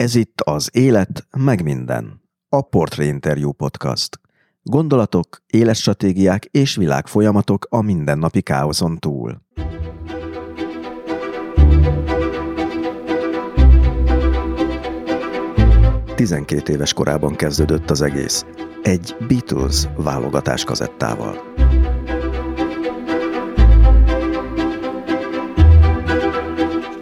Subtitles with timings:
[0.00, 2.22] Ez itt az Élet, meg minden.
[2.48, 4.20] A Portrait Interview Podcast.
[4.62, 9.42] Gondolatok, életstratégiák és világfolyamatok a mindennapi káoszon túl.
[16.14, 18.44] Tizenkét éves korában kezdődött az egész.
[18.82, 21.49] Egy Beatles válogatás kazettával.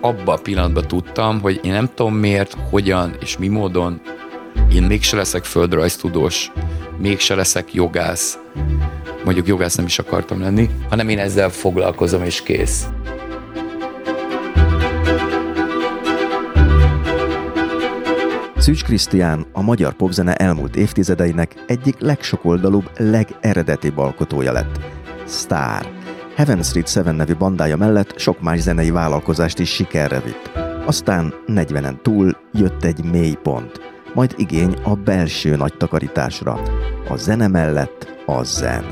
[0.00, 4.00] Abban a pillanatban tudtam, hogy én nem tudom miért, hogyan és mi módon
[4.72, 6.52] én mégse leszek földrajztudós,
[6.98, 8.38] mégse leszek jogász,
[9.24, 12.86] mondjuk jogász nem is akartam lenni, hanem én ezzel foglalkozom és kész.
[18.56, 24.78] Szűcs Krisztián a magyar popzene elmúlt évtizedeinek egyik legsokoldalúbb, legeredetibb alkotója lett.
[25.24, 25.97] Sztár.
[26.38, 30.50] Heaven Street 7 nevű bandája mellett sok más zenei vállalkozást is sikerre vitt.
[30.86, 33.80] Aztán 40-en túl jött egy mély pont,
[34.14, 36.60] majd igény a belső nagy takarításra.
[37.08, 38.84] A zene mellett a zen.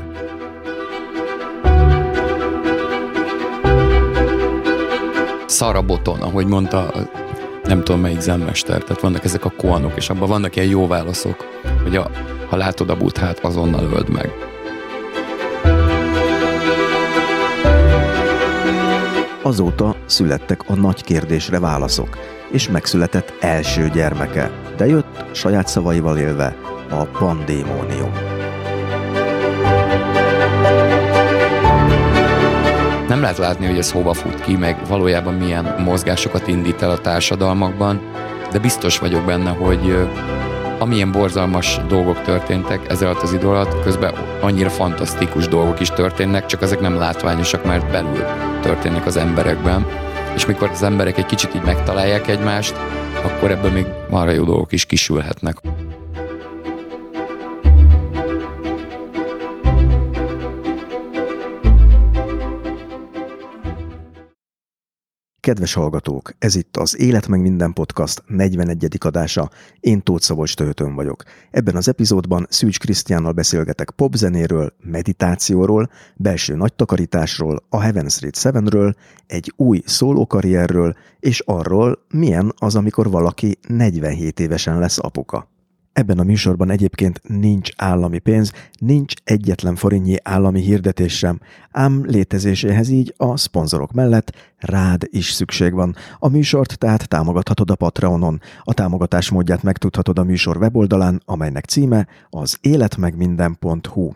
[5.45, 6.93] Szaraboton, ahogy mondta,
[7.63, 11.45] nem tudom melyik zenmester, tehát vannak ezek a koanok, és abban vannak ilyen jó válaszok,
[11.83, 12.11] hogy a,
[12.49, 14.55] ha látod a buthát, azonnal öld meg.
[19.47, 22.17] Azóta születtek a nagy kérdésre válaszok,
[22.51, 26.55] és megszületett első gyermeke, de jött saját szavaival élve
[26.89, 28.11] a pandémónium.
[33.07, 37.01] Nem lehet látni, hogy ez hova fut ki, meg valójában milyen mozgásokat indít el a
[37.01, 38.01] társadalmakban,
[38.51, 40.07] de biztos vagyok benne, hogy
[40.79, 46.45] amilyen borzalmas dolgok történtek ez alatt az idő alatt, közben annyira fantasztikus dolgok is történnek,
[46.45, 48.25] csak ezek nem látványosak, mert belül
[48.61, 49.85] történnek az emberekben.
[50.35, 52.75] És mikor az emberek egy kicsit így megtalálják egymást,
[53.23, 55.57] akkor ebből még marha jó dolgok is kisülhetnek.
[65.47, 68.87] Kedves hallgatók, ez itt az Élet meg minden podcast 41.
[68.99, 69.49] adása.
[69.79, 71.23] Én Tóth Szabolcs Töltön vagyok.
[71.51, 78.93] Ebben az epizódban Szűcs Krisztiánnal beszélgetek popzenéről, meditációról, belső nagy takarításról, a Heaven Street 7-ről,
[79.27, 85.47] egy új szólókarrierről, és arról, milyen az, amikor valaki 47 évesen lesz apuka.
[85.97, 91.39] Ebben a műsorban egyébként nincs állami pénz, nincs egyetlen forintnyi állami hirdetés sem,
[91.71, 95.95] ám létezéséhez így a szponzorok mellett rád is szükség van.
[96.19, 98.41] A műsort tehát támogathatod a Patreonon.
[98.63, 104.11] A támogatás módját megtudhatod a műsor weboldalán, amelynek címe az életmegminden.hu.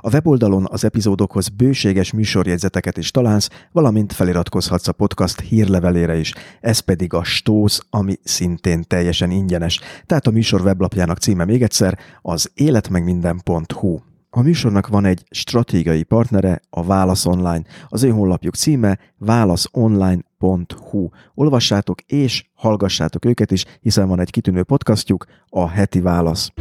[0.00, 6.78] A weboldalon az epizódokhoz bőséges műsorjegyzeteket is találsz, valamint feliratkozhatsz a podcast hírlevelére is, ez
[6.78, 9.80] pedig a Stósz, ami szintén teljesen ingyenes.
[10.06, 13.98] Tehát a műsor weblapjának címe még egyszer az életmegminden.hu.
[14.30, 17.62] A műsornak van egy stratégiai partnere, a Válasz Online.
[17.88, 21.08] Az ő honlapjuk címe válaszonline.hu.
[21.34, 26.52] Olvassátok és hallgassátok őket is, hiszen van egy kitűnő podcastjuk, a Heti Válasz.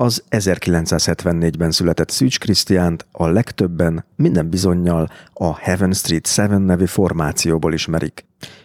[0.00, 7.72] Az 1974-ben született Szűcs Krisztiánt a legtöbben minden bizonyal a Heaven Street 7 nevű formációból
[7.72, 8.24] ismerik.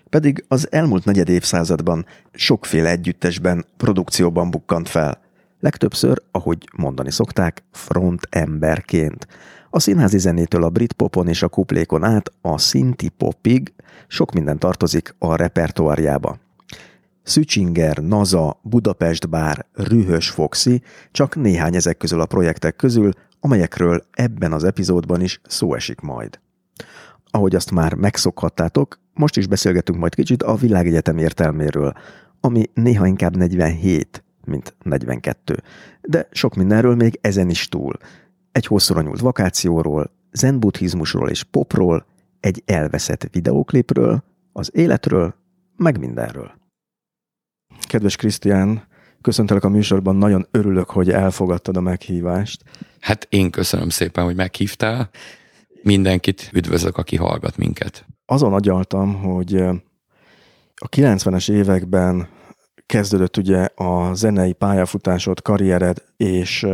[0.09, 5.22] Pedig az elmúlt negyed évszázadban sokféle együttesben, produkcióban bukkant fel.
[5.59, 9.28] Legtöbbször, ahogy mondani szokták, front emberként.
[9.69, 13.73] A színházi zenétől a brit popon és a kuplékon át a szinti popig
[14.07, 16.38] sok minden tartozik a repertoárjába.
[17.25, 20.81] Szücsinger, NASA, Budapest Bár, Rühös Foxy
[21.11, 26.39] csak néhány ezek közül a projektek közül, amelyekről ebben az epizódban is szó esik majd.
[27.25, 31.93] Ahogy azt már megszokhattátok, most is beszélgetünk majd kicsit a világegyetem értelméről,
[32.39, 35.63] ami néha inkább 47, mint 42.
[36.01, 37.93] De sok mindenről még ezen is túl.
[38.51, 42.05] Egy hosszúra nyúlt vakációról, zen-buddhizmusról és popról,
[42.39, 44.23] egy elveszett videóklipről,
[44.53, 45.35] az életről,
[45.75, 46.63] meg mindenről.
[47.87, 48.87] Kedves Krisztián,
[49.22, 52.64] köszöntelek a műsorban, nagyon örülök, hogy elfogadtad a meghívást.
[52.99, 55.09] Hát én köszönöm szépen, hogy meghívtál.
[55.84, 58.05] Mindenkit üdvözlök, aki hallgat minket.
[58.26, 59.55] Azon agyaltam, hogy
[60.76, 62.28] a 90-es években
[62.85, 66.67] kezdődött ugye a zenei pályafutásod, karriered, és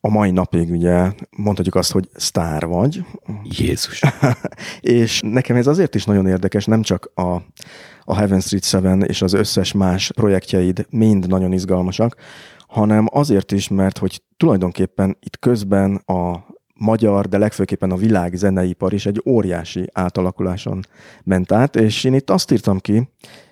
[0.00, 3.04] a mai napig ugye mondhatjuk azt, hogy sztár vagy.
[3.42, 4.02] Jézus.
[4.80, 7.36] és nekem ez azért is nagyon érdekes, nem csak a,
[8.08, 12.16] a Heaven Street 7 és az összes más projektjeid mind nagyon izgalmasak,
[12.68, 18.92] hanem azért is, mert hogy tulajdonképpen itt közben a magyar, de legfőképpen a világ zeneipar
[18.92, 20.80] is egy óriási átalakuláson
[21.24, 23.08] ment át, és én itt azt írtam ki,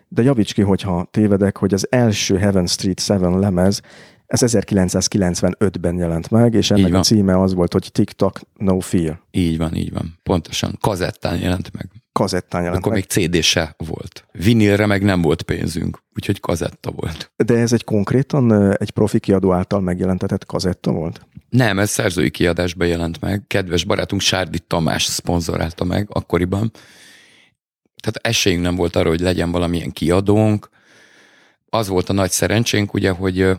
[0.09, 3.81] de javíts ki, hogyha tévedek, hogy az első Heaven Street 7 lemez
[4.27, 9.21] ez 1995-ben jelent meg, és ennek a címe az volt, hogy TikTok No Fear.
[9.31, 10.19] Így van, így van.
[10.23, 10.79] Pontosan.
[10.81, 12.04] Kazettán jelent meg.
[12.19, 13.07] Kazettán jelent Akkor meg.
[13.11, 14.27] még CD se volt.
[14.33, 17.33] Vinilre meg nem volt pénzünk, úgyhogy kazetta volt.
[17.37, 21.27] De ez egy konkrétan egy profi kiadó által megjelentetett kazetta volt?
[21.49, 23.43] Nem, ez szerzői kiadásban jelent meg.
[23.47, 26.71] Kedves barátunk Sárdi Tamás szponzorálta meg akkoriban.
[28.03, 30.69] Tehát esélyünk nem volt arra, hogy legyen valamilyen kiadónk.
[31.69, 33.51] Az volt a nagy szerencsénk, ugye, hogy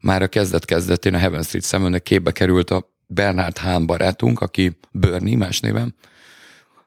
[0.00, 5.36] már a kezdet-kezdetén a Heaven Street Seven képbe került a Bernard Hahn barátunk, aki Bernie
[5.36, 5.94] más néven,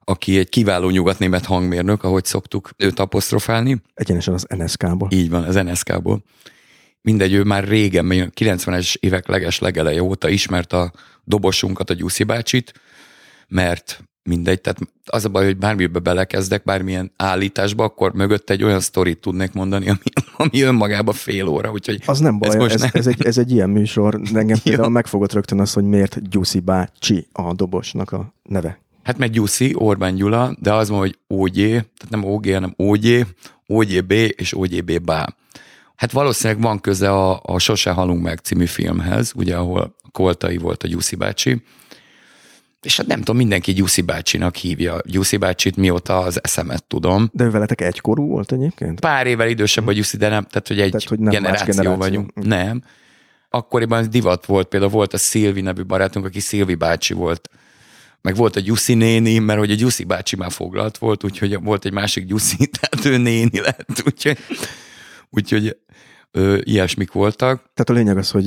[0.06, 3.81] aki egy kiváló nyugatnémet hangmérnök, ahogy szoktuk őt apostrofálni.
[3.94, 5.07] Egyenesen az NSK-ból.
[5.12, 6.24] Így van, az NSK-ból.
[7.02, 10.92] Mindegy, ő már régen, 90-es évek leges legeleje óta ismert a
[11.24, 12.74] dobosunkat, a Gyuszi bácsit,
[13.48, 18.80] mert mindegy, tehát az a baj, hogy bármibe belekezdek, bármilyen állításba, akkor mögött egy olyan
[18.80, 20.00] sztorit tudnék mondani, ami,
[20.38, 22.02] ami önmagában fél óra, úgyhogy...
[22.06, 22.90] Az nem baj, ez, most ez, nem...
[22.94, 27.28] ez, egy, ez egy ilyen műsor, engem például megfogott rögtön az, hogy miért Gyuszi bácsi
[27.31, 28.84] a dobosnak a neve.
[29.06, 33.06] Hát meg Gyuszi, Orbán Gyula, de az van, hogy OG, tehát nem OG, hanem OG,
[33.68, 35.36] OGB és OGB bá.
[35.96, 40.84] Hát valószínűleg van köze a, a Sose halunk meg című filmhez, ugye, ahol Koltai volt
[40.84, 41.62] a Gyuszi bácsi,
[42.81, 44.98] és hát nem tudom, mindenki Gyuszi bácsinak hívja.
[45.04, 47.30] Gyuszi bácsit mióta az eszemet tudom.
[47.34, 49.00] De ő veletek egykorú volt egyébként?
[49.00, 51.98] Pár évvel idősebb a Gyuszi, de nem, tehát hogy egy tehát, hogy nem generáció, generáció
[51.98, 52.34] vagyunk.
[52.34, 52.84] Nem.
[53.50, 57.50] Akkoriban divat volt, például volt a Szilvi nevű barátunk, aki Szilvi bácsi volt.
[58.25, 61.86] Meg volt a Gyuszi néni, mert hogy a Gyuszi bácsi már foglalt volt, úgyhogy volt
[61.86, 64.38] egy másik Gyuszi, tehát ő néni lett, úgyhogy,
[65.30, 65.77] úgyhogy
[66.31, 67.57] ö, ilyesmik voltak.
[67.57, 68.45] Tehát a lényeg az, hogy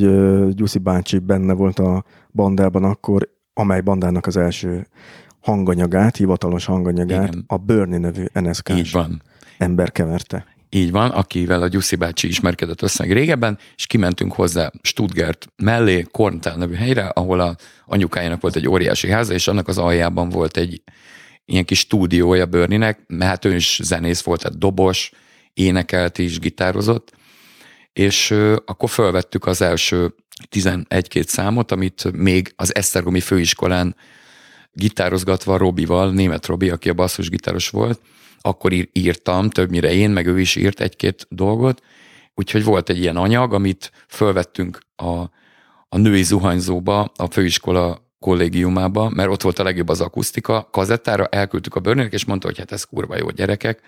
[0.54, 4.86] Gyuszi bácsi benne volt a bandában akkor, amely bandának az első
[5.40, 7.44] hanganyagát, hivatalos hanganyagát Igen.
[7.46, 8.24] a Bernie nevű
[8.92, 9.22] van.
[9.58, 10.46] ember keverte.
[10.70, 16.56] Így van, akivel a Gyuszi bácsi ismerkedett össze régebben, és kimentünk hozzá Stuttgart mellé, Korntál
[16.56, 17.56] nevű helyre, ahol a
[17.86, 20.82] anyukájának volt egy óriási háza, és annak az aljában volt egy
[21.44, 25.10] ilyen kis stúdiója Börninek, mert hát ő is zenész volt, tehát dobos,
[25.54, 27.12] énekelt is, gitározott,
[27.92, 28.30] és
[28.64, 30.14] akkor felvettük az első
[30.50, 33.96] 11-két számot, amit még az Esztergomi főiskolán
[34.72, 38.00] gitározgatva Robival, német Robi, aki a basszusgitáros volt,
[38.40, 41.82] akkor írtam, többnyire én, meg ő is írt egy-két dolgot,
[42.34, 45.14] úgyhogy volt egy ilyen anyag, amit fölvettünk a,
[45.88, 51.74] a női zuhanyzóba, a főiskola kollégiumába, mert ott volt a legjobb az akusztika, kazettára elküldtük
[51.74, 53.80] a bőrnének, és mondta, hogy hát ez kurva jó gyerekek,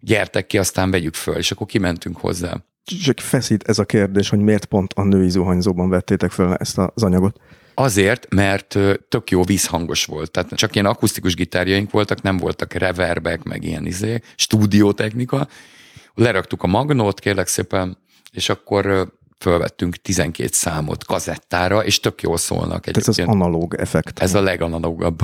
[0.00, 2.56] gyertek ki, aztán vegyük föl, és akkor kimentünk hozzá.
[3.02, 7.02] Csak feszít ez a kérdés, hogy miért pont a női zuhanyzóban vettétek fel ezt az
[7.02, 7.40] anyagot?
[7.78, 8.78] Azért, mert
[9.08, 10.30] tök jó vízhangos volt.
[10.30, 15.48] Tehát csak ilyen akusztikus gitárjaink voltak, nem voltak reverbek, meg ilyen izé, stúdiótechnika.
[16.14, 17.98] Leraktuk a magnót, kérlek szépen,
[18.32, 22.96] és akkor fölvettünk 12 számot kazettára, és tök jól szólnak.
[22.96, 24.18] Ez az analóg effekt.
[24.18, 25.18] Ez a leganalógabb.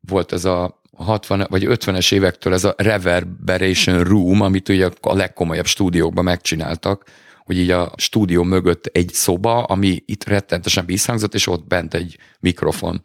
[0.00, 5.66] Volt ez a 60 vagy 50-es évektől ez a Reverberation Room, amit ugye a legkomolyabb
[5.66, 7.04] stúdiókban megcsináltak,
[7.46, 12.18] hogy így a stúdió mögött egy szoba, ami itt rettentesen visszhangzott, és ott bent egy
[12.40, 13.02] mikrofon.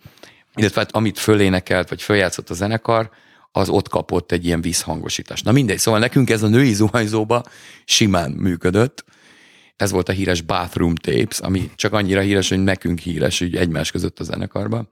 [0.55, 3.09] Illetve hát, amit fölénekelt, vagy följátszott a zenekar,
[3.51, 5.45] az ott kapott egy ilyen vízhangosítást.
[5.45, 7.43] Na mindegy, szóval nekünk ez a női zuhanyzóba
[7.85, 9.05] simán működött.
[9.75, 13.91] Ez volt a híres Bathroom Tapes, ami csak annyira híres, hogy nekünk híres, hogy egymás
[13.91, 14.87] között a zenekarban.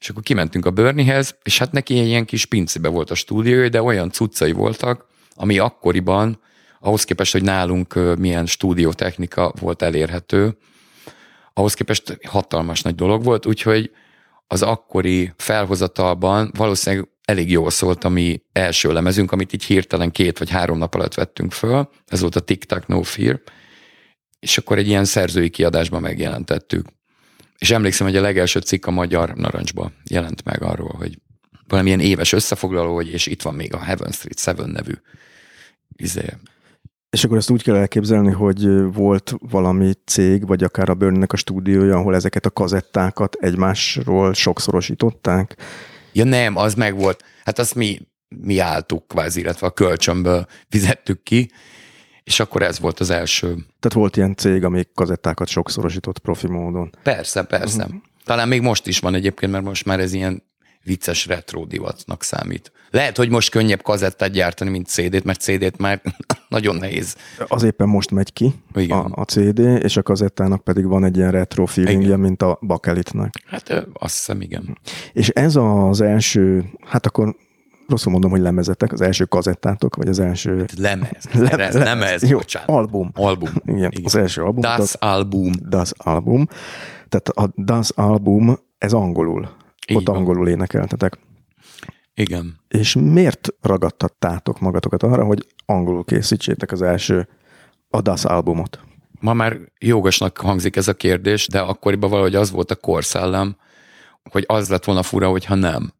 [0.00, 3.82] És akkor kimentünk a Berniehez, és hát neki ilyen kis pincébe volt a stúdiója, de
[3.82, 6.40] olyan cuccai voltak, ami akkoriban,
[6.82, 10.56] ahhoz képest, hogy nálunk milyen stúdiótechnika volt elérhető,
[11.52, 13.90] ahhoz képest hatalmas nagy dolog volt, úgyhogy
[14.46, 20.38] az akkori felhozatalban valószínűleg elég jól szólt a mi első lemezünk, amit így hirtelen két
[20.38, 23.42] vagy három nap alatt vettünk föl, ez volt a TikTok No Fear,
[24.40, 26.86] és akkor egy ilyen szerzői kiadásban megjelentettük.
[27.58, 31.18] És emlékszem, hogy a legelső cikk a Magyar Narancsba jelent meg arról, hogy
[31.66, 34.92] valamilyen éves összefoglaló, hogy és itt van még a Heaven Street 7 nevű
[35.96, 36.26] izé.
[37.12, 41.36] És akkor ezt úgy kell elképzelni, hogy volt valami cég, vagy akár a Burnnek a
[41.36, 45.56] stúdiója, ahol ezeket a kazettákat egymásról sokszorosították?
[46.12, 47.24] Ja nem, az meg volt.
[47.44, 51.50] Hát azt mi, mi álltuk kvázi, illetve a kölcsönből fizettük ki,
[52.24, 53.54] és akkor ez volt az első.
[53.54, 56.90] Tehát volt ilyen cég, ami kazettákat sokszorosított profi módon.
[57.02, 57.84] Persze, persze.
[57.84, 58.00] Uh-huh.
[58.24, 60.42] Talán még most is van egyébként, mert most már ez ilyen
[60.84, 62.72] vicces retro divatnak számít.
[62.90, 66.02] Lehet, hogy most könnyebb kazettát gyártani, mint CD-t, mert CD-t már
[66.48, 67.16] nagyon nehéz.
[67.48, 68.98] Az éppen most megy ki Igen.
[68.98, 72.20] a, a CD, és a kazettának pedig van egy ilyen retro feelingje, Igen.
[72.20, 73.34] mint a bakelitnek.
[73.46, 74.78] Hát azt hiszem, igen.
[75.12, 77.36] És ez az első, hát akkor
[77.88, 80.64] rosszul mondom, hogy lemezetek, az első kazettátok, vagy az első...
[80.78, 81.28] Lemez.
[81.50, 82.68] Lemez, lemez Jó, bocsánat.
[82.68, 83.10] album.
[83.14, 83.50] Album.
[83.64, 84.04] Igen, Igen.
[84.04, 84.60] az első album.
[84.60, 85.52] Das Album.
[85.68, 86.46] Das Album.
[87.08, 89.48] Tehát a Das Album, ez angolul.
[89.88, 90.16] Így Ott van.
[90.16, 91.18] angolul énekeltetek.
[92.14, 92.60] Igen.
[92.68, 97.28] És miért ragadtattátok magatokat arra, hogy angolul készítsétek az első
[97.88, 98.80] a Das albumot?
[99.20, 103.56] Ma már jogosnak hangzik ez a kérdés, de akkoriban valahogy az volt a korszellem,
[104.30, 105.92] hogy az lett volna fura, hogyha nem.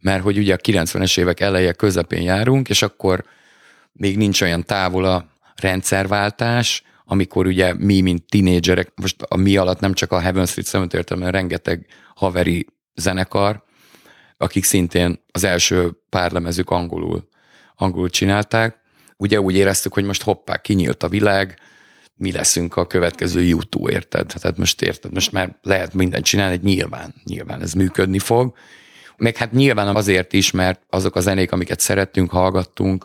[0.00, 3.24] Mert hogy ugye a 90-es évek eleje közepén járunk, és akkor
[3.92, 9.80] még nincs olyan távol a rendszerváltás, amikor ugye mi, mint tinédzserek, most a mi alatt
[9.80, 13.62] nem csak a Heaven Street Cemetery hanem rengeteg haveri zenekar,
[14.36, 17.28] akik szintén az első pár lemezük angolul,
[17.76, 18.78] angolul csinálták.
[19.16, 21.58] Ugye úgy éreztük, hogy most hoppá, kinyílt a világ,
[22.14, 24.26] mi leszünk a következő YouTube, érted?
[24.26, 28.54] Tehát most érted, most már lehet mindent csinálni, nyilván, nyilván ez működni fog.
[29.16, 33.04] Meg hát nyilván azért is, mert azok a zenék, amiket szerettünk, hallgattunk,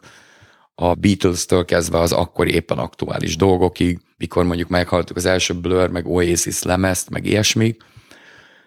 [0.75, 6.07] a Beatles-től kezdve az akkori éppen aktuális dolgokig, mikor mondjuk meghallottuk az első Blur, meg
[6.07, 7.75] Oasis lemezt, meg ilyesmi.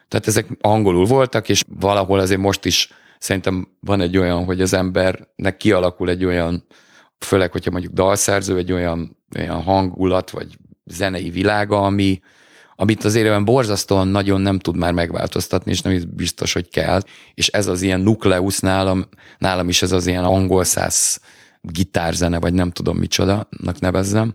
[0.09, 4.73] Tehát ezek angolul voltak, és valahol azért most is szerintem van egy olyan, hogy az
[4.73, 6.67] embernek kialakul egy olyan,
[7.19, 12.21] főleg, hogyha mondjuk dalszerző, egy olyan, olyan hangulat, vagy zenei világa, ami,
[12.77, 17.01] amit azért olyan borzasztóan nagyon nem tud már megváltoztatni, és nem is biztos, hogy kell.
[17.35, 21.21] És ez az ilyen nukleusz nálam, nálam is ez az ilyen angol száz
[21.61, 24.35] gitárzene, vagy nem tudom micsoda-nak nevezzem.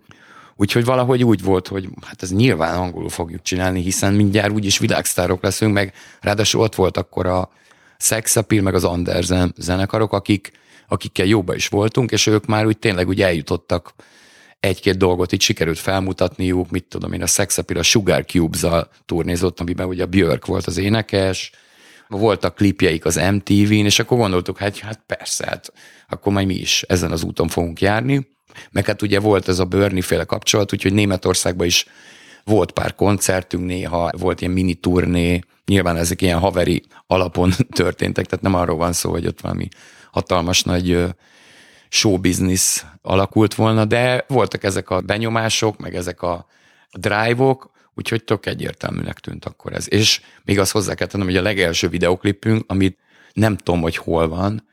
[0.56, 5.44] Úgyhogy valahogy úgy volt, hogy hát ez nyilván angolul fogjuk csinálni, hiszen mindjárt úgyis világsztárok
[5.44, 7.50] leszünk, meg ráadásul ott volt akkor a
[7.98, 10.52] Sex Appeal, meg az Andersen zenekarok, akik,
[10.88, 13.94] akikkel jóba is voltunk, és ők már úgy tényleg úgy eljutottak
[14.60, 19.60] egy-két dolgot itt sikerült felmutatniuk, mit tudom én, a Sex Appeal a Sugar Cubes-zal turnézott,
[19.60, 21.52] amiben ugye a Björk volt az énekes,
[22.08, 25.74] voltak klipjeik az MTV-n, és akkor gondoltuk, hát, hát persze, hát
[26.10, 28.28] akkor majd mi is ezen az úton fogunk járni.
[28.72, 31.86] Meg hát ugye volt ez a Bernie féle kapcsolat, úgyhogy Németországban is
[32.44, 38.44] volt pár koncertünk néha, volt ilyen mini turné, nyilván ezek ilyen haveri alapon történtek, tehát
[38.44, 39.68] nem arról van szó, hogy ott valami
[40.12, 41.08] hatalmas nagy ö,
[41.90, 46.46] show business alakult volna, de voltak ezek a benyomások, meg ezek a
[46.92, 49.92] drive-ok, úgyhogy tök egyértelműnek tűnt akkor ez.
[49.92, 52.98] És még azt hozzá kell tennem, hogy a legelső videoklipünk, amit
[53.34, 54.68] nem tudom, hogy hol van,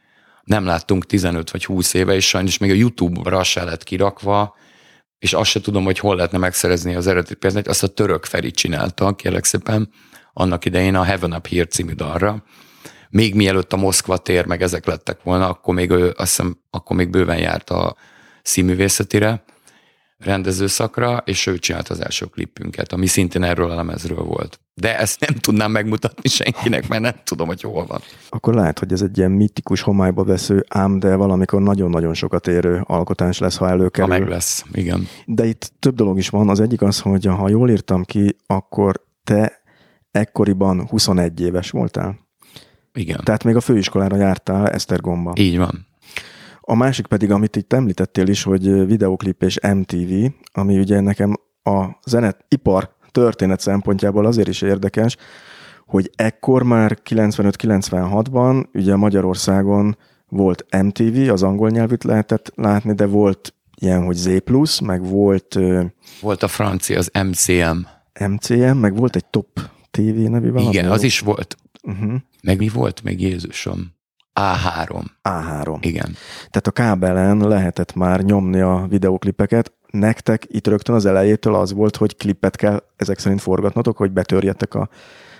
[0.51, 4.57] nem láttunk 15 vagy 20 éve, és sajnos még a YouTube-ra se lett kirakva,
[5.19, 8.51] és azt se tudom, hogy hol lehetne megszerezni az eredeti pénzt, azt a török Feri
[8.51, 9.91] csinálta, kérlek szépen,
[10.33, 12.45] annak idején a Heaven Up Here című dalra.
[13.11, 16.97] Még mielőtt a Moszkva tér, meg ezek lettek volna, akkor még, ő, azt hiszem, akkor
[16.97, 17.97] még bőven járt a
[18.43, 19.45] színművészetire,
[20.25, 24.61] rendezőszakra, és ő csinált az első klipünket, ami szintén erről a lemezről volt.
[24.75, 28.01] De ezt nem tudnám megmutatni senkinek, mert nem tudom, hogy hol van.
[28.29, 32.83] Akkor lehet, hogy ez egy ilyen mitikus homályba vesző, ám de valamikor nagyon-nagyon sokat érő
[32.87, 34.09] alkotás lesz, ha Ha előkerül.
[34.11, 35.09] meg lesz, igen.
[35.27, 36.49] De itt több dolog is van.
[36.49, 39.63] Az egyik az, hogy ha jól írtam ki, akkor te
[40.11, 42.19] ekkoriban 21 éves voltál.
[42.93, 43.21] Igen.
[43.25, 45.33] Tehát még a főiskolára jártál Esztergomba.
[45.37, 45.87] Így van.
[46.71, 50.13] A másik pedig, amit itt említettél is, hogy videoklip és MTV,
[50.53, 55.17] ami ugye nekem a zenepipar történet szempontjából azért is érdekes,
[55.87, 59.97] hogy ekkor már 95-96-ban ugye Magyarországon
[60.29, 64.29] volt MTV, az angol nyelvűt lehetett látni, de volt ilyen, hogy Z+,
[64.85, 65.59] meg volt
[66.21, 67.79] Volt a francia, az MCM.
[68.27, 69.61] MCM, meg volt egy Top
[69.91, 70.71] TV nevű valami.
[70.71, 71.57] Igen, az is volt.
[71.83, 72.15] Uh-huh.
[72.43, 73.99] Meg mi volt még Jézusom?
[74.35, 75.05] A3.
[75.23, 75.79] A3.
[75.81, 76.17] Igen.
[76.37, 79.73] Tehát a kábelen lehetett már nyomni a videoklipeket.
[79.91, 84.75] Nektek itt rögtön az elejétől az volt, hogy klipet kell ezek szerint forgatnotok, hogy betörjetek
[84.75, 84.89] a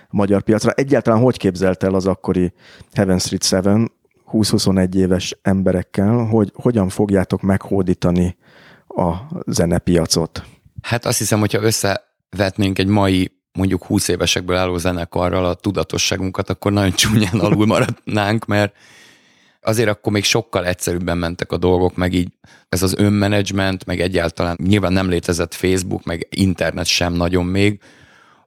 [0.09, 0.71] magyar piacra.
[0.71, 2.53] Egyáltalán hogy képzelt el az akkori
[2.93, 3.91] Heaven Street 7
[4.31, 8.37] 20-21 éves emberekkel, hogy hogyan fogjátok meghódítani
[8.87, 9.13] a
[9.45, 10.43] zenepiacot?
[10.81, 16.71] Hát azt hiszem, hogyha összevetnénk egy mai mondjuk 20 évesekből álló zenekarral a tudatosságunkat, akkor
[16.71, 18.75] nagyon csúnyán alul maradnánk, mert
[19.61, 22.29] azért akkor még sokkal egyszerűbben mentek a dolgok, meg így
[22.69, 27.79] ez az önmenedzsment, meg egyáltalán nyilván nem létezett Facebook, meg internet sem nagyon még,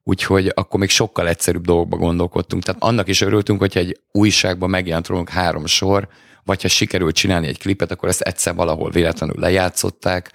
[0.03, 2.63] úgyhogy akkor még sokkal egyszerűbb dolgokba gondolkodtunk.
[2.63, 6.09] Tehát annak is örültünk, hogyha egy újságban megjelent rólunk három sor,
[6.45, 10.33] vagy ha sikerült csinálni egy klipet, akkor ezt egyszer valahol véletlenül lejátszották,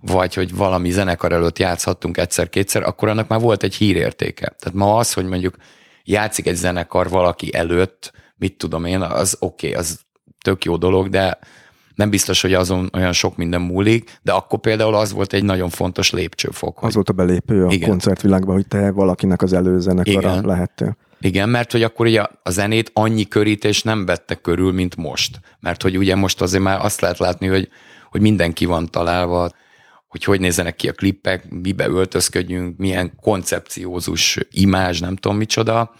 [0.00, 4.54] vagy hogy valami zenekar előtt játszhattunk egyszer-kétszer, akkor annak már volt egy hírértéke.
[4.58, 5.56] Tehát ma az, hogy mondjuk
[6.04, 10.00] játszik egy zenekar valaki előtt, mit tudom én, az oké, okay, az
[10.42, 11.38] tök jó dolog, de
[11.94, 15.68] nem biztos, hogy azon olyan sok minden múlik, de akkor például az volt egy nagyon
[15.68, 16.82] fontos lépcsőfok.
[16.82, 17.88] Az volt a belépő a Igen.
[17.88, 20.96] koncertvilágban, hogy te valakinek az előzenekara lehettél.
[21.20, 25.40] Igen, mert hogy akkor ugye a zenét annyi körítés nem vette körül, mint most.
[25.60, 27.68] Mert hogy ugye most azért már azt lehet látni, hogy,
[28.10, 29.50] hogy mindenki van találva,
[30.16, 35.94] hogy hogy nézzenek ki a klippek, mibe öltözködjünk, milyen koncepciózus imázs, nem tudom micsoda.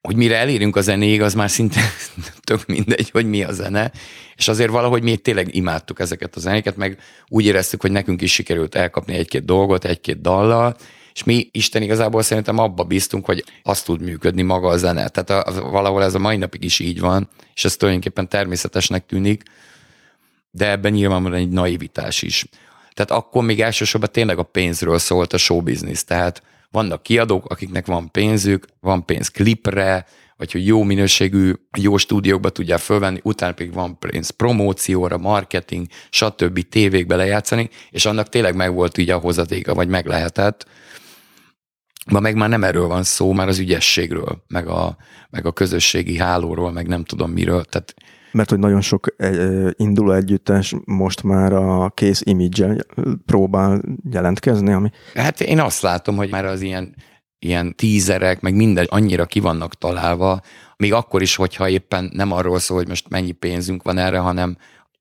[0.00, 1.80] Hogy mire elérünk a zenéig, az már szinte
[2.48, 3.92] tök mindegy, hogy mi a zene.
[4.36, 8.32] És azért valahogy mi tényleg imádtuk ezeket a zenéket, meg úgy éreztük, hogy nekünk is
[8.32, 10.76] sikerült elkapni egy-két dolgot, egy-két dallal,
[11.14, 15.08] és mi Isten igazából szerintem abba bíztunk, hogy azt tud működni maga a zene.
[15.08, 19.42] Tehát a, valahol ez a mai napig is így van, és ez tulajdonképpen természetesnek tűnik,
[20.50, 22.46] de ebben nyilván van egy naivitás is.
[22.96, 28.10] Tehát akkor még elsősorban tényleg a pénzről szólt a showbiznisz, tehát vannak kiadók, akiknek van
[28.10, 33.98] pénzük, van pénz klipre, vagy hogy jó minőségű, jó stúdiókba tudják fölvenni, utána pedig van
[33.98, 36.68] pénz promócióra, marketing, stb.
[36.68, 40.66] tévékbe lejátszani, és annak tényleg meg volt így a hozatéka, vagy meg lehetett.
[42.10, 44.96] Ma meg már nem erről van szó, már az ügyességről, meg a,
[45.30, 47.64] meg a közösségi hálóról, meg nem tudom miről.
[47.64, 47.94] Tehát
[48.32, 49.14] mert hogy nagyon sok
[49.72, 52.76] induló együttes most már a kész image
[53.26, 53.80] próbál
[54.10, 54.90] jelentkezni, ami...
[55.14, 56.94] Hát én azt látom, hogy már az ilyen,
[57.38, 60.40] ilyen tízerek, meg minden annyira ki vannak találva,
[60.76, 64.56] még akkor is, hogyha éppen nem arról szól, hogy most mennyi pénzünk van erre, hanem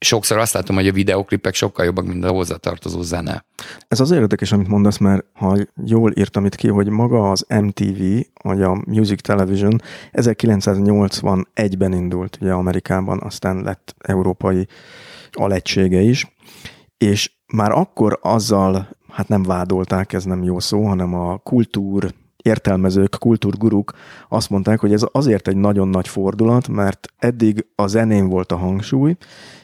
[0.05, 3.45] sokszor azt látom, hogy a videoklipek sokkal jobbak, mint a hozzátartozó zene.
[3.87, 8.01] Ez az érdekes, amit mondasz, mert ha jól írtam itt ki, hogy maga az MTV,
[8.43, 9.81] vagy a Music Television
[10.11, 14.67] 1981-ben indult ugye Amerikában, aztán lett európai
[15.31, 16.35] alegysége is,
[16.97, 22.13] és már akkor azzal, hát nem vádolták, ez nem jó szó, hanem a kultúr
[22.45, 23.91] értelmezők, kultúrguruk
[24.29, 28.57] azt mondták, hogy ez azért egy nagyon nagy fordulat, mert eddig a zenén volt a
[28.57, 29.15] hangsúly,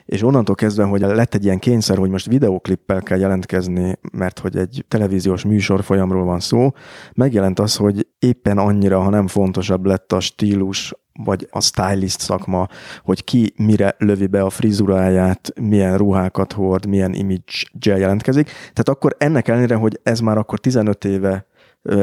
[0.05, 4.58] és onnantól kezdve, hogy lett egy ilyen kényszer, hogy most videoklippel kell jelentkezni, mert hogy
[4.58, 6.72] egy televíziós műsor folyamról van szó,
[7.13, 12.67] megjelent az, hogy éppen annyira, ha nem fontosabb lett a stílus, vagy a stylist szakma,
[13.04, 17.54] hogy ki mire lövi be a frizuráját, milyen ruhákat hord, milyen image
[17.86, 18.45] jelentkezik.
[18.45, 21.45] Tehát akkor ennek ellenére, hogy ez már akkor 15 éve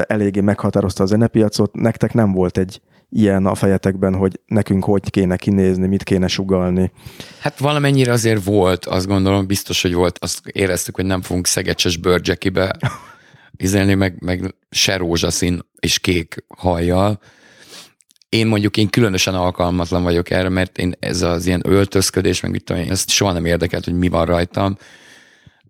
[0.07, 5.37] eléggé meghatározta a zenepiacot, nektek nem volt egy ilyen a fejetekben, hogy nekünk hogy kéne
[5.37, 6.92] kinézni, mit kéne sugalni?
[7.38, 10.18] Hát valamennyire azért volt, azt gondolom, biztos, hogy volt.
[10.21, 12.77] Azt éreztük, hogy nem fogunk szegecses bőrcsekibe
[13.57, 17.21] izelni, meg, meg se rózsaszín és kék hajjal.
[18.29, 22.64] Én mondjuk én különösen alkalmatlan vagyok erre, mert én ez az ilyen öltözködés, meg mit
[22.64, 24.77] tudom én, ezt soha nem érdekelt, hogy mi van rajtam.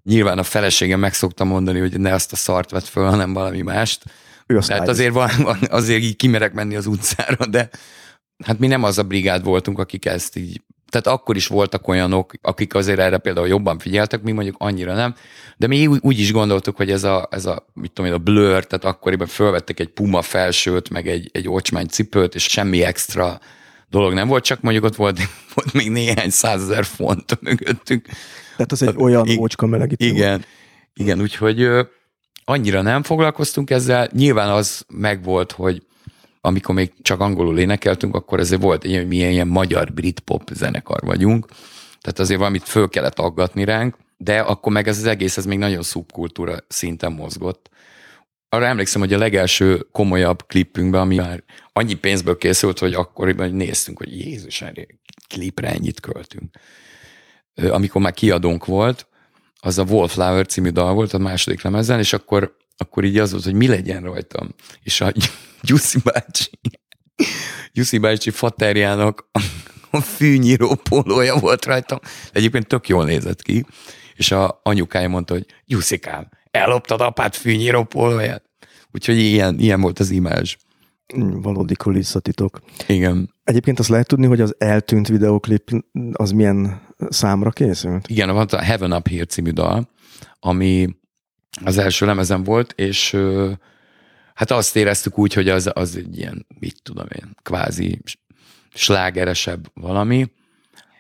[0.05, 3.63] Nyilván a feleségem meg szokta mondani, hogy ne azt a szart vett föl, hanem valami
[3.63, 4.03] mást
[4.49, 7.69] ő a Tehát azért, van, van, azért így kimerek menni az utcára, de
[8.45, 12.33] hát mi nem az a brigád voltunk, akik ezt így tehát akkor is voltak olyanok,
[12.43, 15.15] akik azért erre például jobban figyeltek, mi mondjuk annyira nem,
[15.57, 18.23] de mi úgy, úgy is gondoltuk, hogy ez a, ez a, mit tudom én, a
[18.23, 23.41] blur, tehát akkoriban fölvettek egy puma felsőt, meg egy, egy ocsmány cipőt, és semmi extra
[23.91, 25.19] dolog nem volt, csak mondjuk ott volt,
[25.55, 28.07] volt még néhány százezer font mögöttünk.
[28.57, 30.07] Tehát az egy olyan ócska melegítő.
[30.07, 30.45] Igen,
[30.95, 31.69] igen, úgyhogy
[32.49, 34.09] annyira nem foglalkoztunk ezzel.
[34.13, 35.83] Nyilván az megvolt, hogy
[36.41, 41.01] amikor még csak angolul énekeltünk, akkor ezért volt egy, hogy milyen ilyen magyar brit-pop zenekar
[41.01, 41.47] vagyunk.
[42.01, 45.59] Tehát azért valamit föl kellett aggatni ránk, de akkor meg ez az egész, ez még
[45.59, 47.71] nagyon szubkultúra szinten mozgott.
[48.49, 53.99] Arra emlékszem, hogy a legelső komolyabb klippünkben, ami már annyi pénzből készült, hogy akkoriban néztünk,
[53.99, 54.65] hogy Jézus,
[55.29, 56.57] klipre ennyit költünk.
[57.55, 59.07] Amikor már kiadónk volt,
[59.61, 63.45] az a Wallflower című dal volt a második lemezen, és akkor, akkor így az volt,
[63.45, 64.55] hogy mi legyen rajtam.
[64.83, 65.13] És a
[65.63, 66.51] Gyuszi bácsi,
[67.73, 69.31] Gyuszi bácsi faterjának
[69.91, 71.99] a fűnyíró pólója volt rajtam.
[72.33, 73.65] Egyébként tök jól nézett ki,
[74.15, 78.43] és a anyukája mondta, hogy Jusszikám, elloptad apát fűnyíró pólóját.
[78.93, 80.57] Úgyhogy ilyen, ilyen volt az imázs.
[81.17, 82.61] Valódi kulisszatitok.
[82.87, 83.35] Igen.
[83.45, 85.71] Egyébként azt lehet tudni, hogy az eltűnt videoklip
[86.13, 88.09] az milyen számra készült?
[88.09, 89.89] Igen, van a Heaven Up Here című dal,
[90.41, 90.97] ami
[91.65, 93.17] az első lemezen volt, és
[94.35, 98.01] hát azt éreztük úgy, hogy az, az egy ilyen, mit tudom én, kvázi
[98.75, 100.33] slágeresebb valami,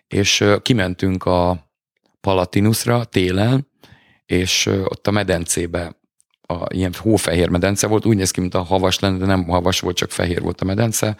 [0.08, 1.70] és kimentünk a
[2.20, 3.66] Palatinusra télen,
[4.26, 5.96] és ott a medencébe
[6.50, 9.80] a ilyen hófehér medence volt, úgy néz ki, mint a havas lenne, de nem havas
[9.80, 11.16] volt, csak fehér volt a medence.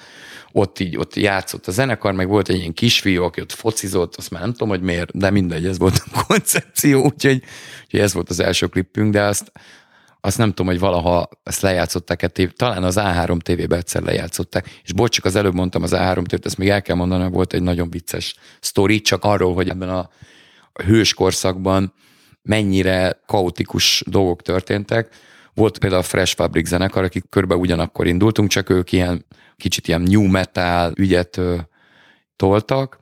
[0.53, 4.31] Ott így, ott játszott a zenekar, meg volt egy ilyen kisfiú, aki ott focizott, azt
[4.31, 7.43] már nem tudom, hogy miért, de mindegy, ez volt a koncepció, úgyhogy,
[7.85, 9.53] úgyhogy ez volt az első klippünk, de azt
[10.21, 14.93] azt nem tudom, hogy valaha ezt lejátszották-e, tév, talán az A3 TV-be egyszer lejátszották, és
[14.93, 17.63] bocs, csak az előbb mondtam az A3 tv ezt még el kell mondanom, volt egy
[17.63, 20.11] nagyon vicces sztori, csak arról, hogy ebben a
[20.85, 21.93] hős korszakban
[22.43, 25.15] mennyire kaotikus dolgok történtek.
[25.59, 29.25] Volt például a Fresh Fabric zenekar, akik körbe ugyanakkor indultunk, csak ők ilyen
[29.57, 31.57] kicsit ilyen new metal ügyet ö,
[32.37, 32.99] toltak,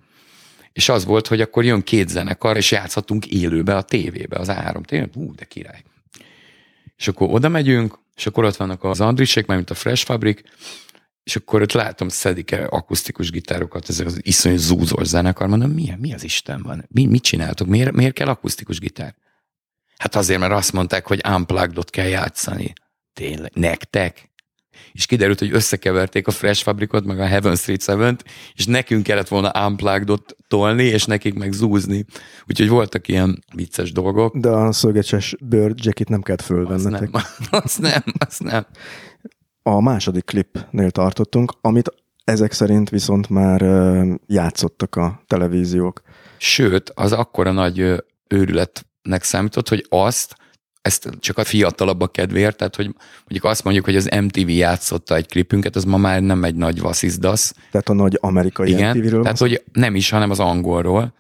[0.72, 4.84] és az volt, hogy akkor jön két zenekar, és játszhatunk élőbe a tévébe, az A3
[4.84, 5.10] tévében.
[5.14, 5.82] Hú, de király.
[6.96, 10.40] És akkor oda megyünk, és akkor ott vannak az Andrisék, mint a Fresh Fabric,
[11.24, 15.92] és akkor ott látom, szedik el akusztikus gitárokat, ezek az iszonyú zúzós zenekar, mondom, mi,
[15.98, 16.84] mi az Isten van?
[16.88, 17.66] Mi, mit csináltok?
[17.66, 19.14] Miért, miért kell akusztikus gitár?
[19.98, 22.72] Hát azért, mert azt mondták, hogy unplugged kell játszani.
[23.12, 24.30] Tényleg, nektek?
[24.92, 29.28] És kiderült, hogy összekeverték a Fresh Fabricot, meg a Heaven Street 7 és nekünk kellett
[29.28, 32.04] volna unplugged tolni, és nekik meg zúzni.
[32.48, 34.37] Úgyhogy voltak ilyen vicces dolgok.
[34.37, 37.09] De a szögecses bőr jacket nem kellett fölvennetek.
[37.12, 38.66] Azt nem, azt nem, azt nem.
[39.62, 43.61] A második klipnél tartottunk, amit ezek szerint viszont már
[44.26, 46.02] játszottak a televíziók.
[46.38, 48.04] Sőt, az akkora nagy
[49.06, 50.36] őrületnek számított, hogy azt
[50.82, 55.26] ezt csak a fiatalabbak kedvéért, tehát hogy mondjuk azt mondjuk, hogy az MTV játszotta egy
[55.26, 57.54] klipünket, az ma már nem egy nagy vasszizdasz.
[57.70, 61.12] Tehát a nagy amerikai Igen, MTV-ről tehát hogy nem is, hanem az angolról.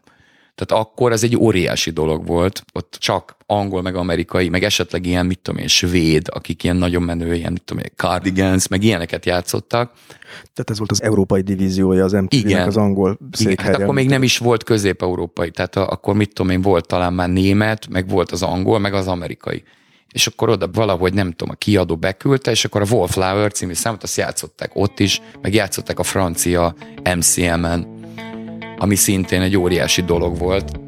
[0.56, 5.26] Tehát akkor ez egy óriási dolog volt, ott csak angol, meg amerikai, meg esetleg ilyen,
[5.26, 9.26] mit tudom én, svéd, akik ilyen nagyon menő, ilyen, mit tudom én, cardigans, meg ilyeneket
[9.26, 9.92] játszottak.
[10.52, 13.52] Tehát ez volt az európai divíziója az MTV-nek, az angol székhelye.
[13.60, 17.12] Igen, hát akkor még nem is volt közép-európai, tehát akkor mit tudom én, volt talán
[17.12, 19.62] már német, meg volt az angol, meg az amerikai.
[20.12, 24.02] És akkor oda valahogy, nem tudom, a kiadó beküldte, és akkor a Wallflower című számot
[24.02, 26.74] azt játszották ott is, meg játszották a francia
[27.16, 27.95] MCM-en,
[28.78, 30.85] ami szintén egy óriási dolog volt.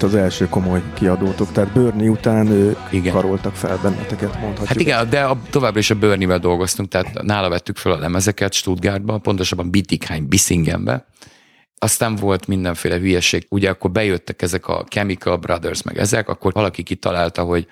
[0.00, 3.12] Volt az első komoly kiadótok, tehát Börni után ő igen.
[3.12, 4.68] karoltak fel benneteket, mondhatjuk.
[4.68, 8.52] Hát igen, de a, továbbra is a Börnivel dolgoztunk, tehát nála vettük fel a lemezeket
[8.52, 11.06] Stuttgartban, pontosabban Bittigheim, Bissingenbe.
[11.78, 13.46] Aztán volt mindenféle hülyeség.
[13.48, 17.66] Ugye akkor bejöttek ezek a Chemical Brothers, meg ezek, akkor valaki kitalálta, hogy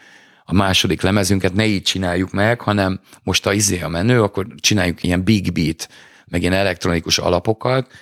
[0.45, 5.03] a második lemezünket ne így csináljuk meg, hanem most a izé a menő, akkor csináljuk
[5.03, 5.89] ilyen big beat,
[6.27, 7.93] meg ilyen elektronikus alapokat,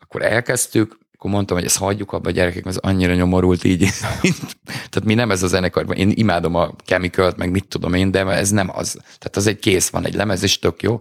[0.00, 3.78] akkor elkezdtük, akkor mondtam, hogy ezt hagyjuk abba a gyerekek, az annyira nyomorult így.
[4.90, 8.26] Tehát mi nem ez a zenekar, én imádom a chemical meg mit tudom én, de
[8.26, 8.92] ez nem az.
[8.92, 11.00] Tehát az egy kész van, egy lemez, és tök jó.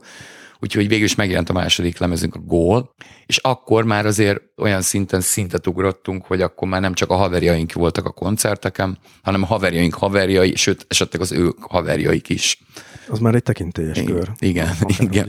[0.66, 2.94] Úgyhogy végül is megjelent a második lemezünk, a Gól,
[3.26, 7.74] és akkor már azért olyan szinten szintet ugrottunk, hogy akkor már nem csak a haverjaink
[7.74, 12.64] voltak a koncerteken, hanem a haverjaink haverjai, sőt, esetleg az ő haverjaik is.
[13.10, 14.32] Az már egy tekintélyes kör.
[14.40, 15.28] Igen, igen.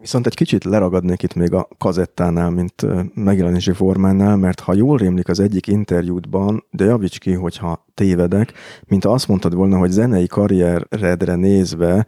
[0.00, 5.28] Viszont egy kicsit leragadnék itt még a kazettánál, mint megjelenési formánál, mert ha jól rémlik
[5.28, 8.52] az egyik interjútban, de javíts ki, hogyha tévedek,
[8.86, 12.06] mint azt mondtad volna, hogy zenei karrieredre nézve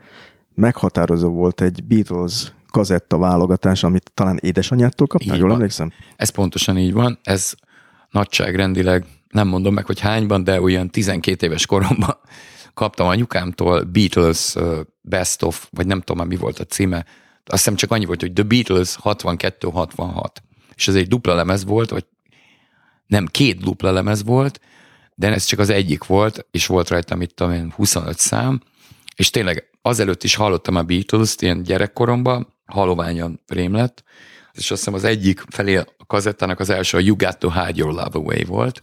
[0.58, 5.92] meghatározó volt egy Beatles kazetta válogatás, amit talán édesanyától kaptál, jól emlékszem?
[6.16, 7.54] Ez pontosan így van, ez
[8.10, 12.16] nagyságrendileg nem mondom meg, hogy hányban, de olyan 12 éves koromban
[12.74, 14.54] kaptam anyukámtól Beatles
[15.00, 17.04] Best of, vagy nem tudom mi volt a címe,
[17.44, 20.24] azt hiszem csak annyi volt, hogy The Beatles 62-66.
[20.74, 22.04] És ez egy dupla lemez volt, vagy
[23.06, 24.60] nem, két dupla lemez volt,
[25.14, 28.60] de ez csak az egyik volt, és volt rajta, mit tudom én, 25 szám,
[29.18, 34.02] és tényleg azelőtt is hallottam a Beatles-t ilyen gyerekkoromban, haloványan rém lett,
[34.52, 37.72] és azt hiszem az egyik felé a kazettának az első a You Got to Hide
[37.74, 38.81] Your Love Away volt,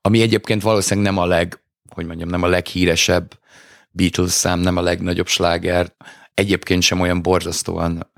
[0.00, 3.38] ami egyébként valószínűleg nem a leg, hogy mondjam, nem a leghíresebb
[3.90, 5.94] Beatles szám, nem a legnagyobb sláger,
[6.34, 8.10] egyébként sem olyan borzasztóan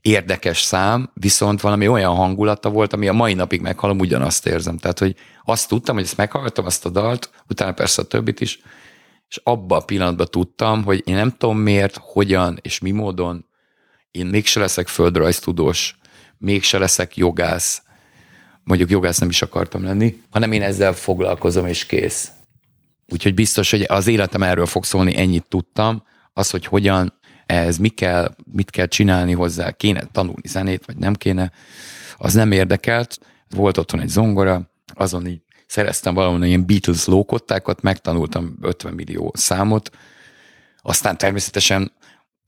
[0.00, 4.76] érdekes szám, viszont valami olyan hangulata volt, ami a mai napig meghallom, ugyanazt érzem.
[4.76, 8.60] Tehát, hogy azt tudtam, hogy ezt meghallgattam, azt a dalt, utána persze a többit is,
[9.28, 13.46] és abban a pillanatban tudtam, hogy én nem tudom miért, hogyan és mi módon
[14.10, 15.98] én mégse leszek földrajztudós,
[16.38, 17.82] mégse leszek jogász,
[18.62, 22.30] mondjuk jogász nem is akartam lenni, hanem én ezzel foglalkozom, és kész.
[23.12, 27.12] Úgyhogy biztos, hogy az életem erről fog szólni, ennyit tudtam, az, hogy hogyan,
[27.46, 31.52] ez mi kell, mit kell csinálni hozzá, kéne tanulni zenét, vagy nem kéne,
[32.16, 33.18] az nem érdekelt.
[33.50, 39.90] Volt otthon egy zongora, azon így szereztem valami ilyen Beatles lókottákat, megtanultam 50 millió számot,
[40.82, 41.92] aztán természetesen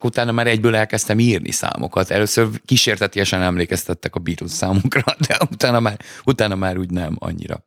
[0.02, 2.10] utána már egyből elkezdtem írni számokat.
[2.10, 7.64] Először kísértetiesen emlékeztettek a Beatles számokra, de utána már, utána már úgy nem annyira.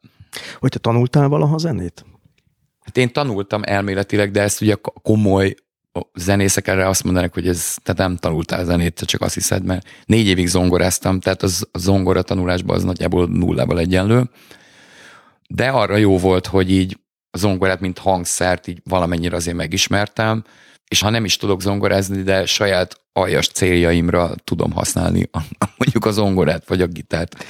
[0.60, 2.06] Hogy te tanultál valaha zenét?
[2.80, 5.56] Hát én tanultam elméletileg, de ezt ugye komoly
[6.14, 10.28] zenészek erre azt mondanak, hogy ez, tehát nem tanultál zenét, csak azt hiszed, mert négy
[10.28, 14.30] évig zongoráztam, tehát az, a zongora tanulásban az nagyjából nullával egyenlő.
[15.54, 16.98] De arra jó volt, hogy így
[17.32, 20.44] a zongorát, mint hangszert így valamennyire azért megismertem,
[20.88, 25.30] és ha nem is tudok zongorázni, de saját aljas céljaimra tudom használni
[25.78, 27.46] mondjuk a zongorát vagy a gitárt.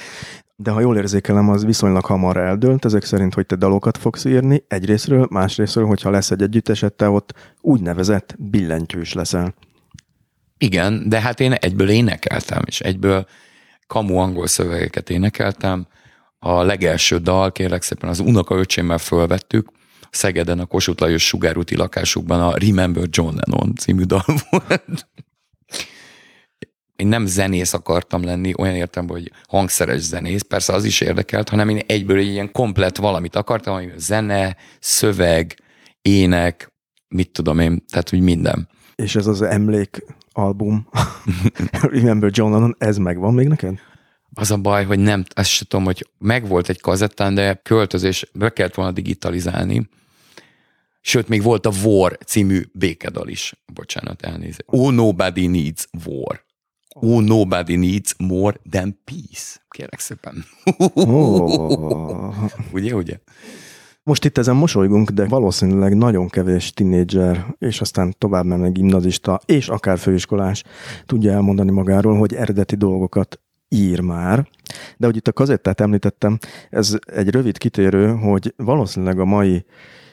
[0.56, 4.64] De ha jól érzékelem, az viszonylag hamar eldőlt, ezek szerint, hogy te dalokat fogsz írni
[4.68, 9.54] egyrésztről, másrésztről, hogyha lesz egy együtteset, te ott úgynevezett billentyűs leszel.
[10.58, 13.26] Igen, de hát én egyből énekeltem, és egyből
[13.86, 15.86] kamu angol szövegeket énekeltem.
[16.44, 19.68] A legelső dal, kérlek szépen, az unokaöcsémmel fölvettük,
[20.10, 25.08] Szegeden a Kossuth Lajos sugárúti lakásukban a Remember John Lennon című dal volt.
[26.96, 31.68] Én nem zenész akartam lenni, olyan értem, hogy hangszeres zenész, persze az is érdekelt, hanem
[31.68, 35.54] én egyből egy ilyen komplet valamit akartam, ami zene, szöveg,
[36.02, 36.72] ének,
[37.08, 38.68] mit tudom én, tehát hogy minden.
[38.94, 40.88] És ez az emlék album,
[41.92, 43.78] Remember John Lennon, ez megvan még neked?
[44.34, 48.52] Az a baj, hogy nem, azt sem tudom, hogy megvolt egy kazettán, de költözés, be
[48.52, 49.88] kellett volna digitalizálni,
[51.04, 53.54] Sőt, még volt a War című békedal is.
[53.74, 54.64] Bocsánat, elnézést.
[54.66, 56.44] Oh, nobody needs war.
[56.94, 59.60] Oh, nobody needs more than peace.
[59.68, 60.44] Kérek szépen.
[60.94, 62.34] Oh.
[62.72, 63.18] ugye, ugye?
[64.02, 69.68] Most itt ezen mosolygunk, de valószínűleg nagyon kevés tinédzser, és aztán tovább menve gimnazista, és
[69.68, 70.64] akár főiskolás
[71.06, 73.40] tudja elmondani magáról, hogy eredeti dolgokat
[73.72, 74.48] ír már.
[74.96, 76.38] De hogy itt a kazettát említettem,
[76.70, 79.64] ez egy rövid kitérő, hogy valószínűleg a mai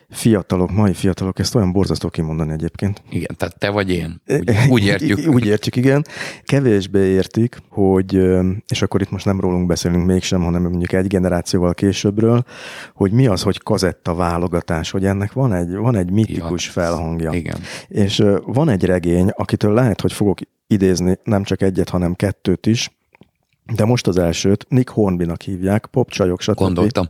[0.10, 3.02] fiatalok, mai fiatalok, ezt olyan borzasztó kimondani egyébként.
[3.10, 4.22] Igen, tehát te vagy én.
[4.28, 5.28] Úgy, úgy értjük.
[5.28, 6.06] úgy értjük, igen.
[6.44, 8.14] Kevésbé értik, hogy,
[8.68, 12.44] és akkor itt most nem rólunk beszélünk mégsem, hanem mondjuk egy generációval későbbről,
[12.94, 17.32] hogy mi az, hogy kazetta válogatás, hogy ennek van egy, van egy mitikus ja, felhangja.
[17.32, 17.58] Igen.
[17.88, 22.90] És van egy regény, akitől lehet, hogy fogok idézni nem csak egyet, hanem kettőt is,
[23.76, 26.56] de most az elsőt Nick Hornbynak hívják, popcsajok, stb.
[26.56, 27.08] Gondoltam.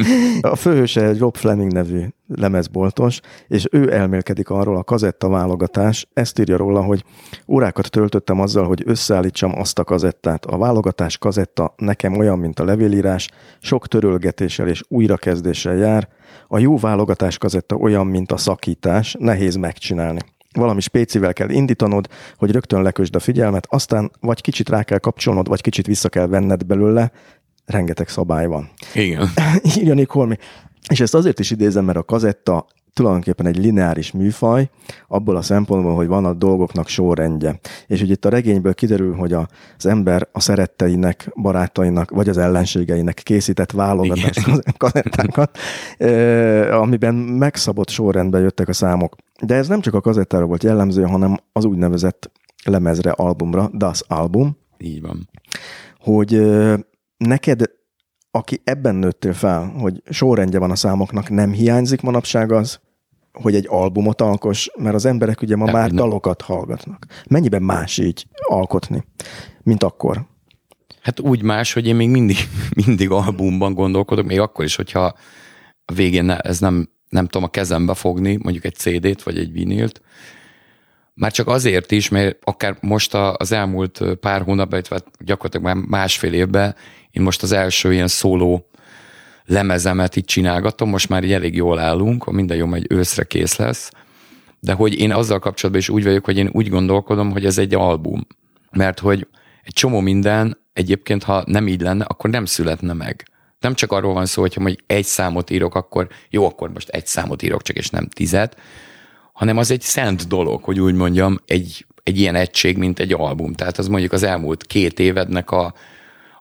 [0.40, 6.38] a főhőse egy Rob Fleming nevű lemezboltos, és ő elmélkedik arról a kazetta válogatás, ezt
[6.38, 7.04] írja róla, hogy
[7.48, 10.44] órákat töltöttem azzal, hogy összeállítsam azt a kazettát.
[10.44, 13.28] A válogatás kazetta nekem olyan, mint a levélírás,
[13.60, 16.08] sok törölgetéssel és újrakezdéssel jár.
[16.48, 20.20] A jó válogatás kazetta olyan, mint a szakítás, nehéz megcsinálni
[20.54, 25.48] valami spécivel kell indítanod, hogy rögtön lekösd a figyelmet, aztán vagy kicsit rá kell kapcsolnod,
[25.48, 27.12] vagy kicsit vissza kell venned belőle,
[27.66, 28.70] rengeteg szabály van.
[28.94, 29.28] Igen.
[29.78, 30.36] Írja Nick Holmi.
[30.88, 34.68] És ezt azért is idézem, mert a kazetta tulajdonképpen egy lineáris műfaj,
[35.08, 37.58] abból a szempontból, hogy van a dolgoknak sorrendje.
[37.86, 43.20] És ugye itt a regényből kiderül, hogy az ember a szeretteinek, barátainak, vagy az ellenségeinek
[43.22, 45.58] készített válogatás kazettákat,
[46.84, 49.16] amiben megszabott sorrendben jöttek a számok.
[49.42, 52.30] De ez nem csak a kazettára volt jellemző, hanem az úgynevezett
[52.64, 54.56] lemezre, albumra, Das Album.
[54.78, 55.28] Így van.
[55.98, 56.40] Hogy
[57.16, 57.62] neked
[58.36, 62.80] aki ebben nőttél fel, hogy sorrendje van a számoknak, nem hiányzik manapság az,
[63.32, 65.96] hogy egy albumot alkos, mert az emberek ugye ma De már nem.
[65.96, 67.06] dalokat hallgatnak.
[67.28, 69.04] Mennyiben más így alkotni,
[69.62, 70.26] mint akkor?
[71.00, 72.36] Hát úgy más, hogy én még mindig,
[72.86, 75.14] mindig albumban gondolkodok, még akkor is, hogyha
[75.84, 80.00] a végén ez nem, nem tudom a kezembe fogni, mondjuk egy CD-t vagy egy vinilt,
[81.14, 86.32] már csak azért is, mert akár most az elmúlt pár hónapban, illetve gyakorlatilag már másfél
[86.32, 86.74] évben
[87.10, 88.66] én most az első ilyen szóló
[89.44, 93.90] lemezemet itt csinálgatom, most már így elég jól állunk, minden jó, egy őszre kész lesz,
[94.60, 97.74] de hogy én azzal kapcsolatban is úgy vagyok, hogy én úgy gondolkodom, hogy ez egy
[97.74, 98.26] album.
[98.70, 99.26] Mert hogy
[99.62, 103.28] egy csomó minden egyébként, ha nem így lenne, akkor nem születne meg.
[103.64, 107.06] Nem csak arról van szó, hogy ha egy számot írok, akkor jó, akkor most egy
[107.06, 108.56] számot írok csak, és nem tizet,
[109.32, 113.52] hanem az egy szent dolog, hogy úgy mondjam, egy, egy ilyen egység, mint egy album.
[113.52, 115.74] Tehát az mondjuk az elmúlt két évednek a,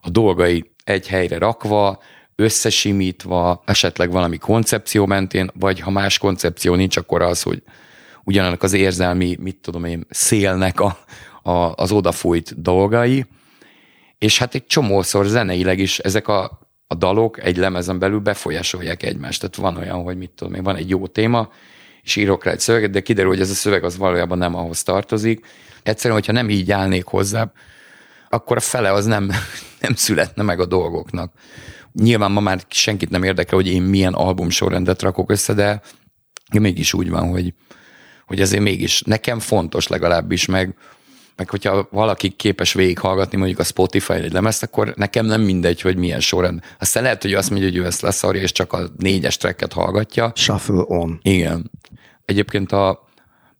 [0.01, 2.01] a dolgai egy helyre rakva,
[2.35, 7.63] összesimítva, esetleg valami koncepció mentén, vagy ha más koncepció nincs, akkor az, hogy
[8.23, 10.97] ugyanannak az érzelmi, mit tudom én, szélnek a,
[11.41, 13.25] a, az odafújt dolgai,
[14.17, 16.62] és hát egy csomószor zeneileg is ezek a,
[16.93, 19.39] a dalok egy lemezen belül befolyásolják egymást.
[19.39, 21.49] Tehát van olyan, hogy mit tudom én, van egy jó téma,
[22.03, 24.83] és írok rá egy szöveget, de kiderül, hogy ez a szöveg az valójában nem ahhoz
[24.83, 25.45] tartozik.
[25.83, 27.51] Egyszerűen, hogyha nem így állnék hozzá,
[28.29, 29.31] akkor a fele az nem,
[29.85, 31.33] nem születne meg a dolgoknak.
[31.93, 35.81] Nyilván ma már senkit nem érdekel, hogy én milyen albumsorrendet rakok össze, de
[36.59, 37.53] mégis úgy van, hogy,
[38.25, 40.75] hogy azért mégis nekem fontos legalábbis, meg,
[41.35, 45.97] meg hogyha valaki képes végighallgatni mondjuk a Spotify egy lemezt, akkor nekem nem mindegy, hogy
[45.97, 46.63] milyen sorrend.
[46.79, 50.31] Aztán lehet, hogy azt mondja, hogy ő ezt leszarja, és csak a négyes tracket hallgatja.
[50.35, 51.19] Shuffle on.
[51.21, 51.71] Igen.
[52.25, 53.07] Egyébként a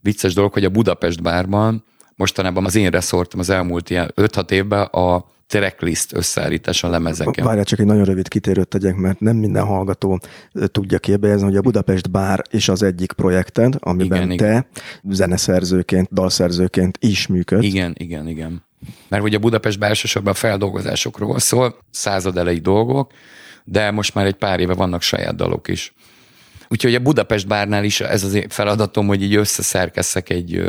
[0.02, 1.84] vicces dolog, hogy a Budapest bárban
[2.16, 5.26] mostanában az én reszortom az elmúlt ilyen 5-6 évben a
[5.60, 7.46] tracklist összeállítás a lemezeken.
[7.46, 10.20] Várjál, csak egy nagyon rövid kitérőt tegyek, mert nem minden hallgató
[10.66, 14.66] tudja kérbejezni, hogy a Budapest Bár is az egyik projekted, amiben igen, te igen.
[15.10, 17.63] zeneszerzőként, dalszerzőként is működsz.
[17.63, 18.63] Igen, igen, igen.
[19.08, 23.12] Mert ugye a Budapest Bár elsősorban feldolgozásokról szól, század elejé dolgok,
[23.63, 25.94] de most már egy pár éve vannak saját dalok is.
[26.70, 30.62] Úgyhogy a Budapest Bárnál is ez az feladatom, hogy így összeszerkesszek egy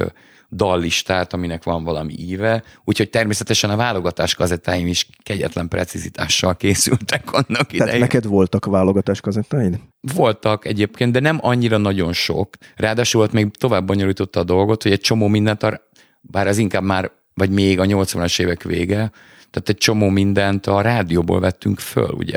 [0.55, 7.73] dallistát, aminek van valami íve, úgyhogy természetesen a válogatás kazettáim is kegyetlen precizitással készültek annak
[7.73, 7.85] idején.
[7.85, 9.81] Tehát neked voltak válogatás kazettáid?
[10.01, 12.57] Voltak egyébként, de nem annyira nagyon sok.
[12.77, 15.81] Ráadásul volt még tovább bonyolította a dolgot, hogy egy csomó mindent, a,
[16.21, 19.11] bár ez inkább már, vagy még a 80-as évek vége,
[19.51, 22.37] tehát egy csomó mindent a rádióból vettünk föl, ugye.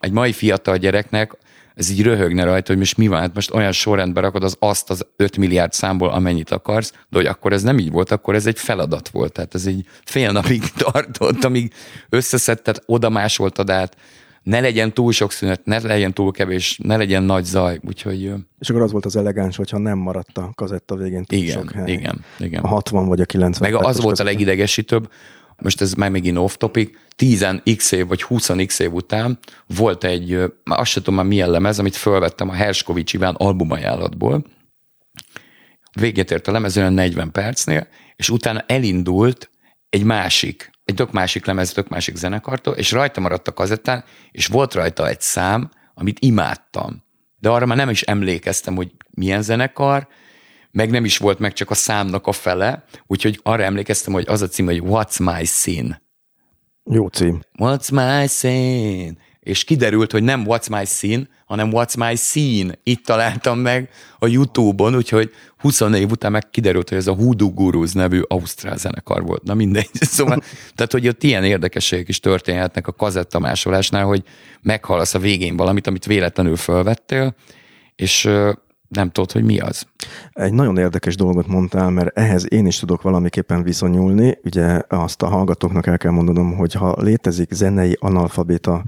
[0.00, 1.36] Egy mai fiatal gyereknek
[1.74, 4.90] ez így röhögne rajta, hogy most mi van, hát most olyan sorrendbe rakod az azt
[4.90, 8.46] az 5 milliárd számból, amennyit akarsz, de hogy akkor ez nem így volt, akkor ez
[8.46, 9.32] egy feladat volt.
[9.32, 11.72] Tehát ez egy fél napig tartott, amíg
[12.08, 13.96] összeszedted, oda másoltad át,
[14.42, 18.32] ne legyen túl sok szünet, ne legyen túl kevés, ne legyen nagy zaj, úgyhogy...
[18.58, 21.72] És akkor az volt az elegáns, hogyha nem maradt a kazetta végén túl igen, sok
[21.72, 21.92] hely.
[21.92, 22.62] Igen, igen.
[22.62, 23.70] A 60 vagy a 90.
[23.70, 25.08] Meg az volt a legidegesítőbb,
[25.62, 30.80] most ez már megint off topic, 10x év vagy 20x év után volt egy, már
[30.80, 34.44] azt sem tudom már milyen lemez, amit felvettem a Herskovics Iván albumajánlatból.
[35.92, 39.50] Véget ért a lemez olyan 40 percnél, és utána elindult
[39.88, 44.46] egy másik, egy tök másik lemez, tök másik zenekartól, és rajta maradt a kazettán, és
[44.46, 47.02] volt rajta egy szám, amit imádtam.
[47.38, 50.08] De arra már nem is emlékeztem, hogy milyen zenekar,
[50.74, 54.42] meg nem is volt meg csak a számnak a fele, úgyhogy arra emlékeztem, hogy az
[54.42, 56.02] a cím, hogy What's My Sin.
[56.90, 57.40] Jó cím.
[57.58, 59.18] What's My Sin?
[59.40, 62.78] És kiderült, hogy nem What's My Sin, hanem What's My Scene.
[62.82, 67.50] Itt találtam meg a Youtube-on, úgyhogy 20 év után meg kiderült, hogy ez a Hoodoo
[67.50, 69.42] Gurus nevű ausztrál zenekar volt.
[69.42, 69.90] Na mindegy.
[70.16, 70.42] Szóval,
[70.74, 74.22] tehát, hogy ott ilyen érdekességek is történhetnek a kazettamásolásnál, hogy
[74.62, 77.34] meghalasz a végén valamit, amit véletlenül felvettél,
[77.96, 78.28] és
[78.94, 79.86] nem tudod, hogy mi az.
[80.32, 84.38] Egy nagyon érdekes dolgot mondtál, mert ehhez én is tudok valamiképpen viszonyulni.
[84.44, 88.84] Ugye azt a hallgatóknak el kell mondanom, hogy ha létezik zenei analfabéta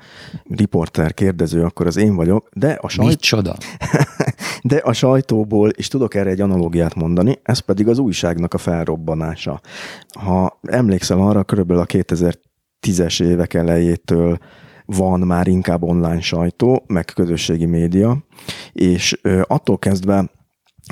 [0.49, 3.21] riporter, kérdező, akkor az én vagyok, de a sajt...
[3.21, 3.57] csoda?
[4.62, 9.61] de a sajtóból is tudok erre egy analógiát mondani, ez pedig az újságnak a felrobbanása.
[10.21, 14.38] Ha emlékszel arra, körülbelül a 2010-es évek elejétől
[14.87, 18.18] van már inkább online sajtó, meg közösségi média,
[18.72, 20.31] és attól kezdve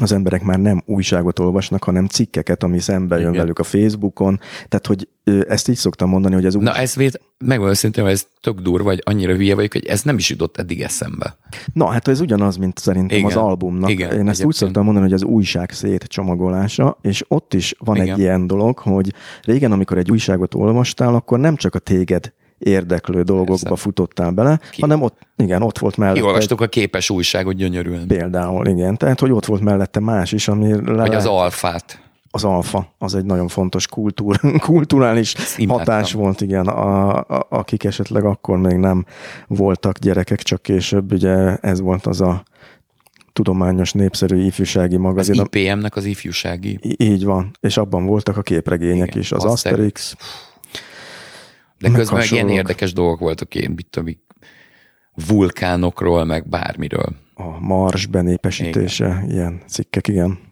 [0.01, 3.41] az emberek már nem újságot olvasnak, hanem cikkeket, ami szembe jön Igen.
[3.41, 4.41] velük a Facebookon.
[4.69, 5.09] Tehát, hogy
[5.49, 6.63] ezt így szoktam mondani, hogy ez úgy...
[6.63, 10.03] Na, ez véd, megmondom őszintén, hogy ez tök durva, vagy annyira hülye vagyok, hogy ez
[10.03, 11.37] nem is jutott eddig eszembe.
[11.73, 13.31] Na, hát ez ugyanaz, mint szerintem Igen.
[13.31, 13.91] az albumnak.
[13.91, 14.47] Igen, Én ezt egyébként.
[14.47, 18.09] úgy szoktam mondani, hogy az újság szétcsomagolása, és ott is van Igen.
[18.09, 22.33] egy ilyen dolog, hogy régen, amikor egy újságot olvastál, akkor nem csak a téged
[22.65, 23.77] érdeklő dolgokba Persze.
[23.77, 24.81] futottál bele, Ki?
[24.81, 26.21] hanem ott, igen, ott volt mellette.
[26.21, 28.07] Kiolvastuk a képes újságot gyönyörűen.
[28.07, 28.97] Például, igen.
[28.97, 30.73] Tehát, hogy ott volt mellette más is, ami...
[30.73, 32.03] Le Vagy az alfát.
[32.31, 35.35] Az alfa, az egy nagyon fontos kultúr, kulturális
[35.69, 39.05] hatás volt, igen, a, a, akik esetleg akkor még nem
[39.47, 42.43] voltak gyerekek, csak később, ugye ez volt az a
[43.33, 45.41] tudományos, népszerű ifjúsági magazin.
[45.41, 46.79] Az IPM-nek az ifjúsági.
[46.97, 49.73] Így van, és abban voltak a képregények igen, is, az Asterix.
[49.75, 50.17] Asterix
[51.79, 54.15] de közben meg ilyen érdekes dolgok voltak én, mit tudom,
[55.27, 57.17] vulkánokról, meg bármiről.
[57.35, 59.31] A Mars benépesítése, igen.
[59.31, 60.44] ilyen cikkek, igen.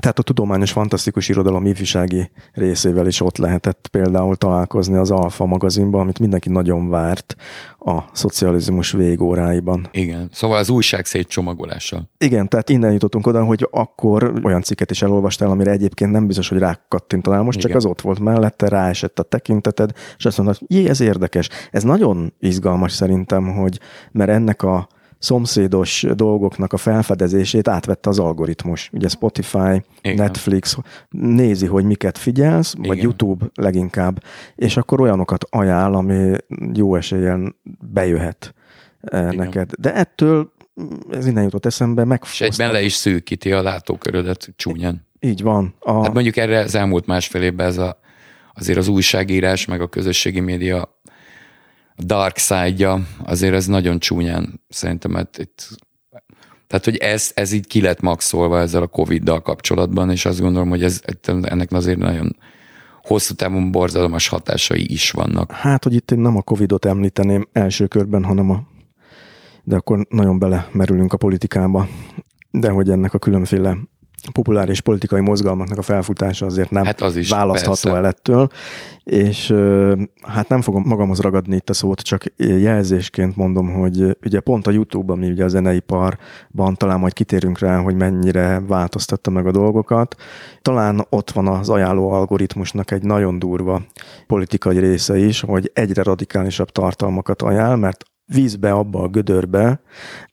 [0.00, 6.00] Tehát a tudományos fantasztikus irodalom ifjúsági részével is ott lehetett például találkozni az Alfa magazinban,
[6.00, 7.36] amit mindenki nagyon várt
[7.78, 9.88] a szocializmus végóráiban.
[9.92, 12.10] Igen, szóval az újság szétcsomagolással.
[12.18, 16.48] Igen, tehát innen jutottunk oda, hogy akkor olyan cikket is elolvastál, amire egyébként nem biztos,
[16.48, 17.70] hogy rákattintanál, most Igen.
[17.70, 21.48] csak az ott volt mellette, ráesett a tekinteted, és azt mondod, jé, ez érdekes.
[21.70, 23.80] Ez nagyon izgalmas szerintem, hogy
[24.12, 24.88] mert ennek a
[25.18, 28.90] szomszédos dolgoknak a felfedezését átvette az algoritmus.
[28.92, 30.16] Ugye Spotify, Igen.
[30.16, 30.76] Netflix
[31.10, 32.88] nézi, hogy miket figyelsz, Igen.
[32.88, 34.22] vagy YouTube leginkább,
[34.54, 36.36] és akkor olyanokat ajánl, ami
[36.72, 37.56] jó esélyen
[37.92, 38.54] bejöhet
[39.00, 39.34] eh, Igen.
[39.34, 39.70] neked.
[39.78, 40.52] De ettől
[41.10, 42.22] ez innen jutott eszembe, meg.
[42.24, 45.06] És egyben le is szűkíti a látókörödet csúnyán.
[45.20, 45.74] Így van.
[45.78, 46.02] A...
[46.02, 47.98] Hát mondjuk erre az elmúlt másfél évben ez a,
[48.54, 50.98] azért az újságírás, meg a közösségi média
[51.96, 55.68] dark side-ja, azért ez nagyon csúnyán szerintem, mert itt
[56.66, 60.68] tehát, hogy ez, ez így ki lett maxolva ezzel a Covid-dal kapcsolatban, és azt gondolom,
[60.68, 61.00] hogy ez,
[61.42, 62.36] ennek azért nagyon
[63.02, 65.52] hosszú távon borzalmas hatásai is vannak.
[65.52, 68.62] Hát, hogy itt én nem a Covid-ot említeném első körben, hanem a
[69.64, 71.88] de akkor nagyon belemerülünk a politikába,
[72.50, 73.76] de hogy ennek a különféle
[74.32, 77.96] populáris politikai mozgalmaknak a felfutása azért nem hát az is, választható persze.
[77.96, 78.48] el ettől,
[79.04, 79.54] és
[80.22, 84.70] hát nem fogom magamhoz ragadni itt a szót, csak jelzésként mondom, hogy ugye pont a
[84.70, 90.16] YouTube, ami ugye a zeneiparban talán majd kitérünk rá, hogy mennyire változtatta meg a dolgokat,
[90.62, 93.82] talán ott van az ajánló algoritmusnak egy nagyon durva
[94.26, 99.80] politikai része is, hogy egyre radikálisabb tartalmakat ajánl, mert vízbe, abba a gödörbe,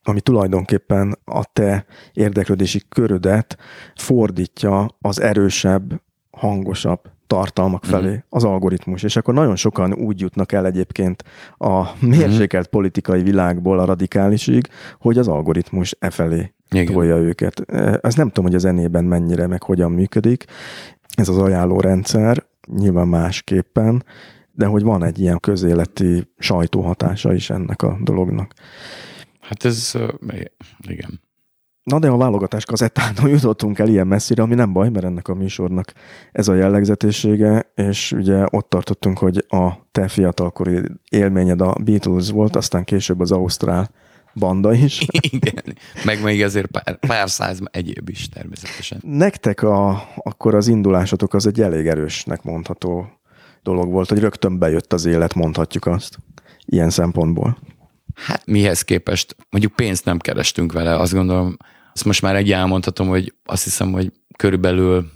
[0.03, 3.57] ami tulajdonképpen a te érdeklődési körödet
[3.95, 8.17] fordítja az erősebb, hangosabb tartalmak felé mm.
[8.29, 9.03] az algoritmus.
[9.03, 11.23] És akkor nagyon sokan úgy jutnak el egyébként
[11.57, 12.71] a mérsékelt mm.
[12.71, 14.67] politikai világból a radikálisig,
[14.99, 16.93] hogy az algoritmus e felé Igen.
[16.93, 17.71] tolja őket.
[18.01, 20.45] Ez nem tudom, hogy a zenében mennyire, meg hogyan működik.
[21.15, 24.03] Ez az ajánló rendszer nyilván másképpen,
[24.61, 28.53] de hogy van egy ilyen közéleti sajtóhatása is ennek a dolognak.
[29.39, 29.93] Hát ez,
[30.87, 31.21] igen.
[31.83, 35.33] Na de a válogatás kazettától jutottunk el ilyen messzire, ami nem baj, mert ennek a
[35.33, 35.93] műsornak
[36.31, 42.55] ez a jellegzetessége, és ugye ott tartottunk, hogy a te fiatalkori élményed a Beatles volt,
[42.55, 43.89] aztán később az Ausztrál
[44.33, 45.05] banda is.
[45.31, 48.99] Igen, meg még ezért pár, pár száz egyéb is természetesen.
[49.01, 53.20] Nektek a, akkor az indulásatok az egy elég erősnek mondható
[53.63, 56.17] dolog volt, hogy rögtön bejött az élet, mondhatjuk azt,
[56.65, 57.57] ilyen szempontból.
[58.15, 61.57] Hát mihez képest, mondjuk pénzt nem kerestünk vele, azt gondolom,
[61.93, 65.11] azt most már egy elmondhatom, hogy azt hiszem, hogy körülbelül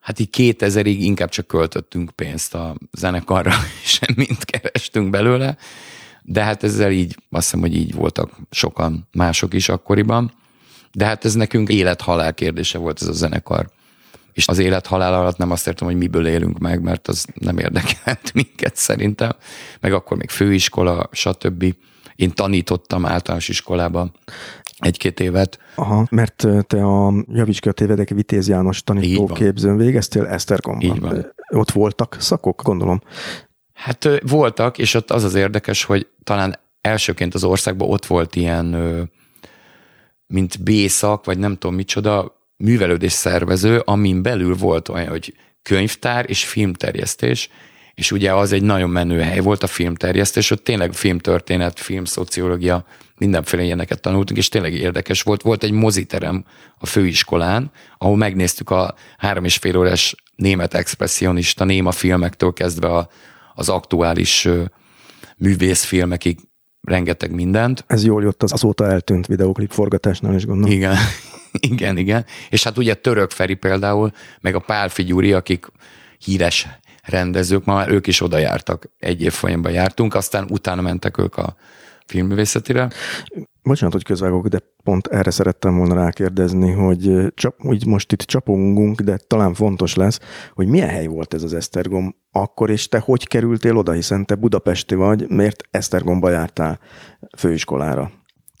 [0.00, 5.56] hát így 2000-ig inkább csak költöttünk pénzt a zenekarra, és mint kerestünk belőle,
[6.22, 10.32] de hát ezzel így, azt hiszem, hogy így voltak sokan mások is akkoriban,
[10.92, 13.70] de hát ez nekünk élet-halál kérdése volt ez a zenekar
[14.32, 17.58] és az élet halál alatt nem azt értem, hogy miből élünk meg, mert az nem
[17.58, 19.32] érdekelt minket szerintem.
[19.80, 21.74] Meg akkor még főiskola, stb.
[22.16, 24.12] Én tanítottam általános iskolában
[24.78, 25.58] egy-két évet.
[25.74, 30.96] Aha, mert te a Javíts ki a tévedek Vitéz János tanítóképzőn végeztél Esztergomban.
[30.96, 31.32] Így van.
[31.48, 33.00] Ott voltak szakok, gondolom.
[33.72, 38.66] Hát voltak, és ott az az érdekes, hogy talán elsőként az országban ott volt ilyen,
[40.26, 46.44] mint B-szak, vagy nem tudom micsoda, művelődés szervező, amin belül volt olyan, hogy könyvtár és
[46.44, 47.50] filmterjesztés,
[47.94, 52.84] és ugye az egy nagyon menő hely volt a filmterjesztés, ott tényleg filmtörténet, filmszociológia,
[53.18, 55.42] mindenféle ilyeneket tanultunk, és tényleg érdekes volt.
[55.42, 56.44] Volt egy moziterem
[56.78, 63.08] a főiskolán, ahol megnéztük a három és fél órás német expressionista néma filmektől kezdve a,
[63.54, 64.48] az aktuális
[65.36, 66.38] művészfilmekig
[66.80, 67.84] rengeteg mindent.
[67.86, 70.72] Ez jól jött az azóta eltűnt videóklip forgatásnál is gondolom.
[70.72, 70.96] Igen,
[71.70, 72.24] igen, igen.
[72.50, 75.66] És hát ugye Török Feri például, meg a Pál Figyúri, akik
[76.18, 76.68] híres
[77.02, 81.36] rendezők, ma már ők is oda jártak, egy év folyamban jártunk, aztán utána mentek ők
[81.36, 81.56] a
[82.06, 82.90] filmművészetire.
[83.62, 89.00] Bocsánat, hogy közvágok, de pont erre szerettem volna rákérdezni, hogy csap, úgy most itt csapongunk,
[89.00, 90.20] de talán fontos lesz,
[90.54, 94.34] hogy milyen hely volt ez az Esztergom akkor, és te hogy kerültél oda, hiszen te
[94.34, 96.78] budapesti vagy, miért Esztergomba jártál
[97.38, 98.10] főiskolára?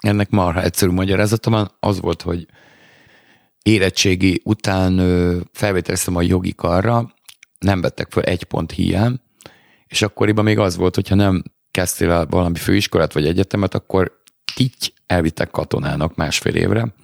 [0.00, 2.46] Ennek marha egyszerű magyarázata van, az volt, hogy
[3.62, 4.96] érettségi után
[5.52, 7.14] felvételeztem a jogi karra,
[7.58, 9.20] nem vettek fel egy pont hiány,
[9.86, 14.20] és akkoriban még az volt, hogyha nem kezdtél el valami főiskolát vagy egyetemet, akkor
[14.56, 16.94] így elvittek katonának másfél évre,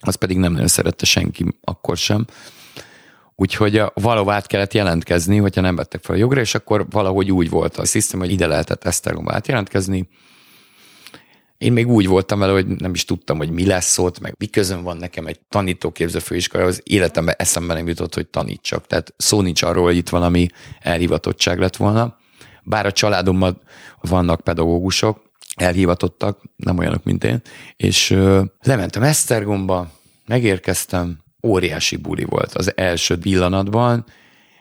[0.00, 2.26] az pedig nem nagyon szerette senki akkor sem.
[3.34, 7.50] Úgyhogy valahol át kellett jelentkezni, hogyha nem vettek fel a jogra, és akkor valahogy úgy
[7.50, 10.08] volt a szisztem, hogy ide lehetett Esztergomba átjelentkezni,
[11.60, 14.46] Én még úgy voltam vele, hogy nem is tudtam, hogy mi lesz ott, meg mi
[14.46, 16.80] közön van nekem egy tanítóképző főiskolához.
[16.84, 18.86] Életemben eszembe nem jutott, hogy tanítsak.
[18.86, 20.48] Tehát szó nincs arról, hogy itt valami
[20.80, 22.16] elhivatottság lett volna.
[22.62, 23.60] Bár a családomban
[24.00, 25.22] vannak pedagógusok,
[25.54, 27.40] elhivatottak, nem olyanok, mint én,
[27.76, 29.90] és ö, lementem Esztergomba,
[30.26, 34.04] megérkeztem, óriási buli volt az első pillanatban,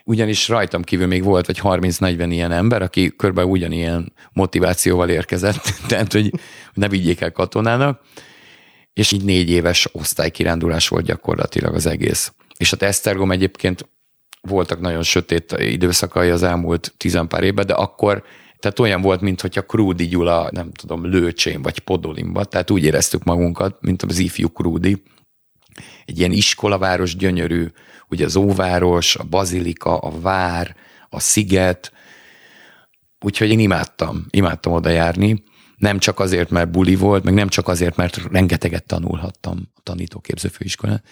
[0.10, 6.14] ugyanis rajtam kívül még volt vagy 30-40 ilyen ember, aki körülbelül ugyanilyen motivációval érkezett, tehát
[6.14, 6.34] hogy
[6.74, 8.02] ne vigyék el katonának,
[8.94, 12.34] és így négy éves osztálykirándulás volt gyakorlatilag az egész.
[12.58, 13.90] És hát Esztergom egyébként
[14.42, 18.24] voltak nagyon sötét időszakai az elmúlt tizenpár évben, de akkor
[18.60, 23.78] tehát olyan volt, mintha Krúdi Gyula, nem tudom, Lőcsén vagy Podolimba, tehát úgy éreztük magunkat,
[23.82, 25.04] mint az ifjú Krúdi.
[26.10, 27.68] Egy ilyen iskolaváros gyönyörű,
[28.08, 30.76] ugye az óváros, a bazilika, a vár,
[31.10, 31.92] a sziget,
[33.20, 35.44] úgyhogy én imádtam, imádtam oda járni,
[35.76, 40.48] nem csak azért, mert buli volt, meg nem csak azért, mert rengeteget tanulhattam a tanítóképző
[40.48, 41.04] főiskolán,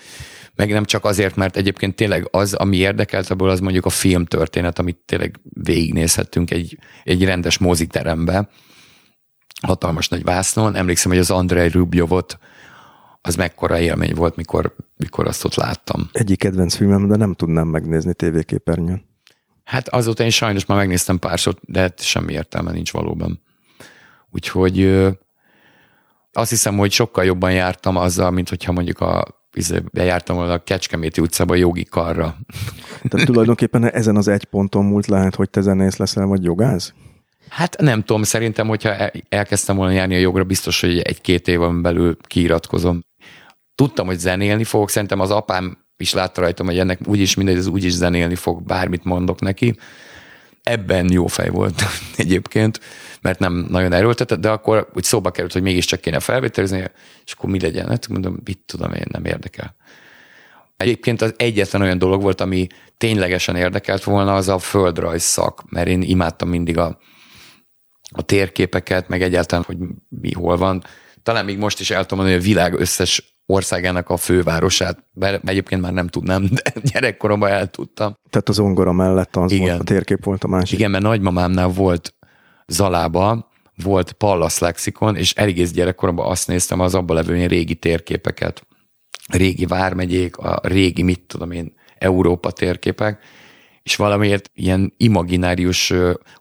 [0.56, 4.80] meg nem csak azért, mert egyébként tényleg az, ami érdekelt abból, az mondjuk a filmtörténet,
[4.80, 8.50] amit tényleg végignézhettünk egy, egy rendes moziterembe,
[9.62, 10.76] hatalmas nagy vásznon.
[10.76, 12.40] Emlékszem, hogy az Andrei Rubjovot
[13.28, 16.10] az mekkora élmény volt, mikor, mikor azt ott láttam.
[16.12, 19.06] Egyik kedvenc filmem, de nem tudnám megnézni tévéképernyőn.
[19.64, 23.42] Hát azóta én sajnos már megnéztem párszor, de hát semmi értelme nincs valóban.
[24.32, 25.06] Úgyhogy
[26.32, 30.64] azt hiszem, hogy sokkal jobban jártam azzal, mint hogyha mondjuk a izé, bejártam volna a
[30.64, 32.38] Kecskeméti utcába jogi karra.
[33.10, 36.94] Tehát tulajdonképpen ezen az egy ponton múlt lehet, hogy te zenész leszel, vagy jogász?
[37.50, 42.18] Hát nem tudom, szerintem, hogyha elkezdtem volna járni a jogra, biztos, hogy egy-két éven belül
[42.22, 43.06] kiiratkozom.
[43.78, 47.68] Tudtam, hogy zenélni fogok, szerintem az apám is látta rajtam, hogy ennek úgyis mindegy, ez
[47.68, 49.76] úgyis zenélni fog, bármit mondok neki.
[50.64, 51.82] Ebben jó fej volt
[52.16, 52.80] egyébként,
[53.22, 56.92] mert nem nagyon erőltetett, de akkor úgy szóba került, hogy mégiscsak kéne felvételizni,
[57.26, 57.88] és akkor mi legyen?
[57.88, 59.76] Hát mondom, mit tudom én, nem érdekel.
[60.78, 62.68] Egyébként az egyetlen olyan dolog volt, ami
[62.98, 67.00] ténylegesen érdekelt volna, az a földrajz szak, mert én imádtam mindig a,
[68.12, 69.78] a térképeket, meg egyáltalán, hogy
[70.10, 70.84] mi hol van.
[71.24, 75.50] Talán még most is el tudom mondani, hogy a világ összes országának a fővárosát, mert
[75.50, 78.18] egyébként már nem tudnám, de gyerekkoromban el tudtam.
[78.30, 79.68] Tehát az ongora mellett az Igen.
[79.68, 80.80] volt, a térkép volt a másik.
[80.80, 82.16] Igen, mert nagymamámnál volt
[82.68, 83.50] Zalába,
[83.84, 88.66] volt Pallas Lexikon, és egész gyerekkoromban azt néztem az abban levő régi térképeket.
[89.32, 93.24] Régi vármegyék, a régi, mit tudom én, Európa térképek,
[93.84, 95.94] és valamiért ilyen imaginárius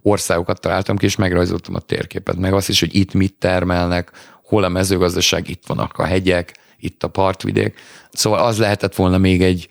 [0.02, 4.10] országokat találtam ki, és megrajzoltam a térképet, meg azt is, hogy itt mit termelnek,
[4.42, 7.78] hol a mezőgazdaság, itt vannak a hegyek, itt a partvidék.
[8.10, 9.68] Szóval az lehetett volna még egy,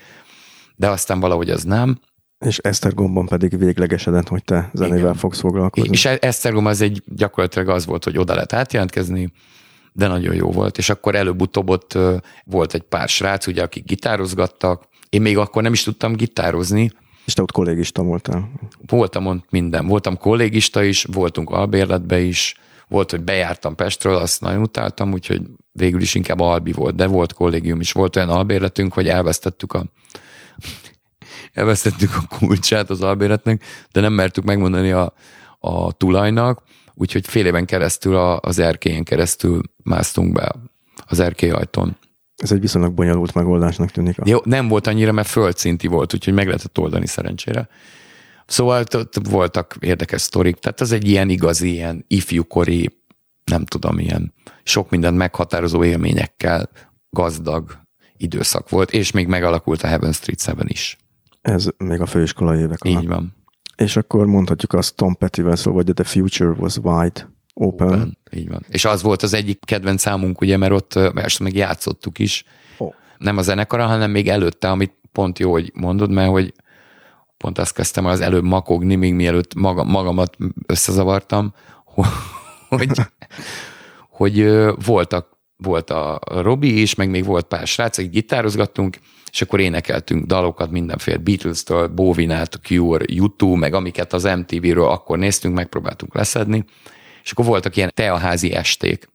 [0.75, 1.99] de aztán valahogy az nem.
[2.45, 5.15] És Esztergomban pedig véglegesedett, hogy te zenével Igen.
[5.15, 5.89] fogsz foglalkozni.
[5.91, 9.31] És Esztergom az egy gyakorlatilag az volt, hogy oda lehet átjelentkezni,
[9.93, 10.77] de nagyon jó volt.
[10.77, 11.97] És akkor előbb-utóbb ott
[12.45, 14.87] volt egy pár srác, ugye, akik gitározgattak.
[15.09, 16.91] Én még akkor nem is tudtam gitározni.
[17.25, 18.49] És te ott kollégista voltál?
[18.87, 19.87] Voltam ott minden.
[19.87, 22.55] Voltam kollégista is, voltunk albérletbe is,
[22.87, 25.41] volt, hogy bejártam Pestről, azt nagyon utáltam, úgyhogy
[25.77, 27.91] végül is inkább albi volt, de volt kollégium is.
[27.91, 29.85] Volt olyan albérletünk, hogy elvesztettük a
[31.53, 35.13] elvesztettük a kulcsát az albéletnek, de nem mertük megmondani a,
[35.59, 36.61] a tulajnak,
[36.93, 40.51] úgyhogy fél éven keresztül a, az erkélyen keresztül másztunk be
[41.05, 41.97] az erkély ajtón.
[42.35, 44.15] Ez egy viszonylag bonyolult megoldásnak tűnik.
[44.23, 47.67] Jó, nem volt annyira, mert földszinti volt, úgyhogy meg lehetett oldani szerencsére.
[48.45, 48.83] Szóval
[49.29, 53.03] voltak érdekes sztorik, tehát az egy ilyen igazi, ilyen ifjúkori,
[53.45, 54.33] nem tudom, ilyen
[54.63, 56.69] sok mindent meghatározó élményekkel
[57.09, 57.79] gazdag
[58.17, 60.97] időszak volt, és még megalakult a Heaven Street 7 is.
[61.41, 63.01] Ez még a főiskolai évek alatt.
[63.01, 63.35] Így van.
[63.75, 67.87] És akkor mondhatjuk azt Tom Petty-vel szó, hogy the future was wide, open.
[67.87, 68.17] open.
[68.31, 68.65] Így van.
[68.69, 72.43] És az volt az egyik kedvenc számunk, ugye, mert ott ezt meg játszottuk is.
[72.77, 72.93] Oh.
[73.17, 76.53] Nem a zenekara, hanem még előtte, amit pont jó, hogy mondod, mert hogy
[77.37, 81.53] pont azt kezdtem az előbb makogni, még mielőtt maga, magamat összezavartam,
[82.67, 82.89] hogy,
[84.19, 84.45] hogy
[84.85, 88.97] voltak, volt a Robi is, meg még volt pár srác, akik gitározgattunk,
[89.31, 95.55] és akkor énekeltünk dalokat mindenféle Beatles-től, Bovinát, Cure, YouTube, meg amiket az MTV-ről akkor néztünk,
[95.55, 96.65] megpróbáltunk leszedni,
[97.23, 99.09] és akkor voltak ilyen teaházi esték,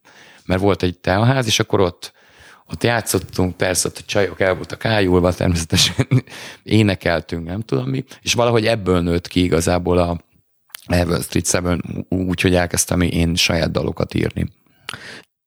[0.45, 2.13] mert volt egy teaház, és akkor ott
[2.71, 6.07] ott játszottunk, persze ott a csajok el voltak ájulva, természetesen
[6.63, 10.17] énekeltünk, nem tudom mi, és valahogy ebből nőtt ki igazából a
[10.85, 11.79] Ever Street
[12.09, 14.47] 7, úgyhogy elkezdtem én saját dalokat írni.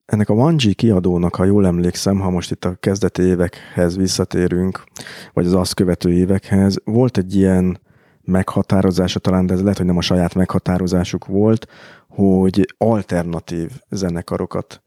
[0.04, 4.84] Ennek a 1G kiadónak, ha jól emlékszem, ha most itt a kezdeti évekhez visszatérünk,
[5.32, 7.80] vagy az azt követő évekhez, volt egy ilyen
[8.22, 11.66] meghatározása, talán, de ez lehet, hogy nem a saját meghatározásuk volt,
[12.08, 14.82] hogy alternatív zenekarokat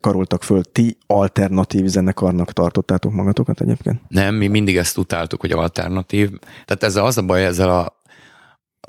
[0.00, 0.64] karoltak föl.
[0.64, 4.00] Ti alternatív zenekarnak tartottátok magatokat egyébként?
[4.08, 6.30] Nem, mi mindig ezt utáltuk, hogy alternatív.
[6.64, 7.95] Tehát ez az a baj ezzel a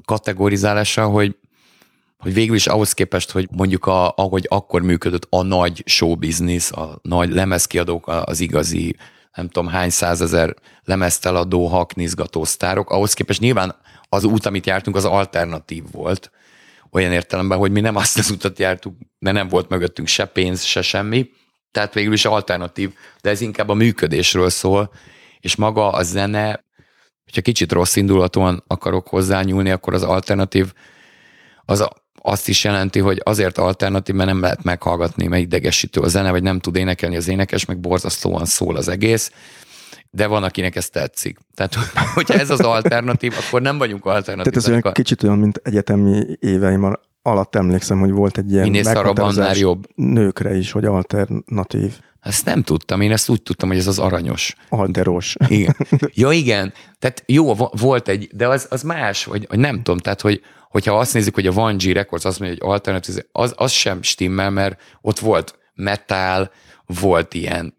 [0.05, 1.35] kategorizálással, hogy
[2.17, 6.71] hogy végül is ahhoz képest, hogy mondjuk a, ahogy akkor működött a nagy show business,
[6.71, 8.95] a nagy lemezkiadók, az igazi,
[9.35, 13.75] nem tudom hány százezer lemezt eladó, haknizgató sztárok, ahhoz képest nyilván
[14.09, 16.31] az út, amit jártunk, az alternatív volt.
[16.91, 20.63] Olyan értelemben, hogy mi nem azt az utat jártuk, de nem volt mögöttünk se pénz,
[20.63, 21.29] se semmi.
[21.71, 24.91] Tehát végül is alternatív, de ez inkább a működésről szól,
[25.39, 26.65] és maga a zene,
[27.27, 30.73] hogyha kicsit rossz indulatúan akarok hozzányúlni, akkor az alternatív
[31.65, 31.87] az
[32.21, 36.43] azt is jelenti, hogy azért alternatív, mert nem lehet meghallgatni, mert idegesítő a zene, vagy
[36.43, 39.31] nem tud énekelni az énekes, meg borzasztóan szól az egész,
[40.09, 41.37] de van, akinek ez tetszik.
[41.55, 41.75] Tehát,
[42.15, 44.53] hogyha ez az alternatív, akkor nem vagyunk alternatív.
[44.53, 49.53] Tehát ez olyan kicsit olyan, mint egyetemi éveim alatt emlékszem, hogy volt egy ilyen Minél
[49.53, 49.87] jobb.
[49.95, 51.99] nőkre is, hogy alternatív.
[52.27, 54.55] Ezt nem tudtam, én ezt úgy tudtam, hogy ez az aranyos.
[54.69, 55.35] Alteros.
[55.47, 55.75] Igen.
[56.13, 56.73] Ja, igen.
[56.99, 60.99] Tehát jó, volt egy, de az, az más, vagy, vagy nem tudom, tehát hogy, hogyha
[60.99, 64.49] azt nézzük, hogy a Van G Records azt mondja, hogy alternatív, az, az sem stimmel,
[64.49, 66.51] mert ott volt metal,
[66.85, 67.75] volt ilyen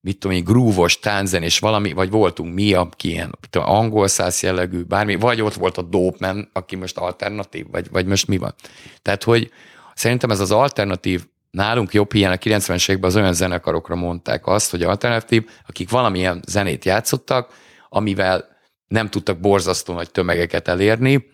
[0.00, 0.98] mit tudom én, grúvos,
[1.40, 5.78] és valami, vagy voltunk mi, aki ilyen tudom, angol száz jellegű, bármi, vagy ott volt
[5.78, 8.54] a Dopeman, aki most alternatív, vagy, vagy most mi van.
[9.02, 9.50] Tehát, hogy
[9.94, 11.24] szerintem ez az alternatív
[11.54, 16.42] nálunk jobb ilyen a 90-es években az olyan zenekarokra mondták azt, hogy alternatív, akik valamilyen
[16.46, 17.52] zenét játszottak,
[17.88, 18.48] amivel
[18.86, 21.24] nem tudtak borzasztó nagy tömegeket elérni,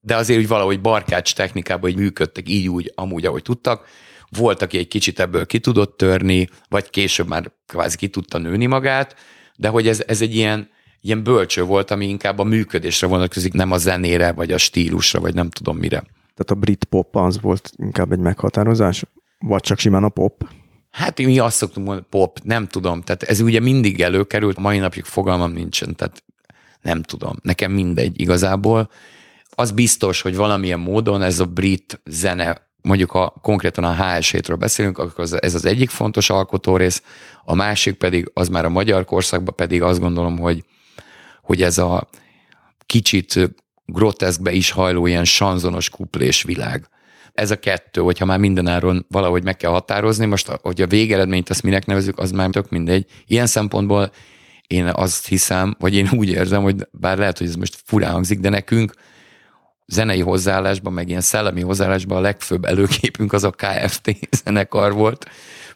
[0.00, 3.86] de azért úgy valahogy barkács technikában, hogy működtek így úgy, amúgy, ahogy tudtak.
[4.36, 8.66] Volt, aki egy kicsit ebből ki tudott törni, vagy később már kvázi ki tudta nőni
[8.66, 9.16] magát,
[9.56, 10.70] de hogy ez, ez egy ilyen,
[11.00, 15.34] ilyen bölcső volt, ami inkább a működésre vonatkozik, nem a zenére, vagy a stílusra, vagy
[15.34, 15.98] nem tudom mire.
[16.34, 19.04] Tehát a brit pop az volt inkább egy meghatározás?
[19.40, 20.48] Vagy csak simán a pop?
[20.90, 23.02] Hát mi azt szoktunk mondani, pop, nem tudom.
[23.02, 26.22] Tehát ez ugye mindig előkerült, mai napig fogalmam nincsen, tehát
[26.80, 27.36] nem tudom.
[27.42, 28.90] Nekem mindegy igazából
[29.50, 34.98] az biztos, hogy valamilyen módon ez a brit zene, mondjuk ha konkrétan a HSE-ről beszélünk,
[34.98, 37.02] akkor ez az egyik fontos alkotórész,
[37.44, 40.64] a másik pedig, az már a magyar korszakban pedig azt gondolom, hogy,
[41.42, 42.08] hogy ez a
[42.86, 43.50] kicsit
[43.84, 46.88] groteszkbe is hajló ilyen sanzonos kuplés világ.
[47.34, 51.62] Ez a kettő, hogyha már mindenáron valahogy meg kell határozni, most hogy a végeredményt ezt
[51.62, 53.06] minek nevezük, az már tök mindegy.
[53.26, 54.12] Ilyen szempontból
[54.66, 58.40] én azt hiszem, vagy én úgy érzem, hogy bár lehet, hogy ez most furán hangzik,
[58.40, 58.92] de nekünk
[59.86, 65.26] zenei hozzáállásban, meg ilyen szellemi hozzáállásban a legfőbb előképünk az a KFT zenekar volt.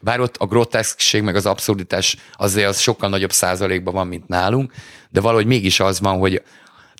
[0.00, 4.72] Bár ott a groteszkség, meg az abszurditás azért az sokkal nagyobb százalékban van, mint nálunk,
[5.10, 6.42] de valahogy mégis az van, hogy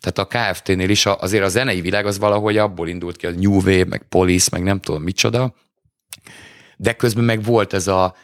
[0.05, 3.53] tehát a KFT-nél is azért a zenei világ az valahogy abból indult ki, a New
[3.53, 5.53] Wave, meg Police, meg nem tudom micsoda,
[6.77, 8.15] de közben meg volt ez, a,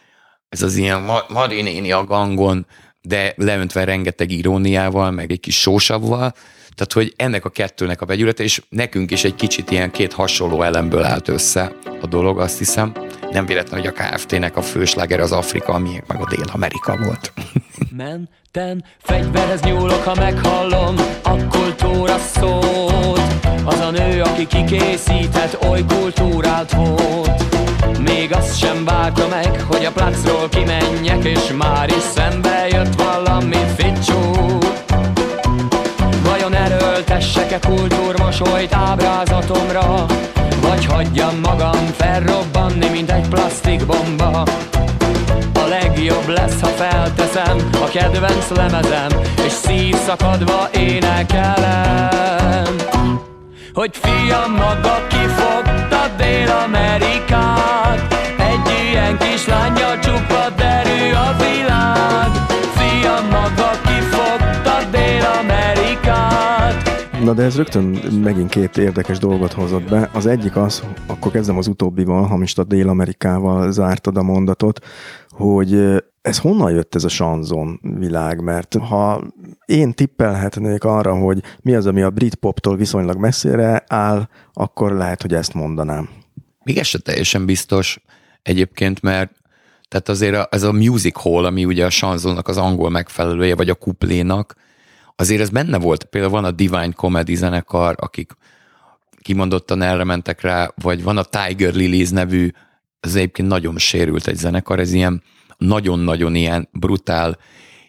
[0.49, 2.67] ez az ilyen Marinéni a gangon,
[3.01, 6.33] de leöntve rengeteg iróniával, meg egy kis sósavval,
[6.75, 10.61] tehát, hogy ennek a kettőnek a vegyülete, és nekünk is egy kicsit ilyen két hasonló
[10.61, 12.93] elemből állt össze a dolog, azt hiszem.
[13.31, 17.33] Nem véletlen, hogy a KFT-nek a fősláger az Afrika, ami meg a Dél-Amerika volt.
[17.97, 23.21] Menten fegyverhez nyúlok, ha meghallom a kultúra szót.
[23.63, 27.43] Az a nő, aki kikészített oly kultúrát volt.
[27.99, 33.65] Még azt sem várta meg, hogy a placról kimenjek, és már is szembe jött valami
[33.77, 34.57] ficsú.
[36.23, 40.05] Vajon erőltessek-e kultúrmosolyt ábrázatomra
[40.81, 44.43] Vagy hagyjam magam felrobbanni, mint egy plastikbomba
[45.53, 49.09] A legjobb lesz, ha felteszem a kedvenc lemezem
[49.45, 52.75] És szívszakadva énekelem.
[53.73, 62.29] Hogy fiam maga kifogta Dél-Amerikát Egy ilyen kislányjal csupa derű a világ.
[62.75, 64.40] Fiam maga kifogta
[67.23, 67.83] Na de ez rögtön
[68.23, 70.09] megint két érdekes dolgot hozott be.
[70.13, 74.85] Az egyik az, akkor kezdem az utóbbival, a Dél-Amerikával zártad a mondatot,
[75.29, 78.41] hogy ez honnan jött ez a sanzon világ?
[78.43, 79.23] Mert ha
[79.65, 85.21] én tippelhetnék arra, hogy mi az, ami a brit poptól viszonylag messzire áll, akkor lehet,
[85.21, 86.09] hogy ezt mondanám.
[86.63, 88.03] Még ez se teljesen biztos
[88.41, 89.31] egyébként, mert
[89.87, 93.75] tehát azért ez a music hall, ami ugye a sanzonnak az angol megfelelője, vagy a
[93.75, 94.55] kuplénak,
[95.15, 96.03] azért ez benne volt.
[96.03, 98.31] Például van a Divine Comedy zenekar, akik
[99.21, 102.49] kimondottan erre mentek rá, vagy van a Tiger Lilies nevű,
[102.99, 105.23] ez egyébként nagyon sérült egy zenekar, ez ilyen
[105.57, 107.37] nagyon-nagyon ilyen brutál,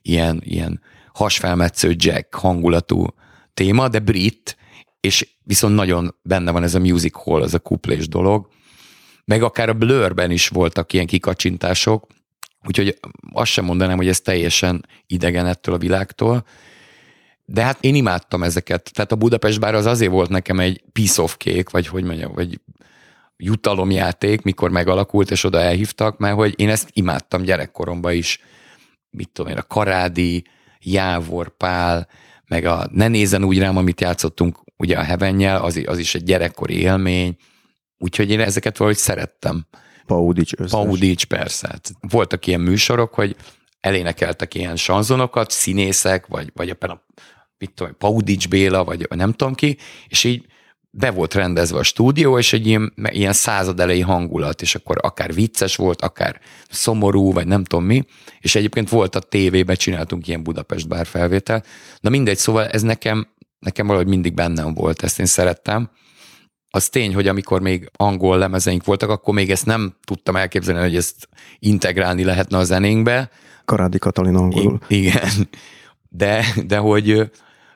[0.02, 0.80] ilyen, ilyen
[1.12, 3.06] hasfelmetsző jack hangulatú
[3.54, 4.56] téma, de brit,
[5.00, 8.48] és viszont nagyon benne van ez a music hall, ez a kuplés dolog.
[9.24, 12.06] meg akár a Blurben is voltak ilyen kikacsintások,
[12.66, 12.98] úgyhogy
[13.32, 16.44] azt sem mondanám, hogy ez teljesen idegen ettől a világtól,
[17.52, 18.90] de hát én imádtam ezeket.
[18.92, 22.32] Tehát a Budapest bár az azért volt nekem egy piece of cake, vagy hogy mondjam,
[22.32, 22.60] vagy
[23.36, 28.40] jutalomjáték, mikor megalakult, és oda elhívtak, mert hogy én ezt imádtam gyerekkoromban is.
[29.10, 30.44] Mit tudom én, a Karádi,
[30.78, 32.08] Jávor, Pál,
[32.46, 36.24] meg a Ne nézen úgy rám, amit játszottunk ugye a Hevennyel, az, az is egy
[36.24, 37.36] gyerekkori élmény,
[37.98, 39.66] úgyhogy én ezeket valahogy szerettem.
[40.06, 40.70] Paudics összes.
[40.70, 41.68] Paudics, persze.
[41.68, 43.36] Hát voltak ilyen műsorok, hogy
[43.80, 47.02] elénekeltek ilyen sanzonokat, színészek, vagy, vagy éppen a
[47.62, 49.76] mit tudom, Paudics Béla, vagy nem tudom ki,
[50.08, 50.46] és így
[50.90, 55.34] be volt rendezve a stúdió, és egy ilyen, ilyen század elejé hangulat, és akkor akár
[55.34, 56.40] vicces volt, akár
[56.70, 58.04] szomorú, vagy nem tudom mi,
[58.40, 61.64] és egyébként volt a tévében, csináltunk ilyen Budapest bár felvétel.
[62.00, 65.90] Na mindegy, szóval ez nekem, nekem valahogy mindig bennem volt, ezt én szerettem.
[66.70, 70.96] Az tény, hogy amikor még angol lemezeink voltak, akkor még ezt nem tudtam elképzelni, hogy
[70.96, 73.30] ezt integrálni lehetne a zenénkbe.
[73.64, 74.80] Karádi Katalin angolul.
[74.88, 75.48] I- igen,
[76.08, 77.30] de, de hogy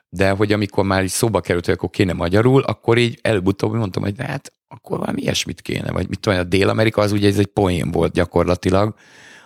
[0.09, 4.03] de hogy amikor már így szóba került, hogy akkor kéne magyarul, akkor így előbb-utóbb mondtam,
[4.03, 7.47] hogy hát akkor valami ilyesmit kéne, vagy mit tudom, a Dél-Amerika az ugye ez egy
[7.47, 8.95] poén volt gyakorlatilag.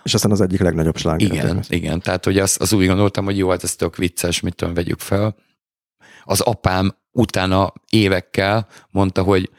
[0.02, 1.32] És aztán az egyik legnagyobb sláger.
[1.32, 4.54] Igen, igen, tehát hogy az, az úgy gondoltam, hogy jó, hát ez tök vicces, mit
[4.54, 5.36] tudom, vegyük fel.
[6.24, 9.50] Az apám utána évekkel mondta, hogy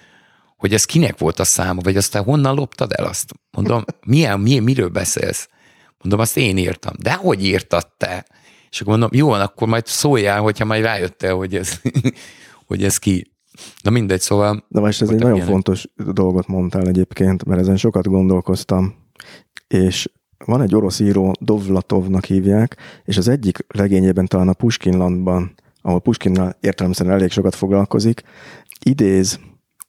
[0.57, 3.31] hogy ez kinek volt a száma, vagy aztán honnan loptad el azt?
[3.51, 5.49] Mondom, milyen, milyen miről beszélsz?
[5.97, 6.93] Mondom, azt én írtam.
[6.99, 8.25] De hogy írtad te?
[8.73, 11.81] És akkor mondom, jó, akkor majd szóljál, hogyha majd rájöttél, hogy ez,
[12.67, 13.31] hogy ez ki.
[13.83, 14.65] Na mindegy, szóval...
[14.67, 15.51] De most ez egy nagyon ilyenek.
[15.51, 18.95] fontos dolgot mondtál egyébként, mert ezen sokat gondolkoztam,
[19.67, 20.09] és
[20.45, 26.55] van egy orosz író, Dovlatovnak hívják, és az egyik regényében talán a Puskinlandban, ahol Puskinnal
[26.59, 28.21] értelemszerűen elég sokat foglalkozik,
[28.83, 29.39] idéz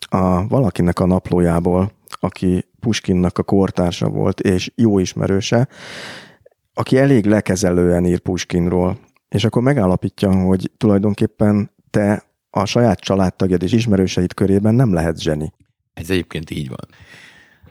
[0.08, 5.68] a valakinek a naplójából, aki Puskinnak a kortársa volt, és jó ismerőse,
[6.74, 8.98] aki elég lekezelően ír Puskinról,
[9.28, 15.52] és akkor megállapítja, hogy tulajdonképpen te a saját családtagjad és ismerőseid körében nem lehet zseni.
[15.94, 16.88] Ez egyébként így van.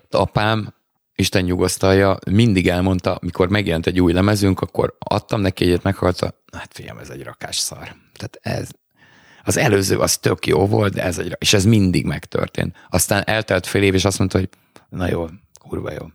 [0.09, 0.73] Apám,
[1.15, 6.73] Isten nyugosztalja, mindig elmondta, mikor megjelent egy új lemezünk, akkor adtam neki egyet, meghallta, hát
[6.73, 7.95] fiam, ez egy rakás szar.
[8.13, 8.69] Tehát ez,
[9.43, 12.75] az előző az tök jó volt, de ez egy, és ez mindig megtörtént.
[12.89, 14.49] Aztán eltelt fél év, és azt mondta, hogy
[14.89, 15.25] na jó,
[15.67, 16.05] kurva jó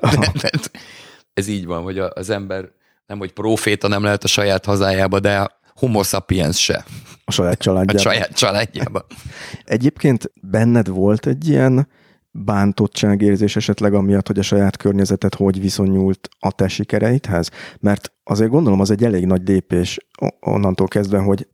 [1.38, 2.68] ez így van, hogy az ember
[3.06, 6.84] nem, hogy proféta nem lehet a saját hazájába, de homo sapiens se.
[7.24, 7.96] A saját családjában.
[7.96, 9.02] A saját családjában.
[9.64, 11.88] Egyébként benned volt egy ilyen
[12.30, 17.50] bántottságérzés esetleg amiatt, hogy a saját környezetet hogy viszonyult a te sikereidhez?
[17.80, 19.98] Mert azért gondolom az egy elég nagy lépés
[20.40, 21.48] onnantól kezdve, hogy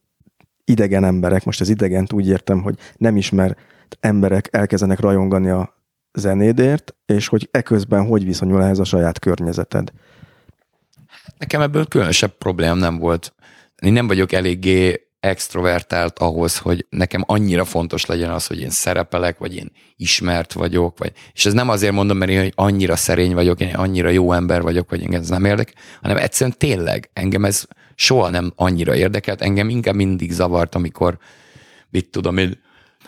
[0.64, 3.57] idegen emberek, most az idegent úgy értem, hogy nem ismer
[4.01, 5.84] emberek elkezdenek rajongani a
[6.15, 9.93] zenédért, és hogy eközben hogy viszonyul ehhez a saját környezeted?
[11.39, 13.35] Nekem ebből különösebb problém nem volt.
[13.83, 19.39] Én nem vagyok eléggé extrovertált ahhoz, hogy nekem annyira fontos legyen az, hogy én szerepelek,
[19.39, 23.61] vagy én ismert vagyok, vagy, és ez nem azért mondom, mert én annyira szerény vagyok,
[23.61, 27.65] én annyira jó ember vagyok, vagy engem ez nem érdekel, hanem egyszerűen tényleg engem ez
[27.95, 31.19] soha nem annyira érdekelt, engem inkább mindig zavart, amikor
[31.91, 32.61] mit tudom én,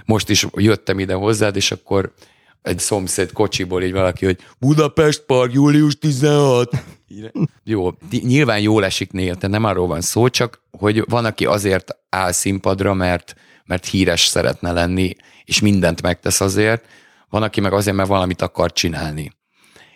[0.05, 2.13] most is jöttem ide hozzád, és akkor
[2.63, 6.71] egy szomszéd kocsiból így valaki, hogy Budapest Park, július 16.
[7.65, 11.97] Jó, nyilván jól esik néha, tehát nem arról van szó, csak hogy van, aki azért
[12.09, 13.35] áll színpadra, mert,
[13.65, 16.85] mert híres szeretne lenni, és mindent megtesz azért,
[17.29, 19.33] van, aki meg azért, mert valamit akar csinálni.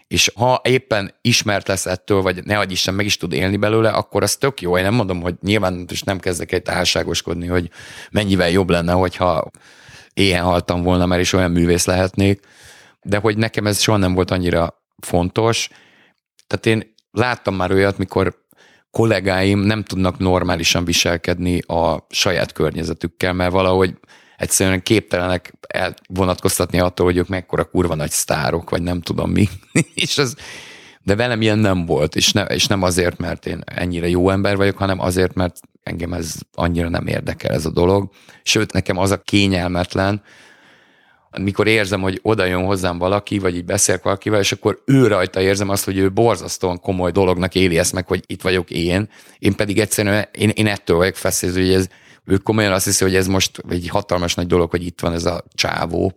[0.06, 3.90] És ha éppen ismert lesz ettől, vagy ne adj Isten, meg is tud élni belőle,
[3.90, 4.76] akkor az tök jó.
[4.76, 7.70] Én nem mondom, hogy nyilván és nem kezdek egy álságoskodni, hogy
[8.11, 9.50] mennyivel jobb lenne, hogyha
[10.20, 12.40] éhen haltam volna, mert is olyan művész lehetnék,
[13.02, 15.68] de hogy nekem ez soha nem volt annyira fontos.
[16.46, 18.38] Tehát én láttam már olyat, mikor
[18.90, 23.94] kollégáim nem tudnak normálisan viselkedni a saját környezetükkel, mert valahogy
[24.36, 29.48] egyszerűen képtelenek elvonatkoztatni attól, hogy ők mekkora kurva nagy sztárok, vagy nem tudom mi.
[29.94, 30.34] és ez,
[31.05, 34.57] de velem ilyen nem volt, és, ne, és nem azért, mert én ennyire jó ember
[34.57, 38.11] vagyok, hanem azért, mert engem ez annyira nem érdekel ez a dolog.
[38.42, 40.22] Sőt, nekem az a kényelmetlen,
[41.38, 45.40] mikor érzem, hogy oda jön hozzám valaki, vagy így beszélek valakivel, és akkor ő rajta
[45.40, 49.55] érzem azt, hogy ő borzasztóan komoly dolognak éli ezt meg, hogy itt vagyok én, én
[49.55, 51.88] pedig egyszerűen, én, én ettől vagyok feszélyező, hogy ez,
[52.24, 55.24] ő komolyan azt hiszi, hogy ez most egy hatalmas nagy dolog, hogy itt van ez
[55.24, 56.12] a csávó,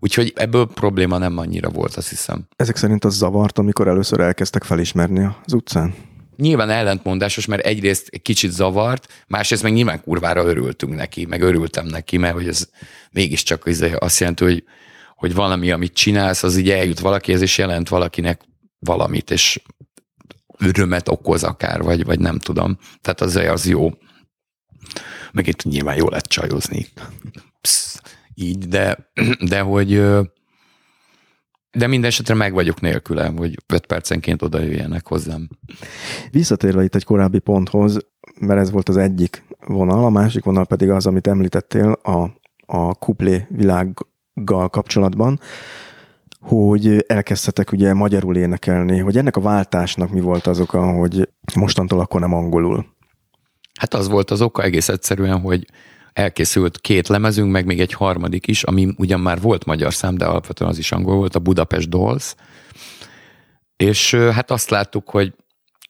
[0.00, 2.46] Úgyhogy ebből probléma nem annyira volt, azt hiszem.
[2.56, 5.94] Ezek szerint az zavart, amikor először elkezdtek felismerni az utcán?
[6.38, 11.86] nyilván ellentmondásos, mert egyrészt egy kicsit zavart, másrészt meg nyilván kurvára örültünk neki, meg örültem
[11.86, 12.68] neki, mert hogy ez
[13.10, 14.64] mégiscsak izé azt jelenti, hogy
[15.18, 18.40] hogy valami, amit csinálsz, az így eljut valakihez, és jelent valakinek
[18.78, 19.60] valamit, és
[20.58, 22.78] örömet okoz akár, vagy, vagy nem tudom.
[23.00, 23.90] Tehát az, az jó.
[25.32, 26.86] Meg itt nyilván jó lett csajozni.
[27.60, 28.00] Psz,
[28.40, 29.10] így, de,
[29.50, 30.02] de hogy
[31.72, 35.48] de minden esetre meg vagyok nélküle, hogy 5 percenként oda jöjjenek hozzám.
[36.30, 37.98] Visszatérve itt egy korábbi ponthoz,
[38.40, 42.30] mert ez volt az egyik vonal, a másik vonal pedig az, amit említettél a,
[42.66, 45.40] a kuplé világgal kapcsolatban,
[46.40, 52.00] hogy elkezdtetek ugye magyarul énekelni, hogy ennek a váltásnak mi volt az oka, hogy mostantól
[52.00, 52.86] akkor nem angolul?
[53.80, 55.66] Hát az volt az oka egész egyszerűen, hogy
[56.12, 60.24] elkészült két lemezünk, meg még egy harmadik is, ami ugyan már volt magyar szám, de
[60.24, 62.34] alapvetően az is angol volt, a Budapest Dolls.
[63.76, 65.34] És hát azt láttuk, hogy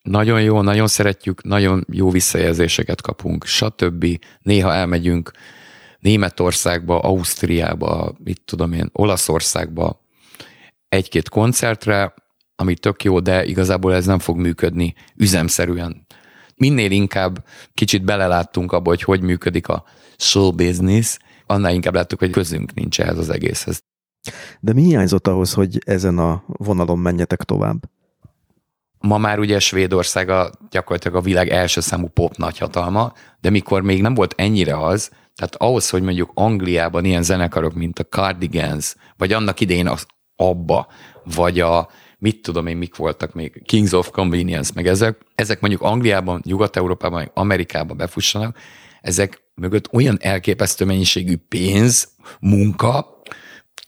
[0.03, 4.07] nagyon jó, nagyon szeretjük, nagyon jó visszajelzéseket kapunk, stb.
[4.43, 5.31] Néha elmegyünk
[5.99, 10.01] Németországba, Ausztriába, mit tudom én, Olaszországba
[10.89, 12.15] egy-két koncertre,
[12.57, 16.07] ami tök jó, de igazából ez nem fog működni üzemszerűen.
[16.55, 17.45] Minél inkább
[17.75, 19.85] kicsit beleláttunk abba, hogy hogy működik a
[20.19, 23.83] show business, annál inkább láttuk, hogy közünk nincs ehhez az egészhez.
[24.61, 27.91] De mi hiányzott ahhoz, hogy ezen a vonalon menjetek tovább?
[29.01, 34.03] Ma már ugye Svédország a, gyakorlatilag a világ első számú pop nagyhatalma, de mikor még
[34.03, 39.33] nem volt ennyire az, tehát ahhoz, hogy mondjuk Angliában ilyen zenekarok, mint a Cardigans, vagy
[39.33, 40.07] annak idején az
[40.37, 40.87] Abba,
[41.35, 41.89] vagy a
[42.19, 47.31] mit tudom én, mik voltak még, Kings of Convenience, meg ezek, ezek mondjuk Angliában, Nyugat-Európában,
[47.35, 48.57] Amerikában befussanak,
[49.01, 52.09] ezek mögött olyan elképesztő mennyiségű pénz,
[52.41, 53.21] munka,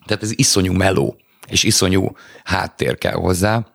[0.07, 1.17] tehát ez iszonyú meló,
[1.47, 2.13] és iszonyú
[2.45, 3.67] háttér kell hozzá.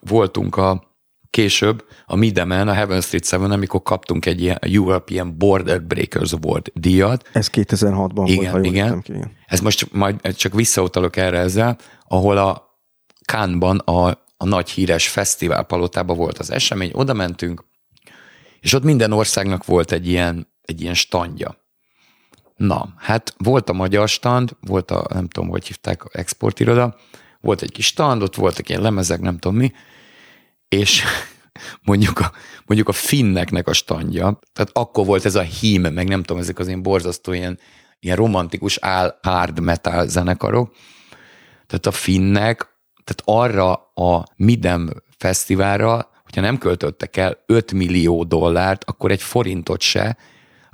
[0.00, 0.90] Voltunk a
[1.30, 6.70] később a Midemen, a Heaven Street Seven, amikor kaptunk egy ilyen European Border Breakers Award
[6.74, 7.28] díjat.
[7.32, 9.02] Ez 2006-ban igen, volt, igen.
[9.02, 9.32] Ki, igen.
[9.46, 11.78] Ez most majd csak visszautalok erre ezzel,
[12.08, 12.70] ahol a
[13.24, 14.06] Kánban a,
[14.36, 17.64] a nagy híres fesztiválpalotában volt az esemény, oda mentünk,
[18.60, 21.56] és ott minden országnak volt egy ilyen egy ilyen standja.
[22.56, 26.96] Na, hát volt a magyar stand, volt a, nem tudom, hogy hívták, exportiroda,
[27.40, 29.72] volt egy kis stand, ott voltak ilyen lemezek, nem tudom mi,
[30.68, 31.02] és
[31.88, 32.32] mondjuk a,
[32.66, 36.58] mondjuk a finneknek a standja, tehát akkor volt ez a hím, meg nem tudom, ezek
[36.58, 37.58] az ilyen borzasztó ilyen,
[38.00, 40.74] ilyen romantikus áll hard metal zenekarok,
[41.66, 42.68] tehát a finnek,
[43.04, 49.80] tehát arra a Midem fesztiválra, hogyha nem költöttek el 5 millió dollárt, akkor egy forintot
[49.80, 50.16] se,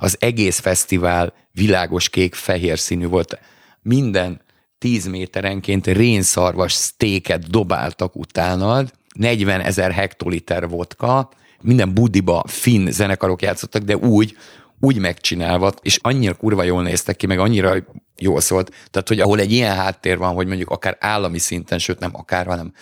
[0.01, 3.39] az egész fesztivál világos kék-fehér színű volt.
[3.81, 4.41] Minden
[4.77, 11.29] tíz méterenként rénszarvas sztéket dobáltak utánad, 40 ezer hektoliter vodka,
[11.61, 14.37] minden budiba finn zenekarok játszottak, de úgy,
[14.79, 17.75] úgy megcsinálva, és annyira kurva jól néztek ki, meg annyira
[18.17, 18.73] jól szólt.
[18.91, 22.45] Tehát, hogy ahol egy ilyen háttér van, hogy mondjuk akár állami szinten, sőt nem akár,
[22.45, 22.73] hanem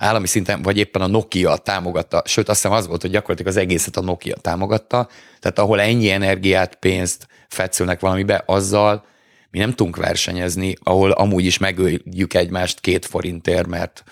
[0.00, 3.58] állami szinten, vagy éppen a Nokia támogatta, sőt azt hiszem az volt, hogy gyakorlatilag az
[3.58, 5.08] egészet a Nokia támogatta,
[5.40, 9.04] tehát ahol ennyi energiát, pénzt fetszülnek valamibe, azzal
[9.50, 14.04] mi nem tudunk versenyezni, ahol amúgy is megöljük egymást két forintért, mert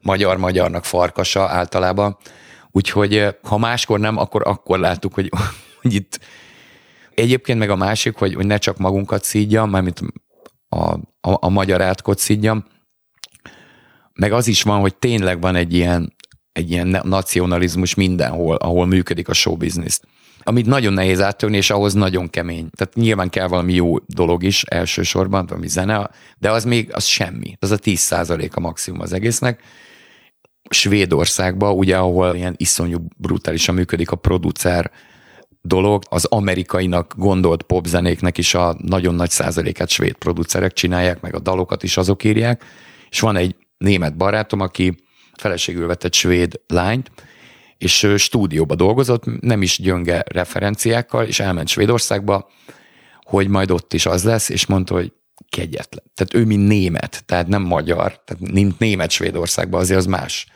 [0.00, 2.16] magyar-magyarnak farkasa általában.
[2.70, 5.30] Úgyhogy eh, ha máskor nem, akkor akkor láttuk, hogy,
[5.82, 6.20] hogy itt
[7.14, 10.00] egyébként meg a másik, hogy, hogy ne csak magunkat szídjam, mármint
[10.68, 12.64] a, a, a magyar átkot szídjam,
[14.16, 16.14] meg az is van, hogy tényleg van egy ilyen,
[16.52, 20.00] egy ilyen nacionalizmus mindenhol, ahol működik a show business.
[20.42, 22.68] Amit nagyon nehéz áttörni, és ahhoz nagyon kemény.
[22.76, 27.56] Tehát nyilván kell valami jó dolog is elsősorban, valami zene, de az még az semmi.
[27.58, 29.62] Az a 10% a maximum az egésznek.
[30.70, 34.90] Svédországban, ugye, ahol ilyen iszonyú brutálisan működik a producer
[35.62, 41.40] dolog, az amerikainak gondolt popzenéknek is a nagyon nagy százalékát svéd producerek csinálják, meg a
[41.40, 42.64] dalokat is azok írják,
[43.10, 44.94] és van egy német barátom, aki
[45.36, 47.10] feleségül vett egy svéd lányt,
[47.78, 52.50] és stúdióba dolgozott, nem is gyönge referenciákkal, és elment Svédországba,
[53.22, 55.12] hogy majd ott is az lesz, és mondta, hogy
[55.48, 56.04] kegyetlen.
[56.14, 60.46] Tehát ő, mint német, tehát nem magyar, tehát mint német Svédországban, azért az más.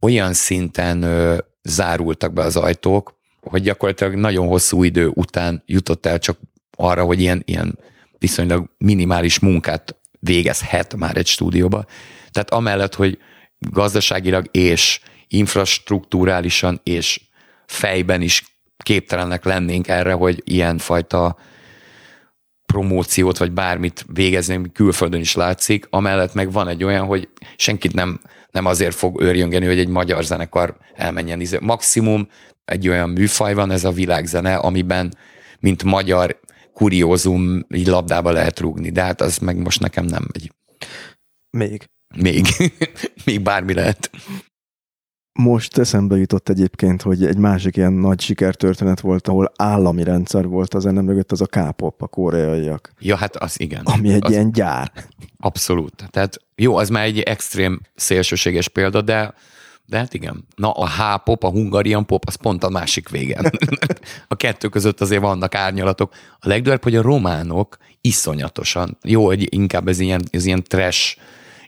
[0.00, 6.18] Olyan szinten ö, zárultak be az ajtók, hogy gyakorlatilag nagyon hosszú idő után jutott el
[6.18, 6.38] csak
[6.76, 7.78] arra, hogy ilyen, ilyen
[8.18, 11.84] viszonylag minimális munkát végezhet már egy stúdióba.
[12.30, 13.18] Tehát amellett, hogy
[13.58, 17.20] gazdaságilag és infrastruktúrálisan és
[17.66, 18.44] fejben is
[18.76, 21.36] képtelenek lennénk erre, hogy ilyenfajta
[22.66, 27.94] promóciót vagy bármit végezni, ami külföldön is látszik, amellett meg van egy olyan, hogy senkit
[27.94, 28.20] nem,
[28.50, 31.40] nem azért fog őrjöngeni, hogy egy magyar zenekar elmenjen.
[31.40, 32.28] Izé, maximum
[32.64, 35.14] egy olyan műfaj van, ez a világzene, amiben
[35.60, 36.40] mint magyar
[36.82, 40.52] kuriózum így labdába lehet rúgni, de hát az meg most nekem nem megy.
[41.50, 41.88] Még.
[42.16, 42.46] Még.
[43.26, 44.10] Még bármi lehet.
[45.38, 50.74] Most eszembe jutott egyébként, hogy egy másik ilyen nagy sikertörténet volt, ahol állami rendszer volt
[50.74, 52.92] az ennek mögött, az a K-pop, a koreaiak.
[52.98, 53.82] Ja, hát az igen.
[53.84, 54.92] Ami egy az ilyen gyár.
[55.38, 56.08] Abszolút.
[56.10, 59.34] Tehát jó, az már egy extrém szélsőséges példa, de
[59.92, 60.44] de hát igen.
[60.56, 63.50] Na, a H-pop, a Hungarian pop, az pont a másik végen.
[64.28, 66.12] a kettő között azért vannak árnyalatok.
[66.38, 71.16] A legdurvább, hogy a románok iszonyatosan, jó, hogy inkább ez ilyen, ez ilyen trash,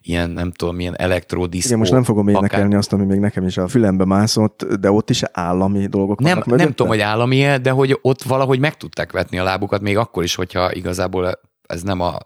[0.03, 1.67] ilyen, nem tudom, ilyen elektrodiszkó.
[1.67, 2.79] Igen, most nem fogom énekelni akár...
[2.79, 6.59] azt, ami még nekem is a fülembe mászott, de ott is állami dolgok nem, vannak
[6.59, 10.23] Nem tudom, hogy állami de hogy ott valahogy meg tudták vetni a lábukat, még akkor
[10.23, 12.19] is, hogyha igazából ez nem a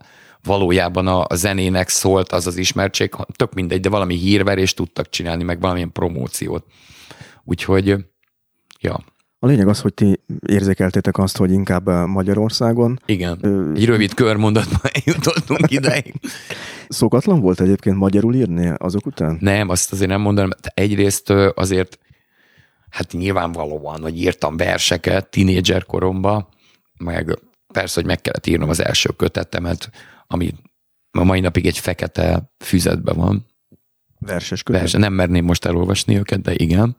[0.42, 5.42] valójában a, a zenének szólt az az ismertség, tök mindegy, de valami hírverést tudtak csinálni,
[5.42, 6.64] meg valamilyen promóciót.
[7.44, 7.96] Úgyhogy,
[8.80, 9.04] ja.
[9.40, 13.00] A lényeg az, hogy ti érzékeltétek azt, hogy inkább Magyarországon.
[13.06, 16.14] Igen, ö, egy rövid körmondatban jutottunk ideig.
[16.88, 19.36] Szokatlan volt egyébként magyarul írni azok után?
[19.40, 20.50] Nem, azt azért nem mondanám.
[20.74, 21.98] Egyrészt azért,
[22.90, 26.48] hát nyilvánvalóan, hogy írtam verseket tínédzser koromban,
[26.96, 27.38] meg
[27.72, 29.90] persze, hogy meg kellett írnom az első kötetemet,
[30.28, 30.54] ami
[31.10, 33.46] a mai napig egy fekete füzetben van.
[34.18, 34.80] Verses kötet?
[34.80, 36.96] Verse, nem merném most elolvasni őket, de igen.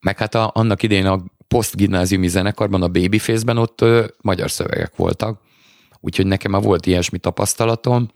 [0.00, 5.40] Meg hát a, annak idején a posztgimnáziumi zenekarban, a Babyface-ben ott ö, magyar szövegek voltak,
[6.00, 8.10] úgyhogy nekem már volt ilyesmi tapasztalatom.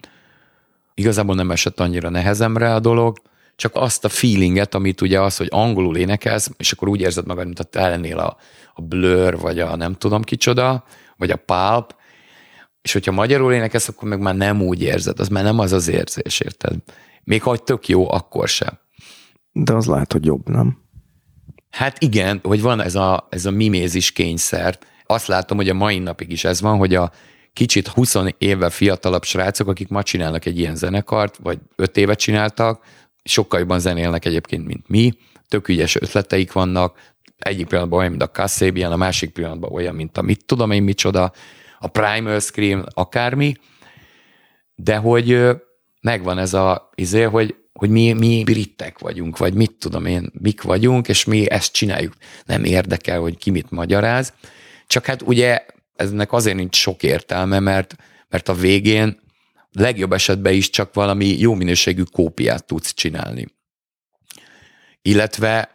[0.93, 3.17] Igazából nem esett annyira nehezemre a dolog,
[3.55, 7.45] csak azt a feelinget, amit ugye az, hogy angolul énekelsz, és akkor úgy érzed magad,
[7.45, 8.37] mint a te lennél a,
[8.73, 10.83] a Blur, vagy a nem tudom kicsoda,
[11.17, 11.95] vagy a Pulp,
[12.81, 15.87] és hogyha magyarul énekelsz, akkor meg már nem úgy érzed, az már nem az az
[15.87, 16.75] érzés, érted?
[17.23, 18.79] Még ha tök jó, akkor sem.
[19.51, 20.77] De az lehet, hogy jobb, nem?
[21.69, 24.79] Hát igen, hogy van ez a, ez a mimézis kényszer.
[25.05, 27.11] Azt látom, hogy a mai napig is ez van, hogy a
[27.53, 32.83] kicsit 20 évvel fiatalabb srácok, akik ma csinálnak egy ilyen zenekart, vagy 5 évet csináltak,
[33.23, 35.13] sokkal jobban zenélnek egyébként, mint mi,
[35.47, 40.17] tök ügyes ötleteik vannak, egyik pillanatban olyan, mint a Kasszabian, a másik pillanatban olyan, mint
[40.17, 41.31] a mit tudom én micsoda,
[41.81, 43.53] a Primal Scream, akármi,
[44.75, 45.49] de hogy
[46.01, 50.61] megvan ez a izé, hogy, hogy mi, mi britek vagyunk, vagy mit tudom én, mik
[50.61, 52.13] vagyunk, és mi ezt csináljuk.
[52.45, 54.33] Nem érdekel, hogy ki mit magyaráz.
[54.87, 55.65] Csak hát ugye
[55.95, 57.95] eznek azért nincs sok értelme, mert,
[58.29, 59.19] mert a végén
[59.71, 63.47] legjobb esetben is csak valami jó minőségű kópiát tudsz csinálni.
[65.01, 65.71] Illetve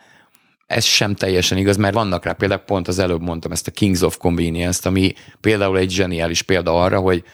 [0.66, 4.00] ez sem teljesen igaz, mert vannak rá például, pont az előbb mondtam ezt a Kings
[4.00, 7.24] of Convenience-t, ami például egy zseniális példa arra, hogy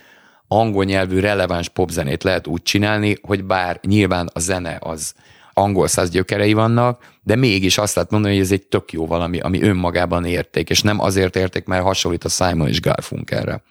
[0.48, 5.14] angol nyelvű releváns popzenét lehet úgy csinálni, hogy bár nyilván a zene az
[5.52, 9.40] angol száz gyökerei vannak, de mégis azt lehet mondani, hogy ez egy tök jó valami,
[9.40, 13.62] ami önmagában érték, és nem azért érték, mert hasonlít a Simon és Garfunkelre.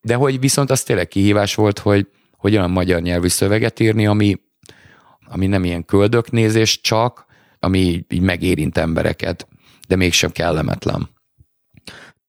[0.00, 2.06] De hogy viszont az tényleg kihívás volt, hogy,
[2.36, 4.40] hogy olyan magyar nyelvű szöveget írni, ami,
[5.26, 7.26] ami nem ilyen köldöknézés csak,
[7.64, 9.48] ami így megérint embereket,
[9.88, 11.08] de mégsem kellemetlen.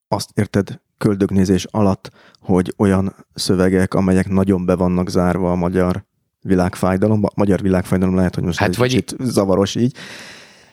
[0.08, 2.10] Azt érted köldögnézés alatt,
[2.40, 6.06] hogy olyan szövegek, amelyek nagyon be vannak zárva a magyar
[6.42, 7.30] világfájdalomba.
[7.36, 9.96] Magyar világfájdalom lehet, hogy most hát egy vagy kicsit zavaros így.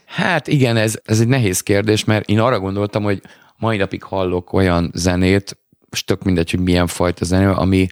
[0.06, 3.22] Hát igen, ez, ez egy nehéz kérdés, mert én arra gondoltam, hogy
[3.56, 5.58] mai napig hallok olyan zenét,
[5.90, 7.86] és tök mindegy, hogy milyen fajta zené, ami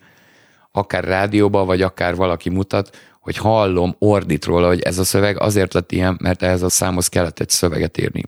[0.72, 2.96] akár rádióban, vagy akár valaki mutat,
[3.28, 7.08] hogy hallom, ordít róla, hogy ez a szöveg azért lett ilyen, mert ehhez a számhoz
[7.08, 8.22] kellett egy szöveget írni.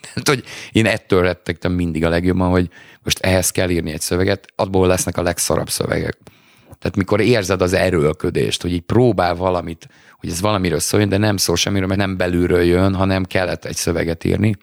[0.00, 2.68] Tehát, hogy én ettől rettegtem mindig a legjobban, hogy
[3.02, 6.18] most ehhez kell írni egy szöveget, abból lesznek a legszarabb szövegek.
[6.78, 9.88] Tehát mikor érzed az erőlködést, hogy így próbál valamit,
[10.18, 13.76] hogy ez valamiről szóljon, de nem szól semmiről, mert nem belülről jön, hanem kellett egy
[13.76, 14.56] szöveget írni.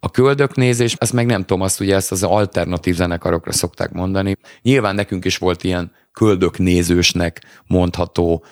[0.00, 4.36] A köldöknézés, ezt meg nem tudom, azt ugye ezt az alternatív zenekarokra szokták mondani.
[4.62, 8.44] Nyilván nekünk is volt ilyen köldöknézősnek mondható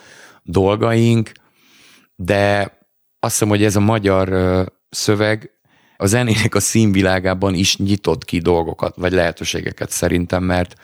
[0.43, 1.31] dolgaink,
[2.15, 2.77] de
[3.19, 4.29] azt hiszem, hogy ez a magyar
[4.89, 5.51] szöveg
[5.97, 10.75] a zenének a színvilágában is nyitott ki dolgokat, vagy lehetőségeket szerintem, mert,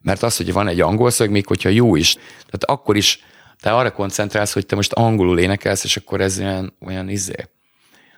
[0.00, 3.24] mert az, hogy van egy angol szöveg, még hogyha jó is, tehát akkor is
[3.60, 7.48] te arra koncentrálsz, hogy te most angolul énekelsz, és akkor ez olyan, olyan izé.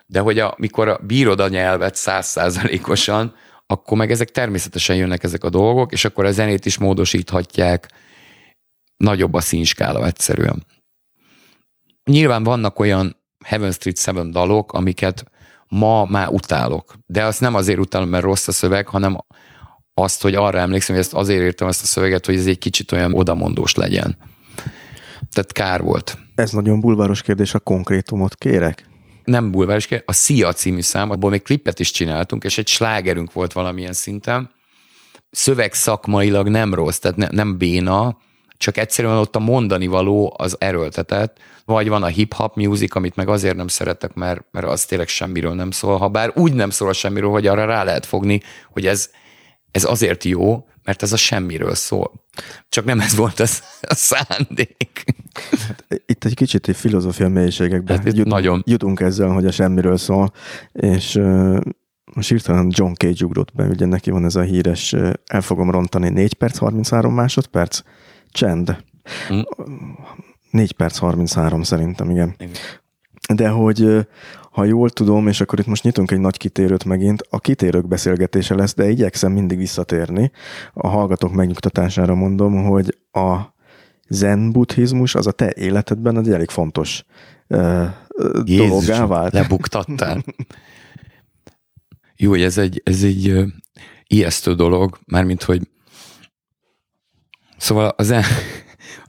[0.05, 3.35] De hogy amikor bírod a nyelvet százszázalékosan,
[3.71, 7.91] akkor meg ezek természetesen jönnek ezek a dolgok, és akkor a zenét is módosíthatják,
[8.97, 10.65] nagyobb a színskála egyszerűen.
[12.03, 13.15] Nyilván vannak olyan
[13.45, 15.31] Heaven Street Seven dalok, amiket
[15.67, 16.93] ma már utálok.
[17.05, 19.17] De azt nem azért utálom, mert rossz a szöveg, hanem
[19.93, 22.91] azt, hogy arra emlékszem, hogy ezt azért írtam ezt a szöveget, hogy ez egy kicsit
[22.91, 24.17] olyan odamondós legyen.
[25.33, 26.17] Tehát kár volt.
[26.35, 28.88] Ez nagyon bulváros kérdés, a konkrétumot kérek?
[29.29, 33.33] Nem bulváros kérdés, a Szia című szám, abból még klippet is csináltunk, és egy slágerünk
[33.33, 34.51] volt valamilyen szinten.
[35.31, 38.17] Szöveg szakmailag nem rossz, tehát ne, nem béna,
[38.57, 43.29] csak egyszerűen ott a mondani való az erőltetett, vagy van a hip-hop music, amit meg
[43.29, 46.89] azért nem szeretek, mert, mert az tényleg semmiről nem szól, ha bár úgy nem szól
[46.89, 49.09] a semmiről, hogy arra rá lehet fogni, hogy ez,
[49.71, 52.11] ez azért jó, mert ez a semmiről szól.
[52.69, 55.03] Csak nem ez volt az, a szándék.
[56.05, 58.63] Itt egy kicsit egy filozófia mélységekbe hát jutunk, nagyon.
[58.65, 60.31] jutunk ezzel, hogy a semmiről szól,
[60.71, 61.59] és uh,
[62.13, 65.71] most hirtelen John Cage ugrott be, ugye neki van ez a híres, uh, el fogom
[65.71, 67.81] rontani 4 perc, 33 másodperc,
[68.31, 68.83] csend.
[69.33, 69.39] Mm.
[70.51, 72.35] 4 perc 33 szerintem, igen.
[72.37, 72.53] igen.
[73.35, 74.07] De hogy
[74.51, 78.55] ha jól tudom, és akkor itt most nyitunk egy nagy kitérőt megint, a kitérők beszélgetése
[78.55, 80.31] lesz, de igyekszem mindig visszatérni.
[80.73, 83.37] A hallgatók megnyugtatására mondom, hogy a
[84.09, 87.03] zen buddhizmus az a te életedben egy elég fontos
[87.47, 87.87] uh,
[88.43, 89.33] dologá vált.
[89.33, 90.23] lebuktattál.
[92.15, 93.43] Jó, hogy ez egy, ez egy
[94.07, 95.61] ijesztő dolog, mármint, hogy
[97.57, 98.23] szóval az zen,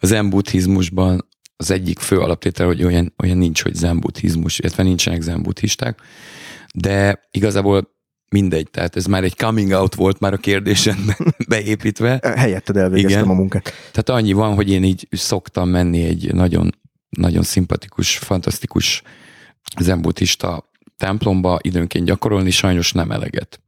[0.00, 4.82] az zen buddhizmusban az egyik fő alaptétel, hogy olyan, olyan nincs, hogy zen buddhizmus, illetve
[4.82, 6.00] nincsenek zen buddhisták,
[6.74, 7.98] de igazából
[8.30, 10.96] mindegy, tehát ez már egy coming out volt már a kérdésen
[11.48, 12.20] beépítve.
[12.36, 13.34] Helyetted elvégeztem Igen.
[13.34, 13.72] a munkát.
[13.90, 16.74] Tehát annyi van, hogy én így szoktam menni egy nagyon,
[17.08, 19.02] nagyon szimpatikus, fantasztikus
[19.78, 23.60] zen buddhista templomba időnként gyakorolni, sajnos nem eleget.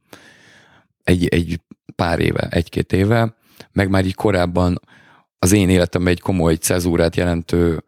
[1.03, 1.59] Egy, egy
[1.95, 3.35] pár éve, egy-két éve,
[3.71, 4.81] meg már így korábban
[5.39, 7.83] az én életemben egy komoly cezúrát jelentő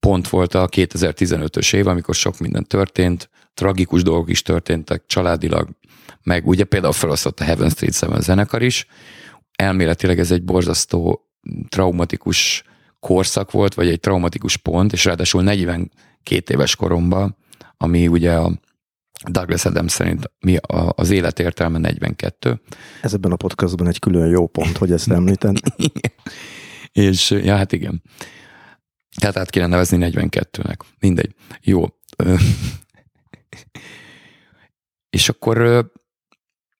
[0.00, 5.68] pont volt a 2015-ös év, amikor sok minden történt, tragikus dolgok is történtek családilag,
[6.22, 8.86] meg ugye például felosztott a Heaven Street Seven zenekar is.
[9.56, 11.28] Elméletileg ez egy borzasztó
[11.68, 12.62] traumatikus
[13.00, 17.36] korszak volt, vagy egy traumatikus pont, és ráadásul 42 éves koromban,
[17.76, 18.52] ami ugye a
[19.28, 22.60] Douglas Adams szerint mi a, az élet értelme 42.
[23.02, 25.54] Ez ebben a podcastban egy külön jó pont, hogy ezt említem.
[26.92, 28.02] És ja, hát igen.
[29.16, 30.76] Tehát át kéne nevezni 42-nek.
[30.98, 31.34] Mindegy.
[31.60, 31.84] Jó.
[35.10, 35.90] És akkor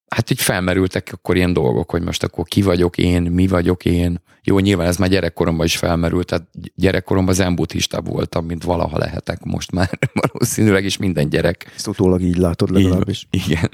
[0.07, 4.23] hát így felmerültek akkor ilyen dolgok, hogy most akkor ki vagyok én, mi vagyok én.
[4.43, 9.73] Jó, nyilván ez már gyerekkoromban is felmerült, tehát gyerekkoromban zenbuddhistább voltam, mint valaha lehetek most
[9.73, 11.73] már valószínűleg is minden gyerek.
[11.75, 13.27] Ezt utólag így látod legalábbis.
[13.31, 13.71] Így, igen.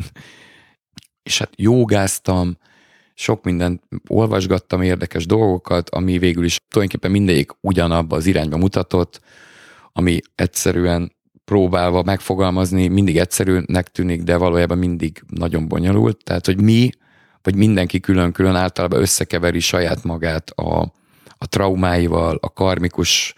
[1.23, 2.59] És hát jogáztam,
[3.15, 9.21] sok mindent olvasgattam, érdekes dolgokat, ami végül is tulajdonképpen mindegyik ugyanabba az irányba mutatott,
[9.93, 11.16] ami egyszerűen
[11.47, 16.25] próbálva megfogalmazni, mindig egyszerűnek tűnik, de valójában mindig nagyon bonyolult.
[16.25, 16.91] Tehát, hogy mi,
[17.43, 20.81] vagy mindenki külön-külön általában összekeveri saját magát a,
[21.39, 23.35] a traumáival, a karmikus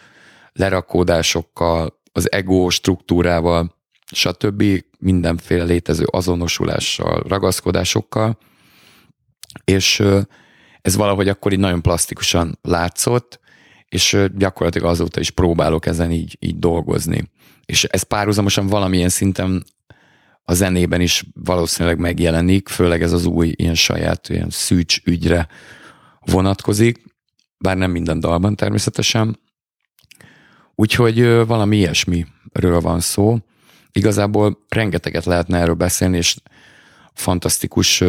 [0.52, 3.76] lerakódásokkal, az ego struktúrával,
[4.12, 4.64] stb.
[4.98, 8.38] mindenféle létező azonosulással, ragaszkodásokkal,
[9.64, 10.02] és
[10.82, 13.40] ez valahogy akkor így nagyon plastikusan látszott,
[13.88, 17.30] és gyakorlatilag azóta is próbálok ezen így, így dolgozni.
[17.68, 19.64] És ez párhuzamosan valamilyen szinten
[20.44, 25.48] a zenében is valószínűleg megjelenik, főleg ez az új ilyen saját ilyen szűcs ügyre
[26.20, 27.02] vonatkozik,
[27.58, 29.40] bár nem minden dalban természetesen.
[30.74, 33.38] Úgyhogy valami ilyesmiről van szó.
[33.92, 36.36] Igazából rengeteget lehetne erről beszélni, és
[37.14, 38.04] fantasztikus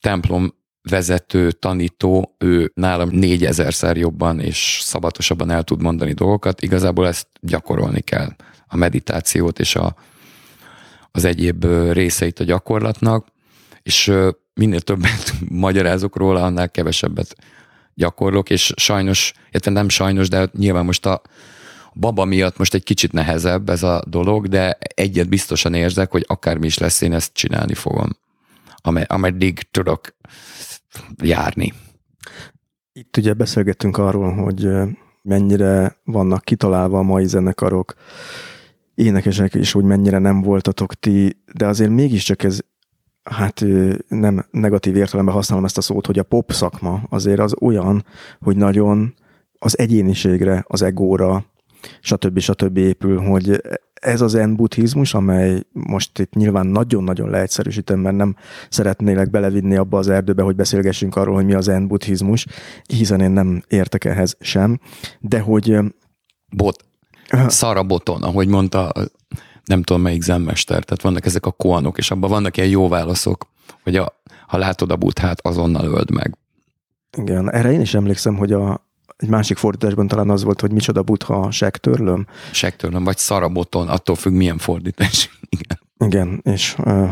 [0.00, 0.54] templom
[0.88, 6.62] vezető, tanító, ő nálam négyezerszer jobban és szabatosabban el tud mondani dolgokat.
[6.62, 8.36] Igazából ezt gyakorolni kell,
[8.66, 9.94] a meditációt és a,
[11.10, 13.26] az egyéb részeit a gyakorlatnak,
[13.82, 14.12] és
[14.54, 17.36] minél többet magyarázok róla, annál kevesebbet
[17.94, 21.22] gyakorlok, és sajnos, illetve nem sajnos, de nyilván most a
[21.94, 26.66] baba miatt most egy kicsit nehezebb ez a dolog, de egyet biztosan érzek, hogy akármi
[26.66, 28.10] is lesz, én ezt csinálni fogom
[29.06, 30.14] ameddig tudok
[31.22, 31.72] járni.
[32.92, 34.68] Itt ugye beszélgettünk arról, hogy
[35.22, 37.94] mennyire vannak kitalálva a mai zenekarok,
[38.94, 42.58] énekesek, és hogy mennyire nem voltatok ti, de azért mégiscsak ez,
[43.22, 43.64] hát
[44.08, 48.04] nem negatív értelemben használom ezt a szót, hogy a pop szakma azért az olyan,
[48.40, 49.14] hogy nagyon
[49.58, 51.44] az egyéniségre, az egóra,
[52.00, 52.38] stb.
[52.38, 52.76] stb.
[52.76, 53.60] épül, hogy
[54.00, 58.36] ez az zen buddhizmus, amely most itt nyilván nagyon-nagyon leegyszerűsítem, mert nem
[58.68, 62.46] szeretnélek belevinni abba az erdőbe, hogy beszélgessünk arról, hogy mi az zen buddhizmus,
[62.86, 64.80] hiszen én nem értek ehhez sem,
[65.20, 65.78] de hogy...
[66.56, 66.84] Bot.
[67.46, 68.92] Szara boton, ahogy mondta,
[69.64, 73.46] nem tudom melyik zenmester, tehát vannak ezek a koanok, és abban vannak ilyen jó válaszok,
[73.82, 76.38] hogy a, ha látod a buthát, azonnal öld meg.
[77.16, 78.87] Igen, erre én is emlékszem, hogy a,
[79.18, 82.26] egy másik fordításban talán az volt, hogy micsoda butha sektörlöm.
[82.52, 85.30] Sektörlöm, vagy szaraboton, attól függ milyen fordítás.
[85.58, 85.78] Igen.
[86.04, 87.08] Igen, és uh,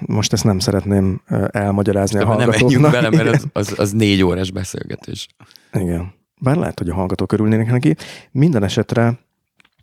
[0.00, 2.70] most ezt nem szeretném uh, elmagyarázni Aztán a hallgatóknak.
[2.70, 5.28] Nem menjünk bele, mert az, az, az négy órás beszélgetés.
[5.72, 6.12] Igen.
[6.40, 7.96] bár lehet, hogy a hallgatók örülnének neki.
[8.30, 9.18] Minden esetre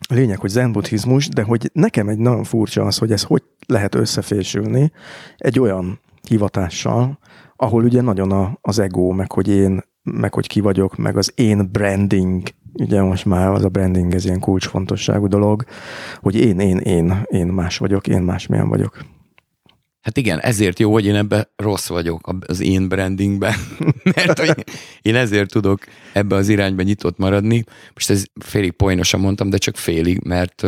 [0.10, 3.44] a lényeg, hogy zen buddhizmus, de hogy nekem egy nagyon furcsa az, hogy ez hogy
[3.68, 4.92] lehet összefésülni
[5.38, 7.20] egy olyan hivatással,
[7.56, 11.32] ahol ugye nagyon a, az ego, meg hogy én, meg hogy ki vagyok, meg az
[11.36, 15.64] én branding, ugye most már az a branding, ez ilyen kulcsfontosságú dolog,
[16.20, 19.06] hogy én, én, én, én más vagyok, én másmilyen vagyok.
[20.02, 23.54] Hát igen, ezért jó, hogy én ebben rossz vagyok az én brandingben,
[24.16, 24.64] mert hogy
[25.02, 25.84] én ezért tudok
[26.14, 27.64] ebbe az irányba nyitott maradni.
[27.94, 30.66] Most ez félig poénosan mondtam, de csak félig, mert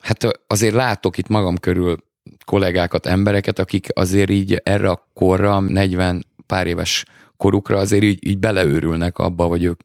[0.00, 1.96] hát azért látok itt magam körül
[2.44, 7.04] kollégákat, embereket, akik azért így erre a korra, 40 pár éves
[7.36, 9.80] korukra azért így, így beleőrülnek abba, hogy ők,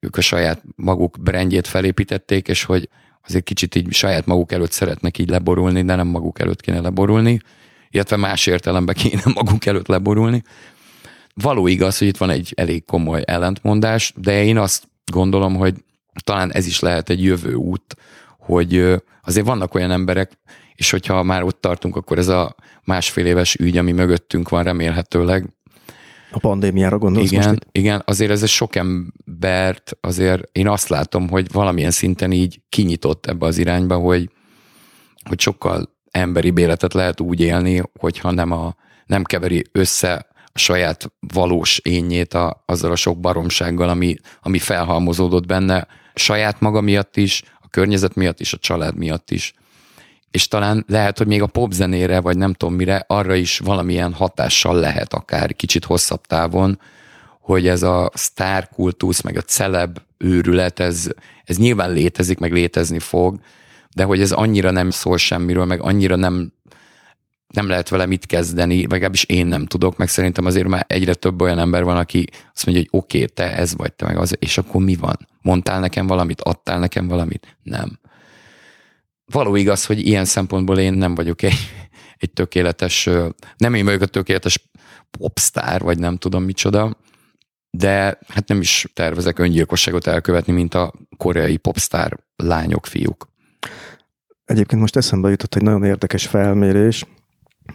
[0.00, 2.88] ők a saját maguk brandjét felépítették, és hogy
[3.26, 7.40] azért kicsit így saját maguk előtt szeretnek így leborulni, de nem maguk előtt kéne leborulni,
[7.90, 10.42] illetve más értelemben kéne maguk előtt leborulni.
[11.34, 15.74] Való igaz, hogy itt van egy elég komoly ellentmondás, de én azt gondolom, hogy
[16.24, 17.96] talán ez is lehet egy jövő út,
[18.38, 20.38] hogy azért vannak olyan emberek,
[20.74, 22.54] és hogyha már ott tartunk, akkor ez a
[22.84, 25.48] másfél éves ügy, ami mögöttünk van remélhetőleg.
[26.34, 27.68] A pandémiára gondolsz igen, most itt?
[27.72, 33.46] Igen, azért ez sok embert, azért én azt látom, hogy valamilyen szinten így kinyitott ebbe
[33.46, 34.30] az irányba, hogy,
[35.28, 41.12] hogy sokkal emberi életet lehet úgy élni, hogyha nem, a, nem keveri össze a saját
[41.34, 47.42] valós énjét a, azzal a sok baromsággal, ami, ami felhalmozódott benne, saját maga miatt is,
[47.60, 49.54] a környezet miatt is, a család miatt is
[50.34, 54.74] és talán lehet, hogy még a popzenére, vagy nem tudom mire, arra is valamilyen hatással
[54.76, 56.80] lehet akár kicsit hosszabb távon,
[57.40, 61.08] hogy ez a sztárkultusz, meg a celeb őrület, ez,
[61.44, 63.40] ez nyilván létezik, meg létezni fog,
[63.94, 66.52] de hogy ez annyira nem szól semmiről, meg annyira nem,
[67.48, 71.14] nem lehet vele mit kezdeni, vagy legalábbis én nem tudok, meg szerintem azért már egyre
[71.14, 74.16] több olyan ember van, aki azt mondja, hogy oké, okay, te ez vagy, te meg
[74.16, 75.28] az, és akkor mi van?
[75.42, 77.56] Mondtál nekem valamit, adtál nekem valamit?
[77.62, 77.98] Nem
[79.32, 81.58] való igaz, hogy ilyen szempontból én nem vagyok egy,
[82.16, 83.08] egy tökéletes,
[83.56, 84.70] nem én vagyok a tökéletes
[85.10, 86.96] popstar, vagy nem tudom micsoda,
[87.70, 93.28] de hát nem is tervezek öngyilkosságot elkövetni, mint a koreai popstar lányok, fiúk.
[94.44, 97.04] Egyébként most eszembe jutott egy nagyon érdekes felmérés,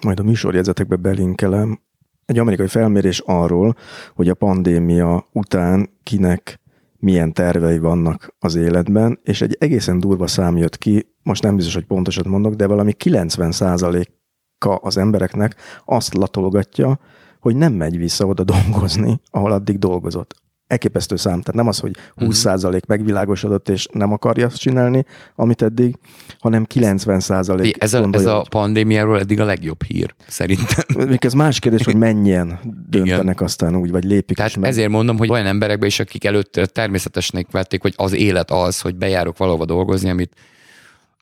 [0.02, 1.80] majd a műsorjegyzetekbe belinkelem,
[2.26, 3.76] egy amerikai felmérés arról,
[4.14, 6.60] hogy a pandémia után kinek
[7.00, 11.74] milyen tervei vannak az életben, és egy egészen durva szám jött ki, most nem biztos,
[11.74, 15.56] hogy pontosat mondok, de valami 90%-a az embereknek
[15.86, 17.00] azt latolgatja,
[17.40, 21.42] hogy nem megy vissza oda dolgozni, ahol addig dolgozott elképesztő szám.
[21.42, 22.78] Tehát nem az, hogy 20% mhm.
[22.88, 25.06] megvilágosodott, és nem akarja azt csinálni,
[25.36, 25.96] amit eddig,
[26.40, 30.84] hanem 90% ez a, ez a pandémiáról eddig a legjobb hír, szerintem.
[31.10, 32.60] Még ez más kérdés, hogy mennyien
[32.90, 33.36] döntenek Igen.
[33.38, 34.70] aztán úgy, vagy lépik Tehát meg.
[34.70, 38.96] ezért mondom, hogy olyan emberekbe is, akik előtt természetesnek vették, hogy az élet az, hogy
[38.96, 40.34] bejárok valahova dolgozni, amit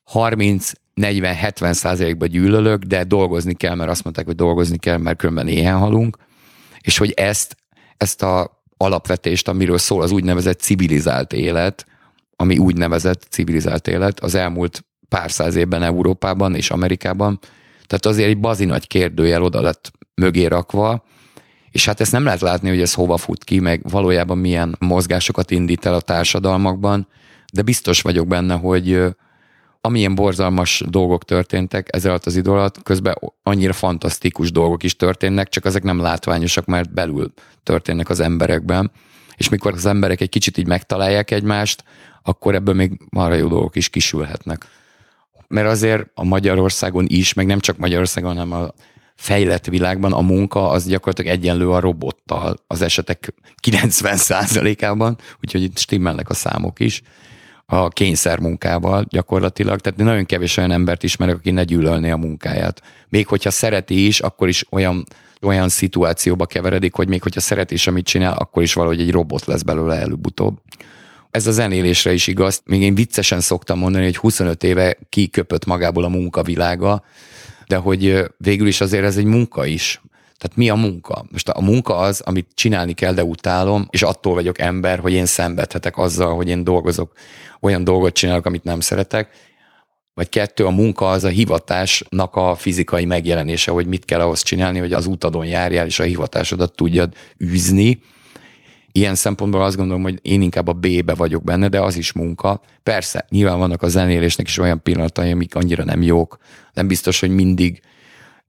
[0.03, 0.71] 30
[1.01, 5.77] 40-70 százalékban gyűlölök, de dolgozni kell, mert azt mondták, hogy dolgozni kell, mert különben éhen
[5.77, 6.17] halunk,
[6.81, 7.57] és hogy ezt,
[7.97, 11.85] ezt a alapvetést, amiről szól az úgynevezett civilizált élet,
[12.35, 17.39] ami úgynevezett civilizált élet az elmúlt pár száz évben Európában és Amerikában.
[17.87, 21.03] Tehát azért egy bazi nagy kérdőjel oda lett mögé rakva,
[21.71, 25.51] és hát ezt nem lehet látni, hogy ez hova fut ki, meg valójában milyen mozgásokat
[25.51, 27.07] indít el a társadalmakban,
[27.53, 29.05] de biztos vagyok benne, hogy
[29.87, 35.49] amilyen borzalmas dolgok történtek ez alatt az idő alatt, közben annyira fantasztikus dolgok is történnek,
[35.49, 37.33] csak ezek nem látványosak, mert belül
[37.63, 38.91] történnek az emberekben.
[39.37, 41.83] És mikor az emberek egy kicsit így megtalálják egymást,
[42.23, 44.65] akkor ebből még marha jó dolgok is kisülhetnek.
[45.47, 48.71] Mert azért a Magyarországon is, meg nem csak Magyarországon, hanem a
[49.15, 53.33] fejlett világban a munka az gyakorlatilag egyenlő a robottal az esetek
[53.67, 57.01] 90%-ában, úgyhogy itt stimmelnek a számok is
[57.69, 62.81] a kényszer munkával gyakorlatilag, tehát nagyon kevés olyan embert ismerek, aki ne gyűlölné a munkáját.
[63.09, 65.05] Még hogyha szereti is, akkor is olyan,
[65.41, 69.45] olyan szituációba keveredik, hogy még hogyha szereti is, amit csinál, akkor is valahogy egy robot
[69.45, 70.57] lesz belőle előbb-utóbb.
[71.31, 72.61] Ez a zenélésre is igaz.
[72.65, 77.03] Még én viccesen szoktam mondani, hogy 25 éve kiköpött magából a munkavilága,
[77.67, 80.01] de hogy végül is azért ez egy munka is.
[80.37, 81.25] Tehát mi a munka?
[81.31, 85.25] Most a munka az, amit csinálni kell, de utálom, és attól vagyok ember, hogy én
[85.25, 87.11] szenvedhetek azzal, hogy én dolgozok,
[87.61, 89.29] olyan dolgot csinálok, amit nem szeretek.
[90.13, 94.79] Vagy kettő, a munka az a hivatásnak a fizikai megjelenése, hogy mit kell ahhoz csinálni,
[94.79, 98.01] hogy az utadon járjál, és a hivatásodat tudjad űzni.
[98.91, 102.61] Ilyen szempontból azt gondolom, hogy én inkább a B-be vagyok benne, de az is munka.
[102.83, 106.37] Persze, nyilván vannak a zenélésnek is olyan pillanatai, amik annyira nem jók.
[106.73, 107.81] Nem biztos, hogy mindig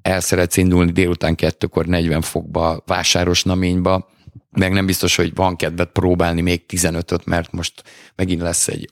[0.02, 4.08] el szeretsz indulni délután kettőkor 40 fokba, vásáros naményba,
[4.50, 7.82] meg nem biztos, hogy van kedved próbálni még 15-öt, mert most
[8.16, 8.90] megint lesz egy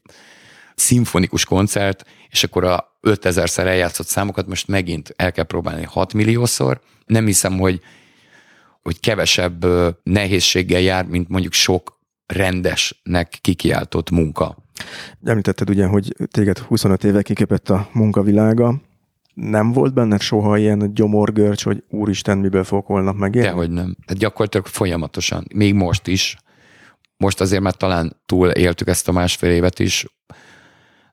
[0.74, 6.81] szimfonikus koncert, és akkor a 5000-szer eljátszott számokat most megint el kell próbálni 6 milliószor.
[7.07, 7.81] Nem hiszem, hogy,
[8.83, 9.66] hogy kevesebb
[10.03, 14.57] nehézséggel jár, mint mondjuk sok rendesnek kikiáltott munka.
[15.24, 18.81] Említetted ugye, hogy téged 25 éve kiképett a munkavilága.
[19.37, 23.49] Nem volt benned soha ilyen gyomorgörcs, hogy úristen, miből fogok holnap megélni?
[23.49, 23.97] Dehogy nem.
[24.07, 25.45] Tehát gyakorlatilag folyamatosan.
[25.55, 26.37] Még most is.
[27.17, 30.07] Most azért már talán túl éltük ezt a másfél évet is,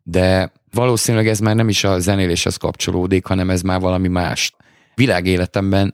[0.04, 4.56] de valószínűleg ez már nem is a zenéléshez kapcsolódik, hanem ez már valami más.
[4.96, 5.94] Világéletemben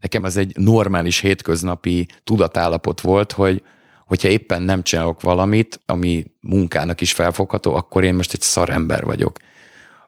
[0.00, 3.62] nekem az egy normális hétköznapi tudatállapot volt, hogy
[4.06, 9.36] hogyha éppen nem csinálok valamit, ami munkának is felfogható, akkor én most egy szarember vagyok.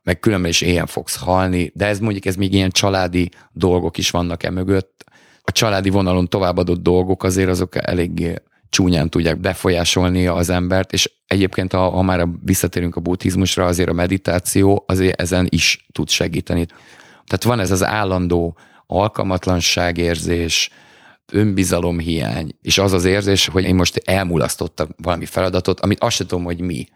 [0.04, 4.10] Meg különben is éjjel fogsz halni, de ez mondjuk ez még ilyen családi dolgok is
[4.10, 5.04] vannak e mögött.
[5.42, 8.34] A családi vonalon továbbadott dolgok azért azok eléggé
[8.68, 13.92] csúnyán tudják befolyásolni az embert, és egyébként, ha, ha már visszatérünk a buddhizmusra, azért a
[13.92, 16.66] meditáció azért ezen is tud segíteni.
[17.26, 18.56] Tehát van ez az állandó
[18.86, 20.70] alkalmatlanságérzés,
[21.32, 26.44] önbizalomhiány, és az az érzés, hogy én most elmulasztottam valami feladatot, amit azt sem tudom,
[26.44, 26.86] hogy mi.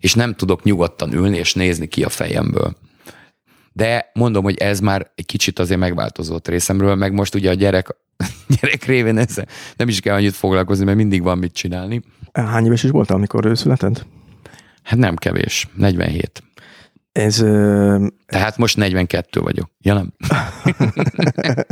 [0.00, 2.76] És nem tudok nyugodtan ülni és nézni ki a fejemből.
[3.72, 7.96] De mondom, hogy ez már egy kicsit azért megváltozott részemről, meg most ugye a gyerek,
[8.60, 9.46] gyerek révén ezzel
[9.76, 12.02] nem is kell annyit foglalkozni, mert mindig van mit csinálni.
[12.32, 14.06] Hány éves is voltál, amikor ő született?
[14.82, 16.42] Hát nem kevés, 47.
[17.12, 17.40] Ez...
[17.40, 18.06] Ö...
[18.26, 19.70] Tehát most 42 vagyok.
[19.80, 20.12] Ja nem?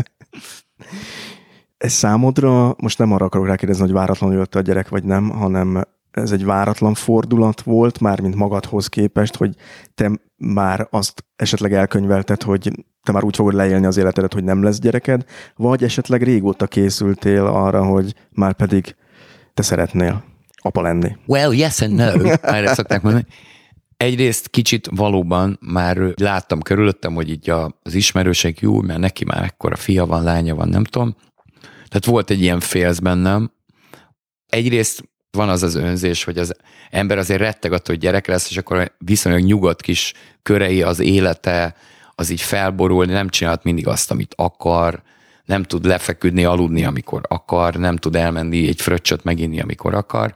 [1.78, 5.84] ez számodra, most nem arra akarok rákérdezni, hogy váratlanul jött a gyerek, vagy nem, hanem
[6.10, 9.55] ez egy váratlan fordulat volt, már mint magadhoz képest, hogy
[9.94, 12.70] te már azt esetleg elkönyvelted, hogy
[13.02, 15.24] te már úgy fogod leélni az életedet, hogy nem lesz gyereked,
[15.56, 18.97] vagy esetleg régóta készültél arra, hogy már pedig
[19.55, 20.24] te szeretnél
[20.62, 21.16] apa lenni?
[21.26, 23.26] Well, yes and no, erre szokták mondani.
[23.97, 27.51] Egyrészt kicsit valóban már láttam körülöttem, hogy így
[27.82, 31.16] az ismerőség jó, mert neki már ekkora fia van, lánya van, nem tudom.
[31.89, 33.51] Tehát volt egy ilyen félsz bennem.
[34.47, 36.55] Egyrészt van az az önzés, hogy az
[36.90, 41.74] ember azért retteg attól, hogy gyerek lesz, és akkor viszonylag nyugodt kis körei, az élete,
[42.14, 45.02] az így felborul, nem csinálhat mindig azt, amit akar,
[45.44, 50.34] nem tud lefeküdni, aludni, amikor akar, nem tud elmenni egy fröccsöt meginni, amikor akar.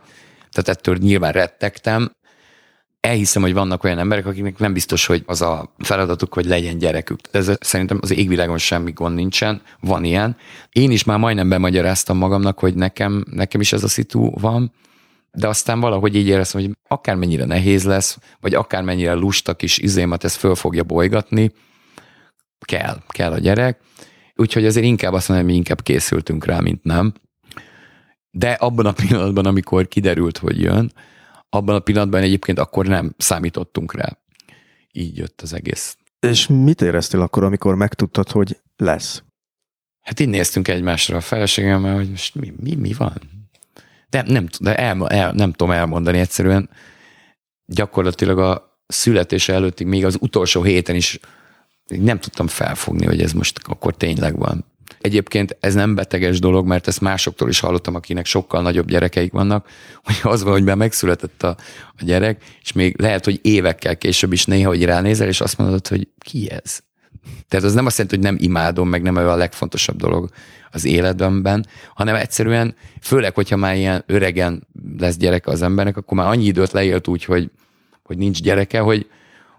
[0.50, 2.12] Tehát ettől nyilván rettegtem,
[3.02, 7.18] elhiszem, hogy vannak olyan emberek, akiknek nem biztos, hogy az a feladatuk, hogy legyen gyerekük.
[7.30, 10.36] Ez szerintem az égvilágon semmi gond nincsen, van ilyen.
[10.70, 14.72] Én is már majdnem bemagyaráztam magamnak, hogy nekem, nekem is ez a szitu van,
[15.32, 20.34] de aztán valahogy így éreztem, hogy akármennyire nehéz lesz, vagy akármennyire lusta kis izémat ez
[20.34, 21.52] föl fogja bolygatni,
[22.66, 23.80] kell, kell a gyerek.
[24.34, 27.12] Úgyhogy azért inkább azt mondom, hogy mi inkább készültünk rá, mint nem.
[28.30, 30.92] De abban a pillanatban, amikor kiderült, hogy jön,
[31.54, 34.18] abban a pillanatban egyébként akkor nem számítottunk rá.
[34.92, 35.96] Így jött az egész.
[36.20, 39.22] És mit éreztél akkor, amikor megtudtad, hogy lesz?
[40.00, 43.20] Hát így néztünk egymásra a feleségemmel, hogy most mi, mi, mi van?
[44.08, 46.70] De nem, de el, el, nem tudom elmondani egyszerűen.
[47.66, 51.20] Gyakorlatilag a születése előttig, még az utolsó héten is
[51.86, 54.71] nem tudtam felfogni, hogy ez most akkor tényleg van.
[55.02, 59.68] Egyébként ez nem beteges dolog, mert ezt másoktól is hallottam, akinek sokkal nagyobb gyerekeik vannak,
[60.04, 61.56] hogy az van, hogy már megszületett a,
[61.86, 65.88] a gyerek, és még lehet, hogy évekkel később is néha, hogy ránézel, és azt mondod,
[65.88, 66.80] hogy ki ez?
[67.48, 70.30] Tehát az nem azt jelenti, hogy nem imádom, meg nem a legfontosabb dolog
[70.70, 74.66] az életemben, hanem egyszerűen, főleg, hogyha már ilyen öregen
[74.98, 77.50] lesz gyereke az embernek, akkor már annyi időt leélt úgy, hogy,
[78.02, 79.06] hogy nincs gyereke, hogy,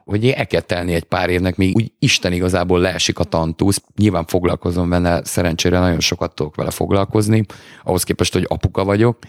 [0.03, 3.81] hogy el kell telni egy pár évnek, még úgy Isten igazából leesik a tantusz.
[3.95, 7.45] Nyilván foglalkozom vele, szerencsére nagyon sokat tudok vele foglalkozni,
[7.83, 9.19] ahhoz képest, hogy apuka vagyok,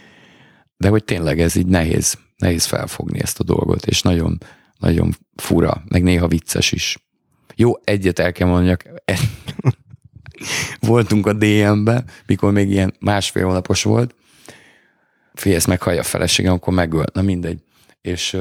[0.76, 4.38] de hogy tényleg ez így nehéz, nehéz felfogni ezt a dolgot, és nagyon,
[4.78, 6.98] nagyon fura, meg néha vicces is.
[7.54, 8.84] Jó, egyet el kell mondjak,
[10.80, 14.14] voltunk a DM-be, mikor még ilyen másfél hónapos volt,
[15.34, 17.62] Figyelj, ezt meghallja a feleségem, akkor megöl, na mindegy.
[18.00, 18.36] És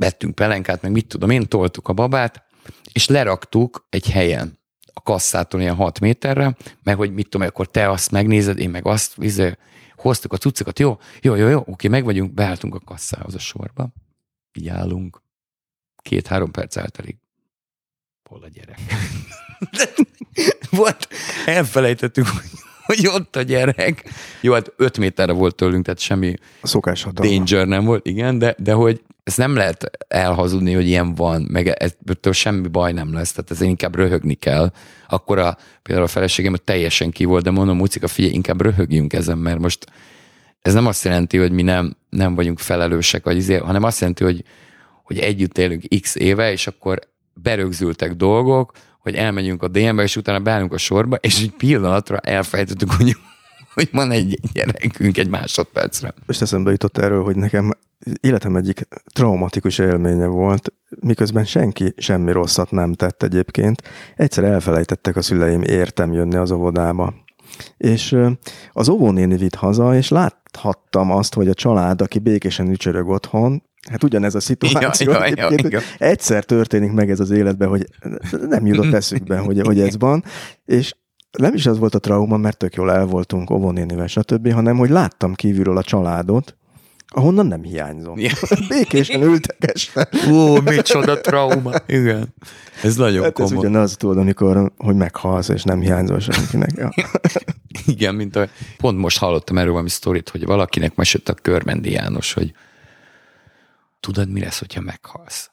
[0.00, 2.44] vettünk pelenkát, meg mit tudom én, toltuk a babát,
[2.92, 4.58] és leraktuk egy helyen
[4.92, 8.86] a kasszától ilyen 6 méterre, meg hogy mit tudom, akkor te azt megnézed, én meg
[8.86, 9.56] azt, vizé,
[9.96, 13.92] hoztuk a cuccokat, jó, jó, jó, jó, oké, meg vagyunk, beálltunk a kasszához a sorba,
[14.52, 15.22] így állunk,
[16.02, 17.18] két-három perc eltelik.
[18.28, 18.78] Hol a gyerek?
[20.70, 21.08] Volt,
[21.46, 22.50] elfelejtettük, hogy
[22.84, 24.04] hogy ott a gyerek.
[24.40, 28.72] Jó, hát öt méterre volt tőlünk, tehát semmi Szokás danger nem volt, igen, de, de
[28.72, 33.50] hogy ez nem lehet elhazudni, hogy ilyen van, meg ettől semmi baj nem lesz, tehát
[33.50, 34.72] ez inkább röhögni kell.
[35.08, 39.38] Akkor a, például a feleségem teljesen ki volt, de mondom, Mucika, figyelj, inkább röhögjünk ezen,
[39.38, 39.86] mert most
[40.62, 44.24] ez nem azt jelenti, hogy mi nem, nem vagyunk felelősek, vagy izé, hanem azt jelenti,
[44.24, 44.44] hogy,
[45.02, 46.98] hogy együtt élünk x éve, és akkor
[47.34, 52.92] berögzültek dolgok, hogy elmegyünk a DM-be, és utána beállunk a sorba, és egy pillanatra elfejtettük,
[52.92, 53.16] hogy,
[53.74, 56.14] hogy van egy gyerekünk egy másodpercre.
[56.26, 57.70] És eszembe jutott erről, hogy nekem
[58.20, 63.82] életem egyik traumatikus élménye volt, miközben senki semmi rosszat nem tett egyébként.
[64.16, 67.14] Egyszer elfelejtettek a szüleim értem jönni az óvodába.
[67.76, 68.16] És
[68.72, 74.04] az óvónéni vitt haza, és láthattam azt, hogy a család, aki békésen ücsörög otthon, Hát
[74.04, 75.12] ugyanez a szituáció.
[75.12, 75.80] Ja, ja, ja, ja.
[75.98, 77.86] Egyszer történik meg ez az életben, hogy
[78.48, 80.24] nem jutott eszükbe, hogy, hogy ez van,
[80.64, 80.94] és
[81.38, 84.90] nem is az volt a trauma, mert tök jól el voltunk óvónénivel, stb., hanem hogy
[84.90, 86.56] láttam kívülről a családot,
[87.12, 88.18] ahonnan nem hiányzom.
[88.18, 88.32] Ja.
[88.68, 90.08] Békésen ültek este.
[90.30, 91.72] Ó, micsoda trauma.
[91.86, 92.34] Igen.
[92.82, 93.52] Ez nagyon hát komoly.
[93.52, 96.70] Ez ugyanaz, tudod, amikor, hogy meghalsz, és nem hiányzol senkinek.
[96.76, 96.90] Ja.
[97.86, 102.32] Igen, mint a, pont most hallottam erről valami sztorit, hogy valakinek mesélt a Körmendi János,
[102.32, 102.52] hogy
[104.00, 105.50] tudod, mi lesz, hogyha meghalsz?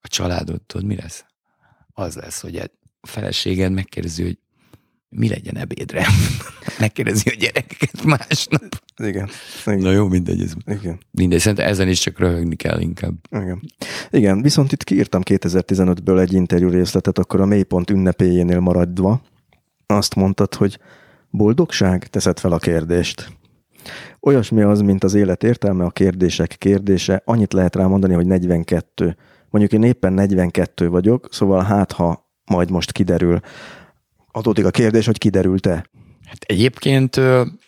[0.00, 1.24] A családod, tudod, mi lesz?
[1.92, 2.64] Az lesz, hogy a
[3.02, 4.38] feleséged megkérdezi, hogy
[5.10, 6.06] mi legyen ebédre.
[6.78, 8.82] Megkérdezi a gyerekeket másnap.
[8.96, 9.28] Igen.
[9.66, 9.78] Igen.
[9.78, 10.42] Na jó, mindegy.
[10.42, 10.98] Ez Igen.
[11.10, 13.14] Mindegy, szerintem ezen is csak röhögni kell inkább.
[13.30, 13.60] Igen.
[14.10, 19.22] Igen, viszont itt kiírtam 2015-ből egy interjú részletet, akkor a mélypont ünnepéjénél maradva.
[19.86, 20.78] Azt mondtad, hogy
[21.30, 22.06] boldogság?
[22.06, 23.38] Teszed fel a kérdést.
[24.20, 27.22] Olyasmi az, mint az élet értelme, a kérdések kérdése.
[27.24, 29.16] Annyit lehet rá mondani, hogy 42.
[29.50, 33.40] Mondjuk én éppen 42 vagyok, szóval hát ha majd most kiderül,
[34.32, 35.84] adódik a kérdés, hogy kiderült-e?
[36.24, 37.20] Hát egyébként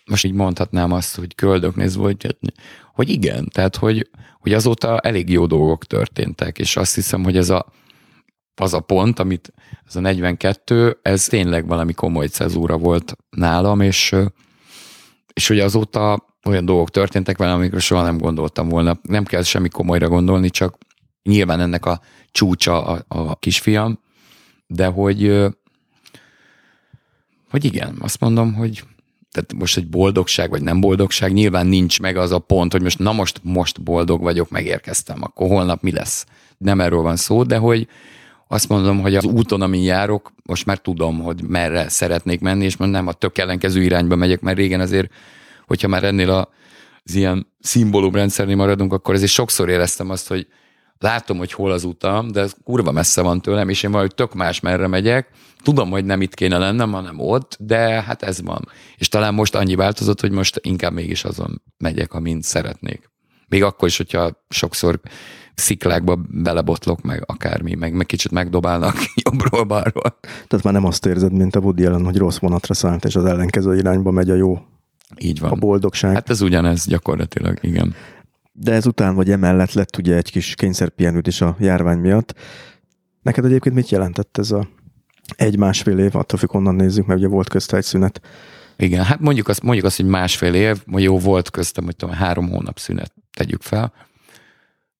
[0.06, 2.36] most így mondhatnám azt, hogy köldöknézve, hogy,
[2.94, 7.50] hogy igen, tehát hogy, hogy azóta elég jó dolgok történtek, és azt hiszem, hogy ez
[7.50, 7.66] a,
[8.54, 9.52] az a pont, amit
[9.86, 14.14] ez a 42, ez tényleg valami komoly cezúra volt nálam, és,
[15.32, 18.98] és hogy azóta olyan dolgok történtek velem, amikről soha nem gondoltam volna.
[19.02, 20.78] Nem kell semmi komolyra gondolni, csak
[21.22, 24.00] nyilván ennek a csúcsa a, a kisfiam,
[24.66, 25.46] de hogy
[27.52, 28.84] hogy igen, azt mondom, hogy
[29.30, 32.98] tehát most egy boldogság, vagy nem boldogság, nyilván nincs meg az a pont, hogy most
[32.98, 36.26] na most, most boldog vagyok, megérkeztem, akkor holnap mi lesz.
[36.58, 37.88] Nem erről van szó, de hogy
[38.48, 42.76] azt mondom, hogy az úton, amin járok, most már tudom, hogy merre szeretnék menni, és
[42.76, 45.12] nem a tök ellenkező irányba megyek, mert régen azért,
[45.66, 46.48] hogyha már ennél a,
[47.04, 50.46] az ilyen szimbólumrendszernél maradunk, akkor azért sokszor éreztem azt, hogy
[51.02, 54.34] látom, hogy hol az utam, de ez kurva messze van tőlem, és én valahogy tök
[54.34, 55.28] más merre megyek.
[55.62, 58.68] Tudom, hogy nem itt kéne lennem, hanem ott, de hát ez van.
[58.96, 63.10] És talán most annyi változott, hogy most inkább mégis azon megyek, amint szeretnék.
[63.48, 65.00] Még akkor is, hogyha sokszor
[65.54, 70.18] sziklákba belebotlok, meg akármi, meg, meg kicsit megdobálnak jobbról balról.
[70.22, 73.24] Tehát már nem azt érzed, mint a Woody Allen, hogy rossz vonatra szállt, és az
[73.24, 74.58] ellenkező irányba megy a jó.
[75.18, 75.50] Így van.
[75.50, 76.14] A boldogság.
[76.14, 77.94] Hát ez ugyanez gyakorlatilag, igen
[78.52, 82.34] de ezután vagy emellett lett ugye egy kis kényszerpihenőt is a járvány miatt.
[83.22, 84.68] Neked egyébként mit jelentett ez a
[85.36, 88.20] egy-másfél év, attól függ onnan nézzük, mert ugye volt közt egy szünet.
[88.76, 92.48] Igen, hát mondjuk azt, mondjuk azt, hogy másfél év, jó volt köztem, hogy tudom, három
[92.48, 93.92] hónap szünet, tegyük fel.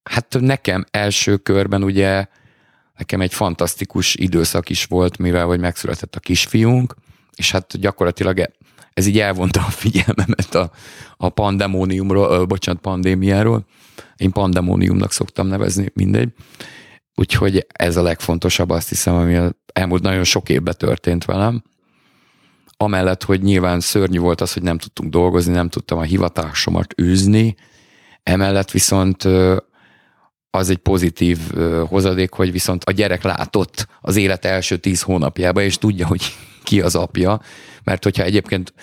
[0.02, 2.26] Hát nekem első körben ugye
[2.96, 6.94] nekem egy fantasztikus időszak is volt, mivel hogy megszületett a kisfiunk,
[7.34, 8.50] és hát gyakorlatilag
[8.94, 10.70] ez így elvonta a figyelmemet a,
[11.16, 13.66] a pandemóniumról, bocsánat, pandémiáról.
[14.16, 16.28] Én pandemóniumnak szoktam nevezni, mindegy.
[17.14, 19.38] Úgyhogy ez a legfontosabb, azt hiszem, ami
[19.72, 21.62] elmúlt nagyon sok évben történt velem.
[22.76, 27.54] Amellett, hogy nyilván szörnyű volt az, hogy nem tudtunk dolgozni, nem tudtam a hivatásomat űzni,
[28.22, 29.28] emellett viszont
[30.50, 31.38] az egy pozitív
[31.88, 36.22] hozadék, hogy viszont a gyerek látott az élet első tíz hónapjába, és tudja, hogy
[36.62, 37.40] ki az apja,
[37.84, 38.74] mert hogyha egyébként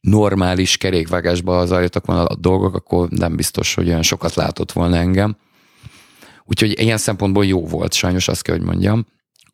[0.00, 5.36] normális kerékvágásba zajlottak volna a dolgok, akkor nem biztos, hogy olyan sokat látott volna engem.
[6.44, 9.06] Úgyhogy ilyen szempontból jó volt, sajnos azt kell, hogy mondjam.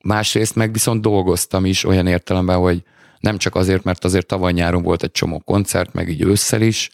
[0.04, 2.82] Másrészt meg viszont dolgoztam is olyan értelemben, hogy
[3.20, 6.90] nem csak azért, mert azért tavaly nyáron volt egy csomó koncert, meg így ősszel is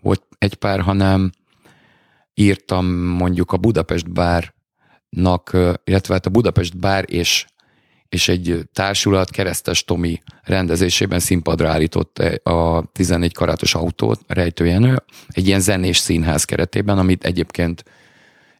[0.00, 1.30] volt egy pár, hanem
[2.34, 7.46] írtam mondjuk a Budapest Bárnak, illetve hát a Budapest Bár és
[8.08, 15.60] és egy társulat Keresztes Tomi rendezésében színpadra állított a 14 karátos autót, rejtőjenő, egy ilyen
[15.60, 17.84] zenés színház keretében, amit egyébként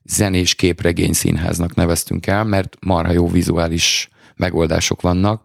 [0.05, 5.43] zenés képregény színháznak neveztünk el, mert marha jó vizuális megoldások vannak,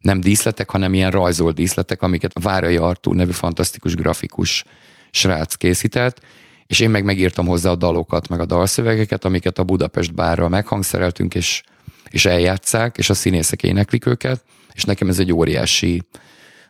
[0.00, 4.64] nem díszletek, hanem ilyen rajzolt díszletek, amiket Várai Artúr nevű fantasztikus grafikus
[5.10, 6.20] srác készített,
[6.66, 11.34] és én meg megírtam hozzá a dalokat, meg a dalszövegeket, amiket a Budapest bárral meghangszereltünk,
[11.34, 11.62] és
[12.10, 16.02] és eljátszák, és a színészek éneklik őket, és nekem ez egy óriási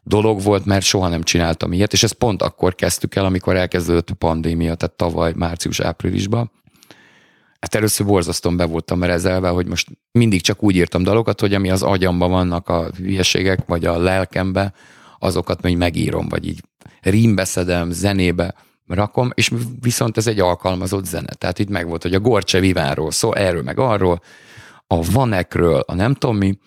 [0.03, 4.11] dolog volt, mert soha nem csináltam ilyet, és ezt pont akkor kezdtük el, amikor elkezdődött
[4.11, 6.51] a pandémia, tehát tavaly március-áprilisban.
[7.61, 11.71] Hát először borzasztóan be voltam rezelve, hogy most mindig csak úgy írtam dalokat, hogy ami
[11.71, 14.73] az agyamban vannak a hülyeségek, vagy a lelkembe,
[15.19, 16.61] azokat még megírom, vagy így
[17.01, 18.55] rímbe szedem, zenébe
[18.87, 19.51] rakom, és
[19.81, 21.33] viszont ez egy alkalmazott zene.
[21.33, 24.23] Tehát itt meg volt, hogy a Gorcse Vivánról szól, erről meg arról,
[24.93, 26.59] a Vanekről, a nem tudom mi,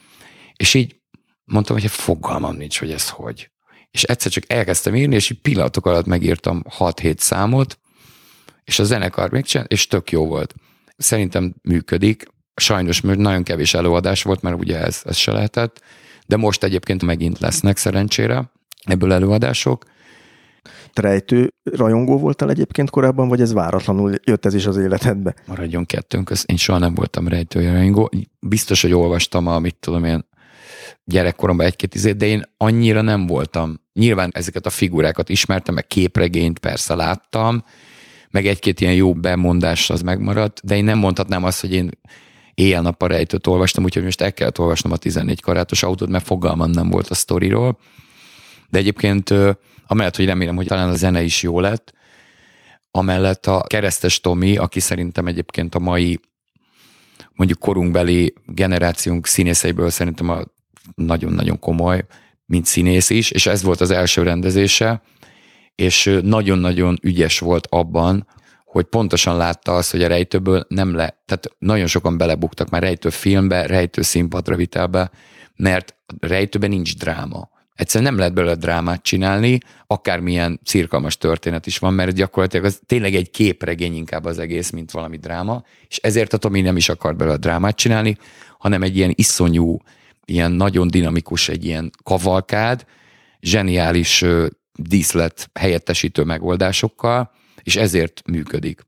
[0.55, 0.95] és így
[1.43, 3.51] mondtam, hogy fogalmam nincs, hogy ez hogy.
[3.91, 7.79] És egyszer csak elkezdtem írni, és így pillanatok alatt megírtam 6-7 számot,
[8.63, 10.53] és a zenekar még csinál, és tök jó volt.
[10.97, 12.25] Szerintem működik.
[12.55, 15.81] Sajnos mert nagyon kevés előadás volt, mert ugye ez, ez se lehetett,
[16.25, 18.51] de most egyébként megint lesznek szerencsére
[18.83, 19.85] ebből előadások.
[20.93, 25.35] Rejtő rajongó voltál egyébként korábban, vagy ez váratlanul jött ez is az életedbe?
[25.47, 28.11] Maradjon kettőnk, én soha nem voltam rejtő rajongó.
[28.39, 30.25] Biztos, hogy olvastam a, mit tudom én,
[31.05, 33.81] gyerekkoromban egy-két izét, de én annyira nem voltam.
[33.93, 37.63] Nyilván ezeket a figurákat ismertem, meg képregényt persze láttam,
[38.29, 41.89] meg egy-két ilyen jó bemondás az megmaradt, de én nem mondhatnám azt, hogy én
[42.53, 46.89] éjjel-nappal rejtőt olvastam, úgyhogy most el kellett olvasnom a 14 karátos autót, mert fogalmam nem
[46.89, 47.77] volt a sztoriról.
[48.69, 49.33] De egyébként
[49.93, 51.93] amellett, hogy remélem, hogy talán a zene is jó lett,
[52.91, 56.19] amellett a keresztes Tomi, aki szerintem egyébként a mai
[57.33, 60.43] mondjuk korunkbeli generációnk színészeiből szerintem a
[60.95, 62.05] nagyon-nagyon komoly,
[62.45, 65.01] mint színész is, és ez volt az első rendezése,
[65.75, 68.27] és nagyon-nagyon ügyes volt abban,
[68.65, 73.09] hogy pontosan látta azt, hogy a rejtőből nem le, tehát nagyon sokan belebuktak már rejtő
[73.09, 75.11] filmbe, rejtő színpadra vitelbe,
[75.55, 77.49] mert rejtőben nincs dráma.
[77.75, 83.15] Egyszerűen nem lehet belőle drámát csinálni, akármilyen cirkalmas történet is van, mert gyakorlatilag az tényleg
[83.15, 87.15] egy képregény inkább az egész, mint valami dráma, és ezért a Tomi nem is akar
[87.15, 88.17] belőle drámát csinálni,
[88.57, 89.77] hanem egy ilyen iszonyú,
[90.25, 92.85] ilyen nagyon dinamikus, egy ilyen kavalkád,
[93.41, 94.25] zseniális
[94.75, 97.31] díszlet helyettesítő megoldásokkal,
[97.63, 98.85] és ezért működik.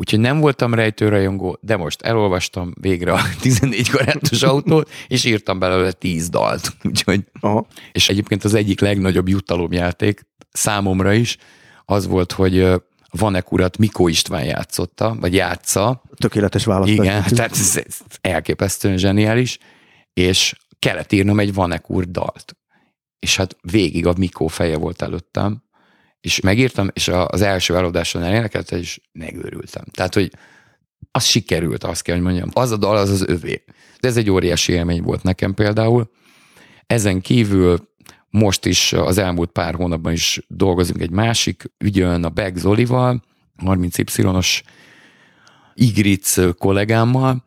[0.00, 5.92] Úgyhogy nem voltam rejtőrajongó, de most elolvastam végre a 14 karátos autót, és írtam belőle
[5.92, 6.72] 10 dalt.
[6.88, 7.66] Úgyhogy, Aha.
[7.92, 11.36] És egyébként az egyik legnagyobb jutalomjáték számomra is
[11.84, 12.68] az volt, hogy
[13.10, 16.02] Vanek urat Mikó István játszotta, vagy játsza.
[16.16, 16.96] Tökéletes választás.
[16.96, 17.82] Igen, tehát ez
[18.20, 19.58] elképesztően zseniális,
[20.12, 22.56] és kellett írnom egy Vanek úr dalt.
[23.18, 25.62] És hát végig a Mikó feje volt előttem,
[26.20, 29.84] és megírtam, és az első előadáson elénekelte, és megőrültem.
[29.90, 30.32] Tehát, hogy
[31.10, 32.48] az sikerült, azt kell, hogy mondjam.
[32.52, 33.64] Az a dal, az az övé.
[34.00, 36.10] De ez egy óriási élmény volt nekem például.
[36.86, 37.88] Ezen kívül
[38.28, 43.22] most is az elmúlt pár hónapban is dolgozunk egy másik ügyön, a Beg Zolival,
[43.64, 44.62] 30Y-os
[45.74, 47.44] Igric kollégámmal,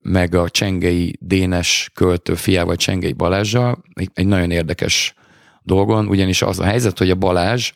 [0.00, 3.82] meg a Csengei Dénes költő fiával, Csengei Balázsjal,
[4.14, 5.14] egy nagyon érdekes
[5.62, 7.72] dolgon, ugyanis az a helyzet, hogy a Balázs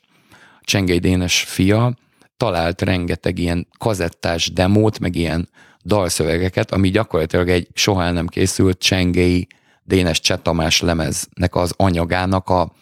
[0.64, 1.94] Csengei Dénes fia
[2.36, 5.48] talált rengeteg ilyen kazettás demót, meg ilyen
[5.84, 9.46] dalszövegeket, ami gyakorlatilag egy soha el nem készült Csengei
[9.84, 12.72] Dénes Csetamás lemeznek az anyagának a,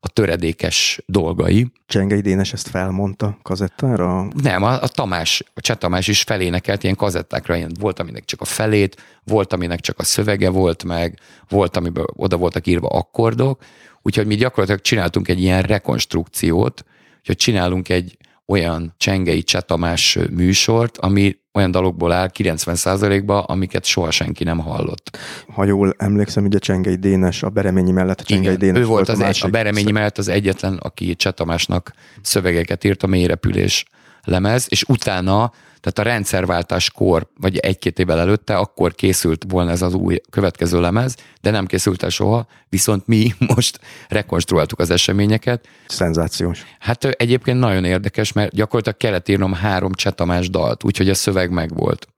[0.00, 1.66] a töredékes dolgai.
[1.86, 4.28] Csengei Dénes ezt felmondta kazettára?
[4.42, 8.40] Nem, a, a Tamás, a Cseh Tamás is felénekelt ilyen kazettákra, ilyen volt, aminek csak
[8.40, 11.18] a felét, volt, aminek csak a szövege volt meg,
[11.48, 13.62] volt, amiben oda voltak írva akkordok,
[14.02, 16.84] úgyhogy mi gyakorlatilag csináltunk egy ilyen rekonstrukciót,
[17.28, 24.44] hogy csinálunk egy olyan csengei csetamás műsort, ami olyan dalokból áll 90%-ba, amiket soha senki
[24.44, 25.18] nem hallott.
[25.54, 29.08] Ha jól emlékszem, ugye Csengei Dénes, a Bereményi mellett a Csengei Igen, Dénes ő volt,
[29.08, 31.92] az a, egy, a Bereményi mellett az egyetlen, aki Csetamásnak
[32.22, 33.84] szövegeket írt a mélyrepülés
[34.24, 39.94] lemez, és utána tehát a rendszerváltáskor, vagy egy-két évvel előtte, akkor készült volna ez az
[39.94, 45.68] új következő lemez, de nem készült el soha, viszont mi most rekonstruáltuk az eseményeket.
[45.88, 46.64] Szenzációs.
[46.78, 52.08] Hát egyébként nagyon érdekes, mert gyakorlatilag kellett írnom három csetamás dalt, úgyhogy a szöveg megvolt.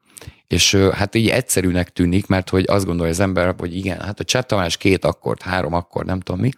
[0.46, 4.24] És hát így egyszerűnek tűnik, mert hogy azt gondolja az ember, hogy igen, hát a
[4.24, 6.50] csetamás két akkord, három akkord, nem tudom mi,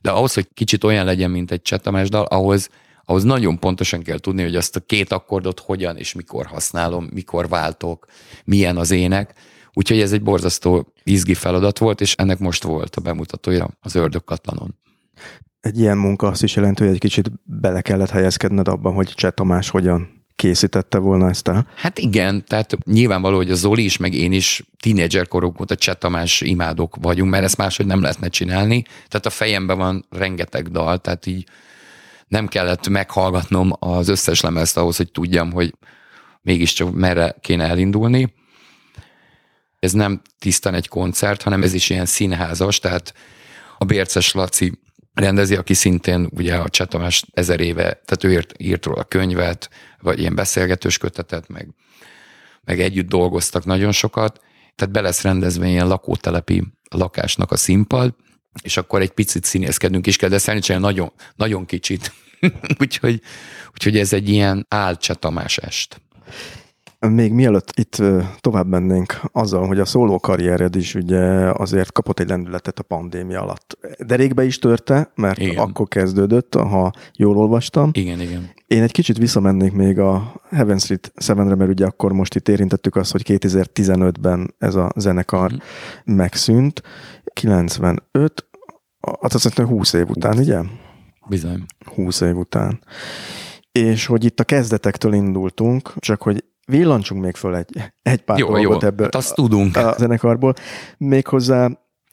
[0.00, 2.68] de ahhoz, hogy kicsit olyan legyen, mint egy csetamás dal, ahhoz
[3.06, 7.48] ahhoz nagyon pontosan kell tudni, hogy azt a két akkordot hogyan és mikor használom, mikor
[7.48, 8.06] váltok,
[8.44, 9.34] milyen az ének.
[9.72, 14.78] Úgyhogy ez egy borzasztó izgi feladat volt, és ennek most volt a bemutatója az ördögkatlanon.
[15.60, 19.30] Egy ilyen munka azt is jelenti, hogy egy kicsit bele kellett helyezkedned abban, hogy Cseh
[19.30, 21.66] Tamás hogyan készítette volna ezt el?
[21.76, 25.94] Hát igen, tehát nyilvánvaló, hogy a Zoli is, meg én is tínédzser korok óta Cseh
[25.94, 28.82] Tamás imádok vagyunk, mert ezt máshogy nem lehetne csinálni.
[28.82, 31.46] Tehát a fejemben van rengeteg dal, tehát így
[32.28, 35.74] nem kellett meghallgatnom az összes lemezt ahhoz, hogy tudjam, hogy
[36.42, 38.34] mégiscsak merre kéne elindulni.
[39.78, 43.14] Ez nem tisztán egy koncert, hanem ez is ilyen színházas, tehát
[43.78, 44.80] a Bérces Laci
[45.14, 49.70] rendezi, aki szintén ugye a Csetamás ezer éve, tehát ő írt, írt róla könyvet,
[50.00, 51.68] vagy ilyen beszélgetős kötetet, meg,
[52.64, 54.40] meg együtt dolgoztak nagyon sokat,
[54.74, 58.14] tehát be lesz rendezve ilyen lakótelepi lakásnak a színpad,
[58.62, 62.12] és akkor egy picit színészkedünk is kell, de szerintem nagyon, nagyon kicsit.
[62.80, 63.20] úgyhogy,
[63.72, 66.00] úgyhogy ez egy ilyen álcsatamás est.
[67.00, 68.02] Még mielőtt itt
[68.40, 71.20] tovább mennénk azzal, hogy a szóló karriered is ugye
[71.52, 73.78] azért kapott egy lendületet a pandémia alatt.
[73.98, 75.56] Derékbe is törte, mert igen.
[75.56, 77.90] akkor kezdődött, ha jól olvastam.
[77.92, 78.50] Igen, igen.
[78.66, 82.96] Én egy kicsit visszamennék még a Heaven Street 7-re, mert ugye akkor most itt érintettük
[82.96, 86.14] azt, hogy 2015-ben ez a zenekar mm.
[86.14, 86.82] megszűnt.
[87.32, 88.45] 95,
[89.20, 90.60] azt hiszem 20 év után, ugye?
[91.28, 91.64] Bizony.
[91.94, 92.80] 20 év után.
[93.72, 98.46] És hogy itt a kezdetektől indultunk, csak hogy villancsunk még föl egy, egy pár jó,
[98.46, 98.88] dolgot jó.
[98.88, 99.76] ebből hát azt tudunk.
[99.76, 100.54] a zenekarból.
[100.98, 101.68] Méghozzá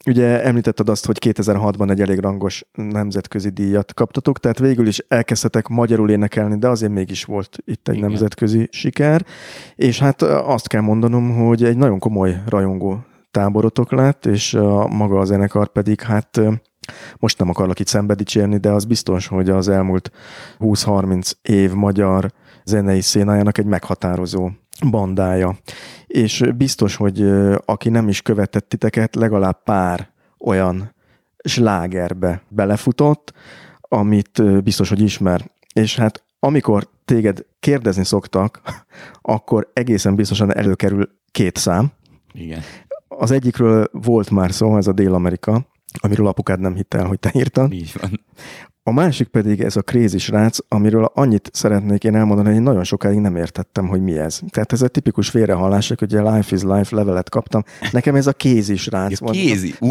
[0.06, 5.68] Ugye említetted azt, hogy 2006-ban egy elég rangos nemzetközi díjat kaptatok, tehát végül is elkezdhetek
[5.68, 8.08] magyarul énekelni, de azért mégis volt itt egy Igen.
[8.08, 9.24] nemzetközi siker,
[9.74, 15.18] és hát azt kell mondanom, hogy egy nagyon komoly rajongó táborotok lett, és a maga
[15.18, 16.40] a zenekar pedig hát
[17.18, 20.10] most nem akarok itt szembe dicsérni, de az biztos, hogy az elmúlt
[20.58, 22.32] 20-30 év magyar
[22.64, 24.50] zenei szénájának egy meghatározó
[24.90, 25.58] bandája.
[26.06, 27.30] És biztos, hogy
[27.64, 30.08] aki nem is követett titeket, legalább pár
[30.38, 30.94] olyan
[31.44, 33.32] slágerbe belefutott,
[33.80, 35.50] amit biztos, hogy ismer.
[35.72, 38.60] És hát amikor téged kérdezni szoktak,
[39.36, 41.92] akkor egészen biztosan előkerül két szám.
[42.32, 42.60] Igen.
[43.08, 45.66] Az egyikről volt már szó, ez a Dél-Amerika,
[46.00, 47.72] amiről apukád nem hitte el, hogy te írtad.
[47.72, 48.20] Így van.
[48.86, 53.18] A másik pedig ez a Crazy srác, amiről annyit szeretnék én elmondani, hogy nagyon sokáig
[53.18, 54.40] nem értettem, hogy mi ez.
[54.48, 57.62] Tehát ez egy tipikus félrehallás, hogy ugye Life is Life levelet kaptam.
[57.92, 59.20] Nekem ez a kézi srác.
[59.20, 59.74] Ja, kézi?
[59.80, 59.88] Ú,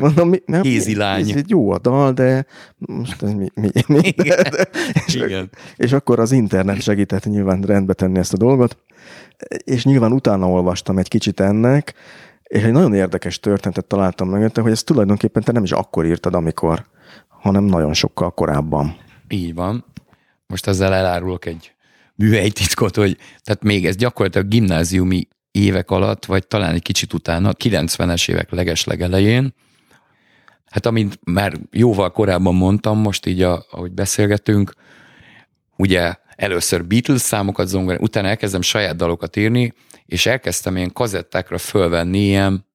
[0.00, 1.30] mondom, mi, nem, kézi lány.
[1.30, 2.46] Ez egy jó a dal, de
[2.78, 3.48] most ez mi?
[3.54, 4.68] mi, mi de, de,
[5.06, 5.50] és, Igen.
[5.76, 8.76] és akkor az internet segített nyilván rendbe tenni ezt a dolgot,
[9.64, 11.94] és nyilván utána olvastam egy kicsit ennek,
[12.54, 16.34] és egy nagyon érdekes történetet találtam meg, hogy ezt tulajdonképpen te nem is akkor írtad,
[16.34, 16.86] amikor,
[17.28, 18.96] hanem nagyon sokkal korábban.
[19.28, 19.84] Így van.
[20.46, 21.74] Most ezzel elárulok egy
[22.14, 28.30] műhelytitkot, hogy tehát még ez gyakorlatilag gimnáziumi évek alatt, vagy talán egy kicsit utána, 90-es
[28.30, 29.54] évek legeslegelején,
[30.64, 34.72] hát amint már jóval korábban mondtam, most így, a, ahogy beszélgetünk,
[35.76, 39.72] ugye először Beatles számokat zongorán, utána elkezdem saját dalokat írni,
[40.06, 42.66] és elkezdtem ilyen kazettákra fölvenni ilyen,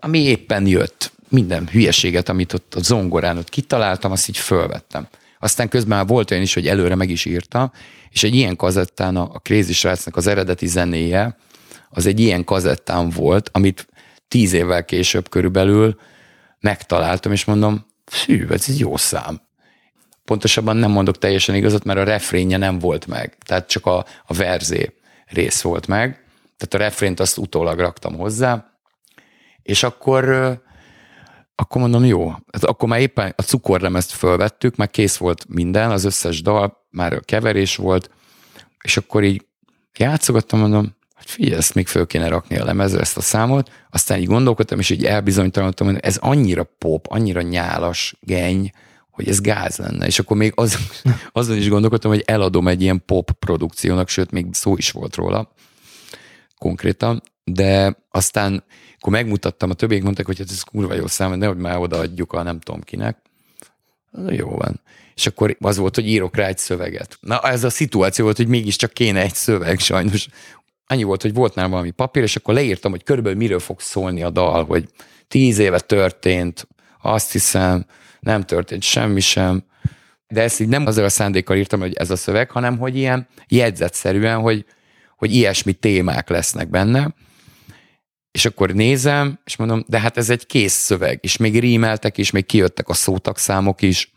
[0.00, 1.12] ami éppen jött.
[1.28, 5.08] Minden hülyeséget, amit ott a zongorán ott kitaláltam, azt így fölvettem.
[5.38, 7.72] Aztán közben már volt olyan is, hogy előre meg is írta,
[8.10, 11.36] és egy ilyen kazettán a, a Crazy Srácnak az eredeti zenéje,
[11.88, 13.88] az egy ilyen kazettán volt, amit
[14.28, 16.00] tíz évvel később körülbelül
[16.60, 19.40] megtaláltam, és mondom, fű, ez egy jó szám.
[20.24, 24.34] Pontosabban nem mondok teljesen igazat, mert a refrénje nem volt meg, tehát csak a, a
[24.34, 24.94] verzé
[25.26, 26.24] rész volt meg,
[26.60, 28.70] tehát a refrént azt utólag raktam hozzá,
[29.62, 30.28] és akkor,
[31.54, 36.04] akkor mondom, jó, hát akkor már éppen a cukorlemezt fölvettük, már kész volt minden, az
[36.04, 38.10] összes dal, már a keverés volt,
[38.82, 39.46] és akkor így
[39.98, 44.18] játszogattam, mondom, hogy figyelj, ezt még föl kéne rakni a lemezre, ezt a számot, aztán
[44.18, 48.70] így gondolkodtam, és így elbizonytalanodtam, hogy ez annyira pop, annyira nyálas, geny,
[49.10, 50.06] hogy ez gáz lenne.
[50.06, 50.78] És akkor még az,
[51.32, 55.52] azon is gondolkodtam, hogy eladom egy ilyen pop produkciónak, sőt, még szó is volt róla
[56.60, 58.64] konkrétan, de aztán
[58.98, 62.42] akkor megmutattam, a többiek mondták, hogy hát ez kurva jó szám, nehogy már odaadjuk a
[62.42, 63.16] nem tudom kinek.
[64.28, 64.80] Jó van.
[65.14, 67.18] És akkor az volt, hogy írok rá egy szöveget.
[67.20, 70.28] Na, ez a szituáció volt, hogy mégiscsak kéne egy szöveg, sajnos.
[70.86, 74.22] Annyi volt, hogy volt nálam valami papír, és akkor leírtam, hogy körülbelül miről fog szólni
[74.22, 74.88] a dal, hogy
[75.28, 76.68] tíz éve történt,
[77.02, 77.86] azt hiszem,
[78.20, 79.64] nem történt semmi sem,
[80.28, 83.28] de ezt így nem azzal a szándékkal írtam, hogy ez a szöveg, hanem hogy ilyen
[83.48, 84.64] jegyzetszerűen, hogy,
[85.20, 87.14] hogy ilyesmi témák lesznek benne,
[88.30, 92.30] és akkor nézem, és mondom, de hát ez egy kész szöveg, és még rímeltek is,
[92.30, 94.12] még kijöttek a szótagszámok is,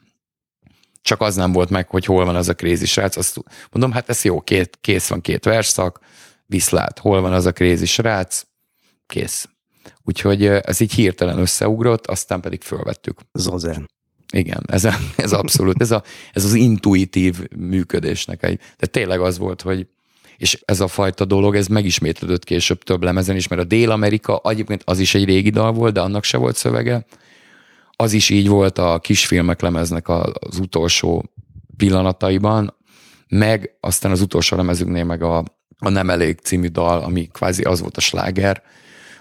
[1.02, 3.16] csak az nem volt meg, hogy hol van az a krézi srác.
[3.16, 3.40] Azt
[3.72, 6.00] mondom, hát ez jó, két, kész van két verszak,
[6.46, 8.44] viszlát, hol van az a krézi srác,
[9.06, 9.50] kész.
[10.04, 13.20] Úgyhogy ez így hirtelen összeugrott, aztán pedig fölvettük.
[13.34, 13.90] Zazen.
[14.34, 16.04] Igen, ez, a, ez abszolút, ez, a,
[16.34, 18.60] ez az intuitív működésnek egy.
[18.78, 19.88] De tényleg az volt, hogy
[20.44, 24.82] és ez a fajta dolog, ez megismétlődött később több lemezen is, mert a Dél-Amerika egyébként
[24.86, 27.06] az is egy régi dal volt, de annak se volt szövege.
[27.92, 31.26] Az is így volt a kisfilmek lemeznek az utolsó
[31.78, 32.78] pillanataiban,
[33.28, 35.38] meg aztán az utolsó lemezünknél meg a,
[35.78, 38.64] a Nem elég című dal, ami kvázi az volt a sláger,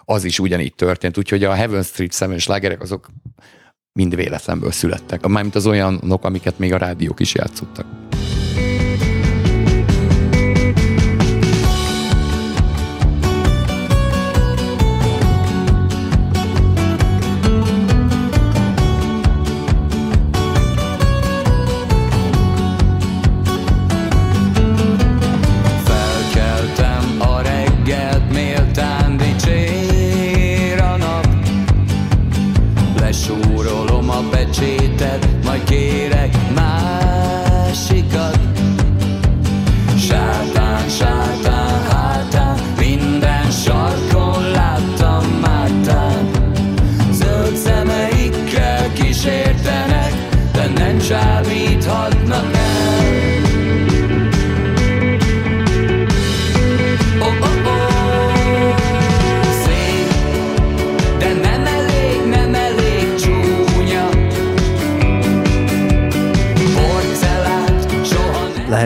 [0.05, 3.09] az is ugyanígy történt, úgyhogy a Heaven Street 7 slágerek azok
[3.93, 5.27] mind véletlenből születtek.
[5.27, 8.12] Mármint az olyanok, amiket még a rádiók is játszottak.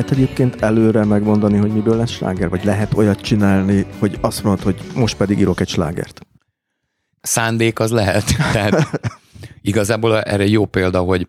[0.07, 2.49] Lehet egyébként előre megmondani, hogy miből lesz sláger?
[2.49, 6.27] Vagy lehet olyat csinálni, hogy azt mondod, hogy most pedig írok egy slágert?
[7.21, 8.25] Szándék az lehet.
[8.53, 9.01] Tehát
[9.63, 11.29] igazából erre jó példa, hogy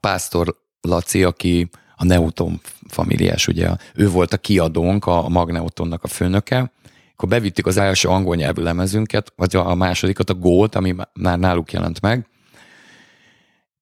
[0.00, 6.72] Pásztor Laci, aki a Neuton familiás, ugye, ő volt a kiadónk, a Magneutonnak a főnöke,
[7.12, 11.72] akkor bevittük az első angol nyelvű lemezünket, vagy a másodikat, a Gold, ami már náluk
[11.72, 12.26] jelent meg,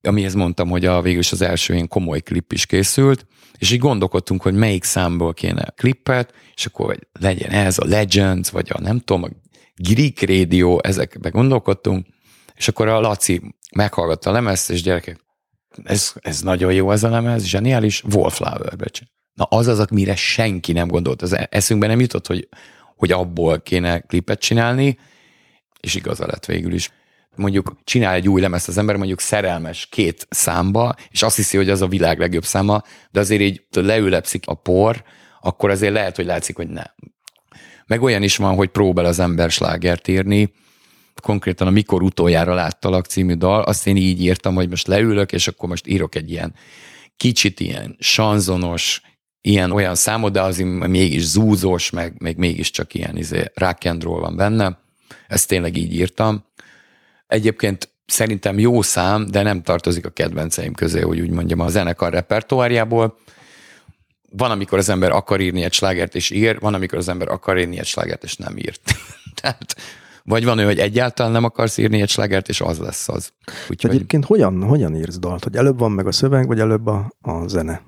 [0.01, 3.25] amihez mondtam, hogy a végül is az első ilyen komoly klip is készült,
[3.57, 8.49] és így gondolkodtunk, hogy melyik számból kéne klippet, és akkor vagy legyen ez a Legends,
[8.49, 9.29] vagy a nem tudom, a
[9.75, 12.05] Greek Radio, ezekbe gondolkodtunk,
[12.55, 13.41] és akkor a Laci
[13.75, 15.19] meghallgatta a lemezt, és gyerekek,
[15.83, 19.05] ez, ez nagyon jó ez a lemez, zseniális, Wallflower becső.
[19.33, 21.21] Na az az, amire senki nem gondolt.
[21.21, 22.47] Az eszünkbe nem jutott, hogy,
[22.95, 24.97] hogy abból kéne klipet csinálni,
[25.79, 26.91] és igaza lett végül is
[27.39, 31.69] mondjuk csinál egy új lemezt az ember, mondjuk szerelmes két számba, és azt hiszi, hogy
[31.69, 35.03] az a világ legjobb száma, de azért így leülepszik a por,
[35.41, 36.93] akkor azért lehet, hogy látszik, hogy nem.
[37.85, 40.53] Meg olyan is van, hogy próbál az ember slágert írni,
[41.21, 45.47] konkrétan a Mikor utoljára láttalak című dal, azt én így írtam, hogy most leülök, és
[45.47, 46.53] akkor most írok egy ilyen
[47.17, 49.01] kicsit ilyen sanzonos,
[49.41, 50.57] ilyen olyan számot, de az
[50.87, 54.79] mégis zúzós, meg, meg mégiscsak ilyen izé, rock and roll van benne.
[55.27, 56.45] Ezt tényleg így írtam.
[57.29, 62.13] Egyébként szerintem jó szám, de nem tartozik a kedvenceim közé, hogy úgy mondjam, a zenekar
[62.13, 63.17] repertoárjából.
[64.29, 67.57] Van, amikor az ember akar írni egy slágert és ír, van, amikor az ember akar
[67.57, 68.81] írni egy slágert és nem írt.
[69.41, 69.75] Tehát
[70.23, 73.31] vagy van ő, hogy egyáltalán nem akarsz írni egy slágert, és az lesz az.
[73.69, 73.91] Úgyhogy...
[73.91, 75.43] Egyébként hogyan, hogyan írsz dalt?
[75.43, 77.81] Hogy előbb van meg a szöveg, vagy előbb a, a zene?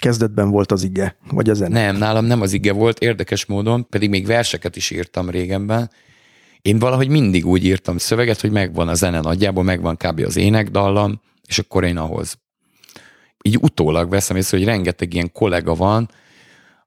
[0.00, 1.84] Kezdetben volt az ige, vagy a zene?
[1.84, 5.90] Nem, nálam nem az ige volt, érdekes módon, pedig még verseket is írtam régenben,
[6.62, 10.20] én valahogy mindig úgy írtam szöveget, hogy megvan a zene nagyjából, megvan kb.
[10.20, 12.38] az énekdallam, és akkor én ahhoz.
[13.42, 16.10] Így utólag veszem észre, hogy rengeteg ilyen kollega van,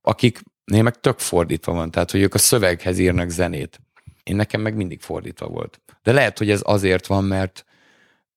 [0.02, 0.42] akik
[0.72, 3.80] én meg tök fordítva van, tehát hogy ők a szöveghez írnak zenét.
[4.24, 5.82] Én nekem meg mindig fordítva volt.
[6.04, 7.66] De lehet, hogy ez azért van, mert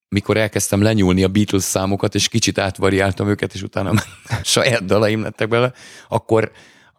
[0.09, 3.93] mikor elkezdtem lenyúlni a Beatles számokat, és kicsit átvariáltam őket, és utána
[4.43, 5.73] saját dalaim lettek bele,
[6.09, 6.53] akkor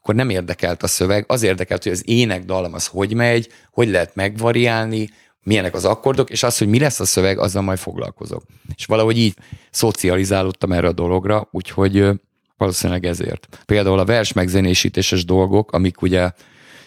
[0.03, 3.89] akkor nem érdekelt a szöveg, az érdekelt, hogy az ének dalam az hogy megy, hogy
[3.89, 5.09] lehet megvariálni,
[5.43, 8.43] milyenek az akkordok, és az, hogy mi lesz a szöveg, azzal majd foglalkozok.
[8.75, 9.35] És valahogy így
[9.71, 12.09] szocializálódtam erre a dologra, úgyhogy
[12.57, 13.63] valószínűleg ezért.
[13.65, 16.31] Például a vers megzenésítéses dolgok, amik ugye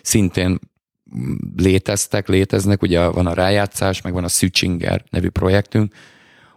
[0.03, 0.59] szintén
[1.57, 5.95] léteztek, léteznek, ugye van a rájátszás, meg van a Szücsinger nevű projektünk,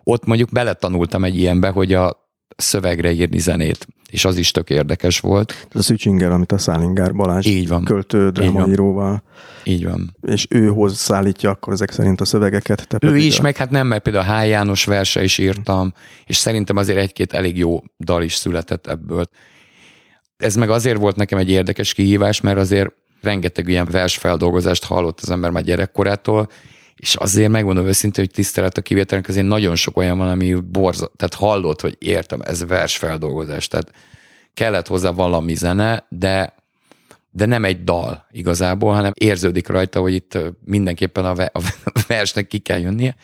[0.03, 5.19] ott mondjuk beletanultam egy ilyenbe, hogy a szövegre írni zenét, és az is tök érdekes
[5.19, 5.67] volt.
[5.69, 7.83] Ez a Szücsinger, amit a Szálingár Balázs Így van.
[7.83, 9.23] költő drámaíróval.
[9.63, 10.15] Így van.
[10.21, 12.87] És ő hoz szállítja akkor ezek szerint a szövegeket.
[12.87, 13.41] Te ő is, a...
[13.41, 14.47] meg hát nem, mert például a H.
[14.47, 15.93] János verse is írtam,
[16.25, 19.29] és szerintem azért egy-két elég jó dal is született ebből.
[20.37, 25.29] Ez meg azért volt nekem egy érdekes kihívás, mert azért rengeteg ilyen versfeldolgozást hallott az
[25.29, 26.49] ember már gyerekkorától,
[26.99, 31.11] és azért megmondom őszintén, hogy tisztelet a kivételnek, azért nagyon sok olyan van, ami borza,
[31.15, 33.91] tehát hallott, hogy értem, ez versfeldolgozás, tehát
[34.53, 36.57] kellett hozzá valami zene, de
[37.31, 41.61] de nem egy dal igazából, hanem érződik rajta, hogy itt mindenképpen a, a
[42.07, 43.15] versnek ki kell jönnie,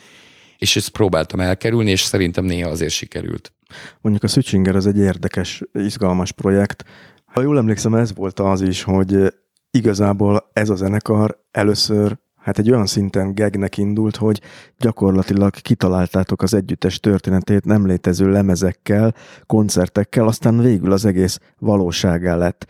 [0.58, 3.54] és ezt próbáltam elkerülni, és szerintem néha azért sikerült.
[4.02, 6.86] Mondjuk a Switchinger az egy érdekes, izgalmas projekt.
[7.26, 9.34] Ha jól emlékszem, ez volt az is, hogy
[9.72, 14.42] igazából ez a zenekar először hát egy olyan szinten gegnek indult, hogy
[14.78, 19.14] gyakorlatilag kitaláltátok az együttes történetét nem létező lemezekkel,
[19.46, 22.68] koncertekkel, aztán végül az egész valóságá lett.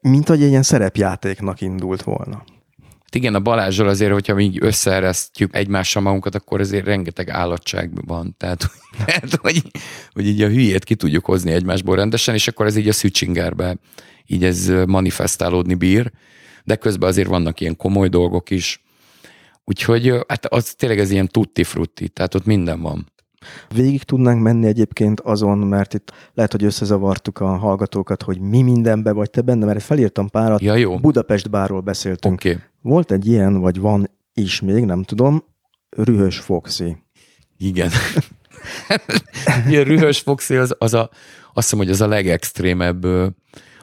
[0.00, 2.42] Mint hogy egy ilyen szerepjátéknak indult volna.
[2.76, 8.34] Hát igen, a Balázsral azért, hogyha mi összeeresztjük egymással magunkat, akkor azért rengeteg állatság van.
[8.38, 8.70] Tehát,
[9.04, 9.62] tehát hogy,
[10.12, 13.76] hogy így a hülyét ki tudjuk hozni egymásból rendesen, és akkor ez így a szücsingerbe
[14.26, 16.10] így ez manifestálódni bír,
[16.64, 18.82] de közben azért vannak ilyen komoly dolgok is.
[19.68, 23.12] Úgyhogy hát az tényleg ez ilyen tutti frutti, tehát ott minden van.
[23.74, 29.12] Végig tudnánk menni egyébként azon, mert itt lehet, hogy összezavartuk a hallgatókat, hogy mi mindenbe
[29.12, 30.60] vagy te benne, mert felírtam párat.
[30.60, 30.98] Ja, jó.
[30.98, 32.34] Budapest bárról beszéltünk.
[32.34, 32.56] Okay.
[32.80, 35.44] Volt egy ilyen, vagy van is még, nem tudom,
[35.88, 36.96] Rühös Foxy.
[37.58, 37.90] Igen.
[39.68, 41.10] Ilyen Rühös Foxy az, az a,
[41.54, 43.06] azt hiszem, hogy az a legextrémebb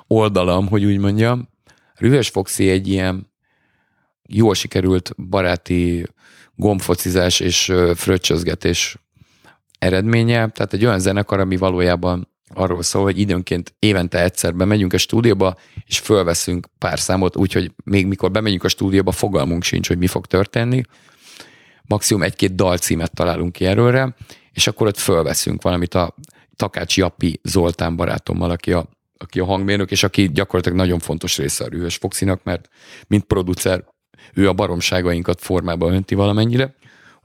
[0.07, 1.49] oldalam, hogy úgy mondjam.
[1.95, 3.33] Rühös Foxy egy ilyen
[4.27, 6.05] jól sikerült baráti
[6.55, 8.97] gombfocizás és fröccsözgetés
[9.79, 14.97] eredménye, tehát egy olyan zenekar, ami valójában arról szól, hogy időnként évente egyszer bemegyünk a
[14.97, 20.07] stúdióba, és fölveszünk pár számot, úgyhogy még mikor bemegyünk a stúdióba, fogalmunk sincs, hogy mi
[20.07, 20.83] fog történni.
[21.87, 24.15] Maximum egy-két dalcímet találunk ki erőre,
[24.51, 26.15] és akkor ott fölveszünk valamit a
[26.55, 31.63] Takács Jappi Zoltán barátommal, aki a, aki a hangmérnök, és aki gyakorlatilag nagyon fontos része
[31.63, 32.69] a Rühös Foxinak, mert
[33.07, 33.85] mint producer
[34.35, 36.75] ő a baromságainkat formába önti valamennyire.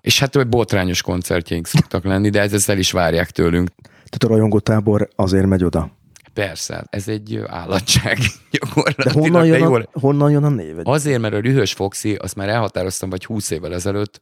[0.00, 3.68] És hát hogy botrányos koncertjeink szoktak lenni, de ez el is várják tőlünk.
[3.82, 5.90] Tehát a rajongótábor azért megy oda.
[6.32, 8.18] Persze, ez egy állatság
[8.96, 10.76] De honnan jön, a, honnan jön a név?
[10.82, 14.20] Azért, mert a Rühös Foxy, azt már elhatároztam vagy húsz évvel ezelőtt,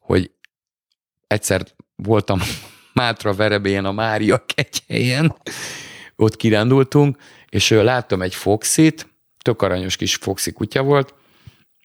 [0.00, 0.30] hogy
[1.26, 1.64] egyszer
[1.96, 2.40] voltam
[2.92, 5.36] Mátra Verebélyen a Mária kegyhelyen,
[6.16, 7.16] ott kirándultunk,
[7.48, 9.08] és láttam egy Foxit,
[9.42, 11.14] tök aranyos kis Foxy kutya volt,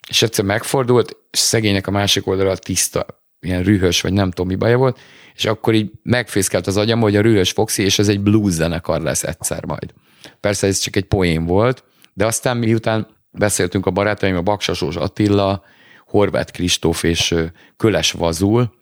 [0.08, 3.06] és egyszer megfordult, és szegénynek a másik oldalra tiszta
[3.40, 5.00] ilyen rühös, vagy nem tudom mi baja volt,
[5.36, 9.02] és akkor így megfészkelt az agyam, hogy a rühös Foxy, és ez egy blues zenekar
[9.02, 9.94] lesz egyszer majd.
[10.40, 15.64] Persze ez csak egy poén volt, de aztán miután beszéltünk a barátaim, a Baksasós Attila,
[16.06, 17.36] Horváth Kristóf és
[17.78, 18.74] Köles Vazul,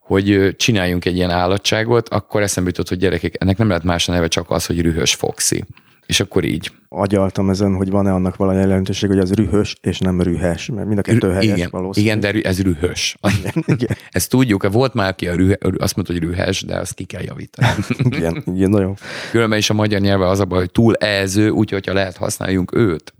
[0.00, 4.12] hogy csináljunk egy ilyen állatságot, akkor eszembe jutott, hogy gyerekek, ennek nem lehet más a
[4.12, 5.64] neve, csak az, hogy Rühös Foxy.
[6.10, 6.72] És akkor így.
[6.88, 10.98] Agyaltam ezen, hogy van-e annak valami jelentőség, hogy az rühös és nem rühes, mert mind
[10.98, 12.06] a kettő helyes igen, valószínű.
[12.06, 13.16] Igen, de ez rühös.
[13.38, 13.96] Igen, igen.
[14.10, 17.22] Ezt tudjuk, volt már, aki a rühe, azt mondta, hogy rühes, de azt ki kell
[17.22, 17.68] javítani.
[18.16, 18.96] igen, igen, nagyon.
[19.30, 22.74] Különben is a magyar nyelve az a baj, hogy túl elző, úgyhogy ha lehet használjunk
[22.74, 23.14] őt.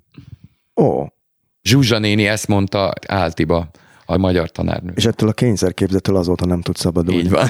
[0.76, 1.06] Ó.
[1.62, 3.70] Zsuzsa néni ezt mondta Áltiba
[4.10, 4.92] a magyar tanárnő.
[4.94, 7.20] És ettől a kényszerképzettől azóta nem tud szabadulni.
[7.20, 7.46] Így van.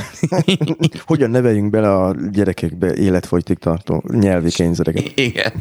[1.07, 5.12] Hogyan neveljünk bele a gyerekekbe életfolytig tartó nyelvi kényszereket?
[5.15, 5.53] Igen.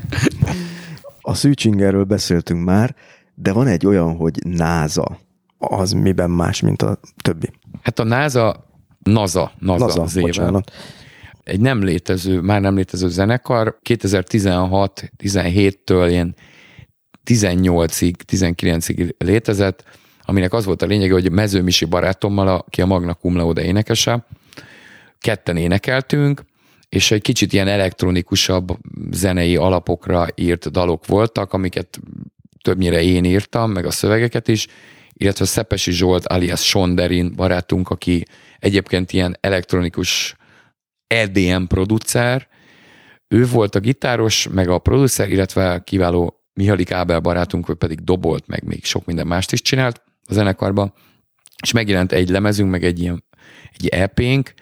[1.21, 2.95] A Szűcsingerről beszéltünk már,
[3.35, 5.19] de van egy olyan, hogy náza.
[5.57, 7.49] Az miben más, mint a többi?
[7.81, 8.67] Hát a náza,
[9.03, 10.71] NASA, NASA, NASA az bocsánat.
[11.43, 13.79] Egy nem létező, már nem létező zenekar.
[13.89, 16.35] 2016-17-től ilyen
[17.25, 19.83] 18-ig, 19-ig létezett
[20.29, 24.25] aminek az volt a lényege, hogy Mező Misi barátommal, aki a Magna Cum Laude énekese,
[25.19, 26.41] ketten énekeltünk,
[26.89, 28.77] és egy kicsit ilyen elektronikusabb
[29.11, 31.99] zenei alapokra írt dalok voltak, amiket
[32.61, 34.67] többnyire én írtam, meg a szövegeket is,
[35.13, 38.25] illetve Szepesi Zsolt alias Sonderin barátunk, aki
[38.59, 40.35] egyébként ilyen elektronikus
[41.07, 42.47] EDM producer,
[43.27, 48.47] ő volt a gitáros, meg a producer, illetve kiváló Mihalik Ábel barátunk, ő pedig dobolt,
[48.47, 50.93] meg még sok minden mást is csinált a zenekarban,
[51.63, 53.23] és megjelent egy lemezünk, meg egy ilyen
[53.77, 54.53] egy EP-nk,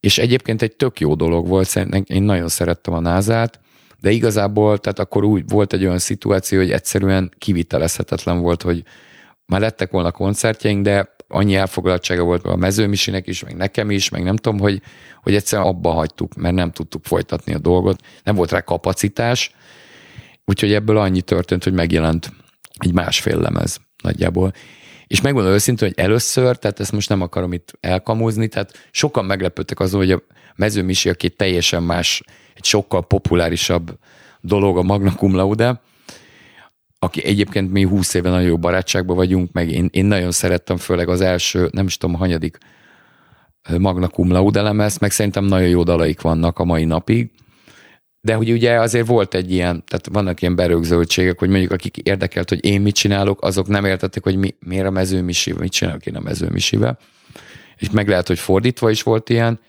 [0.00, 3.60] és egyébként egy tök jó dolog volt, szerintem én nagyon szerettem a názát,
[4.00, 8.82] de igazából, tehát akkor úgy volt egy olyan szituáció, hogy egyszerűen kivitelezhetetlen volt, hogy
[9.46, 14.22] már lettek volna koncertjeink, de annyi elfoglaltsága volt a mezőmisinek is, meg nekem is, meg
[14.22, 14.82] nem tudom, hogy,
[15.22, 19.54] hogy egyszerűen abba hagytuk, mert nem tudtuk folytatni a dolgot, nem volt rá kapacitás,
[20.44, 22.32] úgyhogy ebből annyi történt, hogy megjelent
[22.78, 24.52] egy másfél lemez nagyjából.
[25.06, 29.80] És megmondom őszintén, hogy először, tehát ezt most nem akarom itt elkamúzni, tehát sokan meglepődtek
[29.80, 30.22] azon, hogy a
[30.56, 32.22] mezőmisi, aki teljesen más,
[32.54, 33.98] egy sokkal populárisabb
[34.40, 35.80] dolog a Magna Cum Laude,
[36.98, 41.08] aki egyébként mi 20 éve nagyon jó barátságban vagyunk, meg én, én nagyon szerettem, főleg
[41.08, 42.58] az első, nem is tudom, hanyadik
[43.78, 47.30] Magna Cum Laude lemez, meg szerintem nagyon jó dalaik vannak a mai napig,
[48.24, 52.48] de hogy ugye azért volt egy ilyen, tehát vannak ilyen berögzöltségek, hogy mondjuk akik érdekelt,
[52.48, 56.16] hogy én mit csinálok, azok nem értették, hogy mi, miért a mezőmisivel, mit csinálok én
[56.16, 56.98] a mezőmisivel.
[57.76, 59.60] És meg lehet, hogy fordítva is volt ilyen,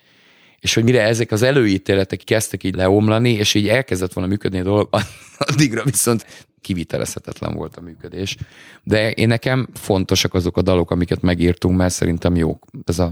[0.60, 4.64] és hogy mire ezek az előítéletek kezdtek így leomlani, és így elkezdett volna működni a
[4.64, 4.90] dolog,
[5.38, 6.26] addigra viszont
[6.62, 8.38] kivitelezhetetlen volt a működés.
[8.84, 12.66] De én nekem fontosak azok a dalok, amiket megírtunk, mert szerintem jók.
[12.86, 13.12] Ez a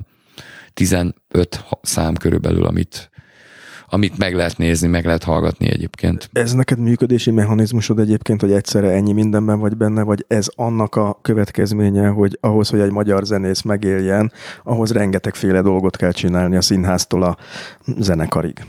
[0.73, 1.13] 15
[1.81, 3.11] szám körülbelül, amit
[3.93, 6.29] amit meg lehet nézni, meg lehet hallgatni egyébként.
[6.31, 11.19] Ez neked működési mechanizmusod egyébként, hogy egyszerre ennyi mindenben vagy benne, vagy ez annak a
[11.21, 14.31] következménye, hogy ahhoz, hogy egy magyar zenész megéljen,
[14.63, 17.37] ahhoz rengetegféle dolgot kell csinálni a színháztól a
[17.97, 18.65] zenekarig?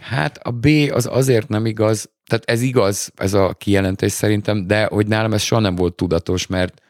[0.00, 4.84] Hát a B az azért nem igaz, tehát ez igaz, ez a kijelentés szerintem, de
[4.84, 6.82] hogy nálam ez soha nem volt tudatos, mert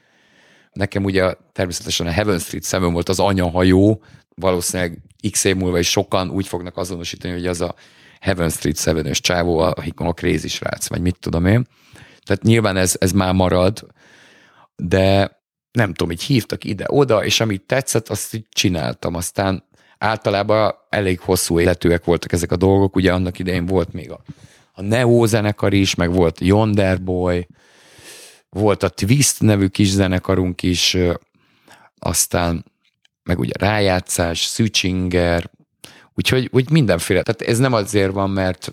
[0.73, 4.03] nekem ugye természetesen a Heaven Street 7 volt az anyahajó,
[4.35, 4.99] valószínűleg
[5.31, 7.75] x év múlva is sokan úgy fognak azonosítani, hogy az a
[8.21, 11.67] Heaven Street 7-ös csávó, a, a crazy srác, vagy mit tudom én.
[12.25, 13.87] Tehát nyilván ez, ez már marad,
[14.77, 15.41] de
[15.73, 19.15] nem tudom, így hívtak ide-oda, és amit tetszett, azt így csináltam.
[19.15, 19.65] Aztán
[19.99, 24.23] általában elég hosszú életűek voltak ezek a dolgok, ugye annak idején volt még a,
[24.73, 27.47] a Neo zenekar is, meg volt Yonder Boy,
[28.49, 30.97] volt a Twist nevű kis zenekarunk is,
[31.99, 32.65] aztán
[33.25, 35.51] meg ugye rájátszás, Szücsinger,
[36.15, 37.23] úgyhogy úgy mindenféle.
[37.23, 38.73] Tehát ez nem azért van, mert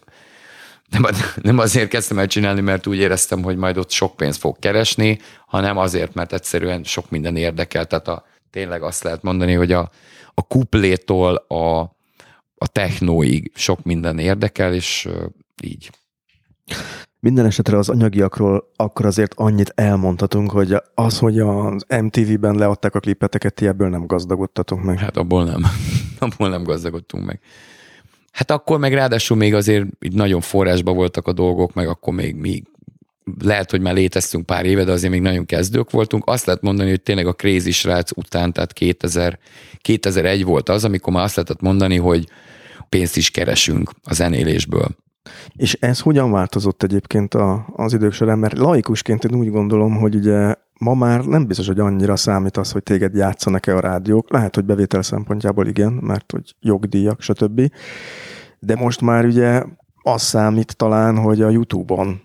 [0.90, 1.06] nem,
[1.42, 5.20] nem azért kezdtem el csinálni, mert úgy éreztem, hogy majd ott sok pénzt fog keresni,
[5.48, 7.86] hanem azért, mert egyszerűen sok minden érdekel.
[7.86, 9.92] Tehát a, tényleg azt lehet mondani, hogy a,
[10.34, 11.80] a kuplétól a,
[12.58, 15.08] a technóig sok minden érdekel, és
[15.64, 15.90] így.
[17.22, 23.00] Minden esetre az anyagiakról akkor azért annyit elmondhatunk, hogy az, hogy az MTV-ben leadták a
[23.00, 24.98] klipeteket, ti ebből nem gazdagodtatunk meg.
[24.98, 25.62] Hát abból nem.
[26.20, 27.40] abból nem gazdagodtunk meg.
[28.32, 32.36] Hát akkor meg ráadásul még azért így nagyon forrásba voltak a dolgok, meg akkor még,
[32.36, 32.64] még
[33.42, 36.24] lehet, hogy már léteztünk pár éve, de azért még nagyon kezdők voltunk.
[36.26, 39.40] Azt lehet mondani, hogy tényleg a Crazy srác után, tehát 2000,
[39.82, 42.28] 2001 volt az, amikor már azt lehetett mondani, hogy
[42.90, 44.88] pénzt is keresünk a zenélésből.
[45.56, 48.40] És ez hogyan változott egyébként a, az idők során?
[48.40, 52.72] Mert laikusként én úgy gondolom, hogy ugye ma már nem biztos, hogy annyira számít az,
[52.72, 54.32] hogy téged játszanak-e a rádiók.
[54.32, 57.72] Lehet, hogy bevétel szempontjából igen, mert hogy jogdíjak, stb.
[58.60, 59.64] De most már ugye
[60.02, 62.22] az számít talán, hogy a YouTube-on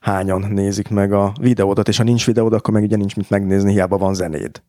[0.00, 3.72] hányan nézik meg a videódat, és ha nincs videód, akkor meg ugye nincs mit megnézni,
[3.72, 4.62] hiába van zenéd.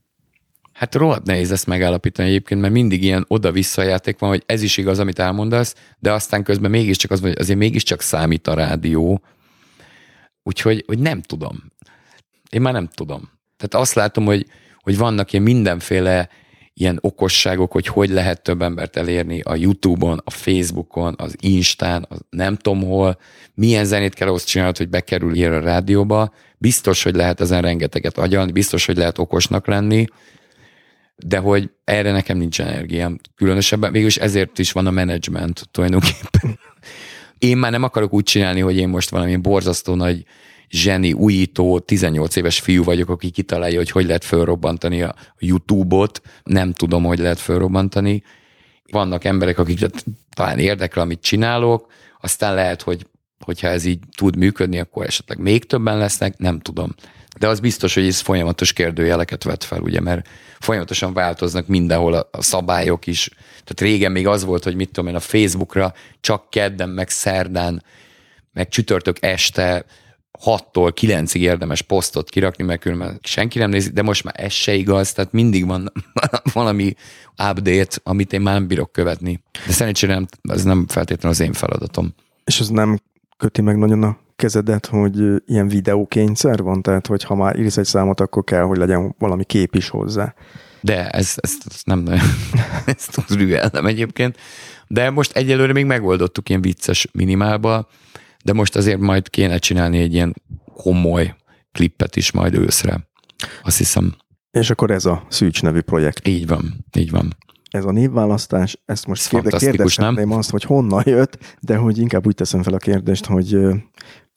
[0.82, 4.78] Hát rohadt nehéz ezt megállapítani egyébként, mert mindig ilyen oda-vissza játék van, hogy ez is
[4.78, 9.22] igaz, amit elmondasz, de aztán közben mégiscsak az, hogy azért mégiscsak számít a rádió.
[10.44, 11.64] Úgyhogy hogy nem tudom.
[12.50, 13.32] Én már nem tudom.
[13.58, 14.46] Tehát azt látom, hogy,
[14.78, 16.30] hogy vannak ilyen mindenféle
[16.74, 22.20] ilyen okosságok, hogy hogy lehet több embert elérni a YouTube-on, a Facebookon, az Instán, az
[22.30, 23.18] nem tudom hol,
[23.54, 26.34] milyen zenét kell ahhoz csinálni, hogy bekerül ilyen a rádióba.
[26.58, 30.06] Biztos, hogy lehet ezen rengeteget agyalni, biztos, hogy lehet okosnak lenni,
[31.26, 36.60] de hogy erre nekem nincs energiám különösebben, végülis ezért is van a menedzsment tulajdonképpen.
[37.38, 40.26] Én már nem akarok úgy csinálni, hogy én most valami borzasztó nagy
[40.70, 46.22] zseni, újító, 18 éves fiú vagyok, aki kitalálja, hogy hogy lehet fölrobbantani a YouTube-ot.
[46.44, 48.24] Nem tudom, hogy lehet fölrobbantani.
[48.92, 49.80] Vannak emberek, akik
[50.36, 51.92] talán érdekel, amit csinálok,
[52.22, 53.06] aztán lehet, hogy
[53.46, 56.96] hogyha ez így tud működni, akkor esetleg még többen lesznek, nem tudom.
[57.40, 60.28] De az biztos, hogy ez folyamatos kérdőjeleket vet fel, ugye, mert
[60.62, 63.30] folyamatosan változnak mindenhol a, a szabályok is.
[63.50, 67.84] Tehát régen még az volt, hogy mit tudom én, a Facebookra csak kedden, meg szerdán,
[68.54, 69.86] meg csütörtök este
[70.46, 74.74] 6-tól 9-ig érdemes posztot kirakni, mert különben senki nem nézi, de most már ez se
[74.74, 75.92] igaz, tehát mindig van
[76.54, 76.94] valami
[77.50, 79.44] update, amit én már nem bírok követni.
[79.66, 82.14] De szerencsére nem, ez nem feltétlenül az én feladatom.
[82.44, 83.00] És ez nem
[83.42, 86.82] köti meg nagyon a kezedet, hogy ilyen videókényszer van?
[86.82, 90.34] Tehát, hogy ha már írsz egy számot, akkor kell, hogy legyen valami kép is hozzá.
[90.82, 92.06] De ez, ez, ez nem
[92.86, 94.38] ezt rügelnem egyébként.
[94.88, 97.88] De most egyelőre még megoldottuk ilyen vicces minimálba,
[98.44, 100.36] de most azért majd kéne csinálni egy ilyen
[100.74, 101.36] komoly
[101.72, 103.10] klippet is majd őszre.
[103.64, 104.16] Azt hiszem.
[104.52, 106.28] És akkor ez a Szűcs nevű projekt.
[106.28, 107.36] Így van, így van.
[107.72, 112.36] Ez a névválasztás, ezt most kérde, kérdezhetném azt, hogy honnan jött, de hogy inkább úgy
[112.36, 113.58] teszem fel a kérdést, hogy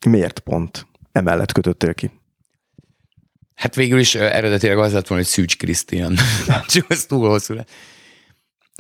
[0.07, 2.11] miért pont emellett kötöttél ki?
[3.55, 6.17] Hát végül is eredetileg az lett volna, hogy Szűcs Krisztián.
[6.67, 7.55] Csak az túl hosszú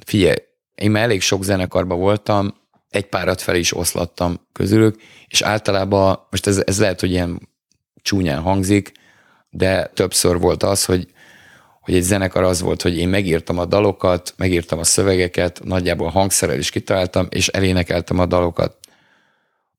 [0.06, 0.36] Figyelj,
[0.74, 2.54] én már elég sok zenekarban voltam,
[2.90, 7.48] egy párat fel is oszlattam közülük, és általában, most ez, ez lehet, hogy ilyen
[8.02, 8.92] csúnyán hangzik,
[9.50, 11.08] de többször volt az, hogy,
[11.84, 16.58] hogy egy zenekar az volt, hogy én megírtam a dalokat, megírtam a szövegeket, nagyjából hangszerrel
[16.58, 18.76] is kitaláltam, és elénekeltem a dalokat.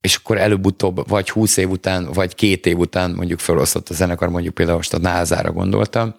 [0.00, 4.28] És akkor előbb-utóbb, vagy húsz év után, vagy két év után mondjuk felosztott a zenekar,
[4.28, 6.14] mondjuk például most a názára gondoltam,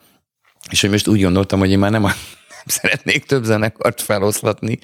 [0.72, 2.08] és hogy most úgy gondoltam, hogy én már nem, a,
[2.58, 4.80] nem szeretnék több zenekart feloszlatni,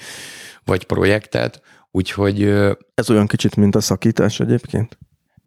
[0.66, 1.62] vagy projektet,
[1.96, 2.44] Úgyhogy...
[2.94, 4.98] Ez olyan kicsit, mint a szakítás egyébként?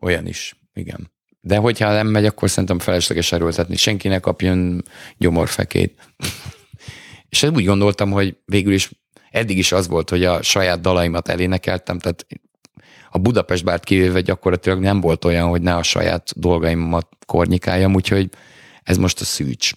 [0.01, 1.11] Olyan is, igen.
[1.47, 3.77] De hogyha nem megy, akkor szerintem felesleges erőltetni.
[3.77, 4.83] Senki ne kapjon
[5.19, 6.01] gyomorfekét.
[7.29, 8.91] és úgy gondoltam, hogy végül is
[9.31, 12.27] eddig is az volt, hogy a saját dalaimat elénekeltem, tehát
[13.11, 18.31] a Budapest bárt kivéve gyakorlatilag nem volt olyan, hogy ne a saját dolgaimat kornyikáljam, úgyhogy
[18.83, 19.73] ez most a szűcs.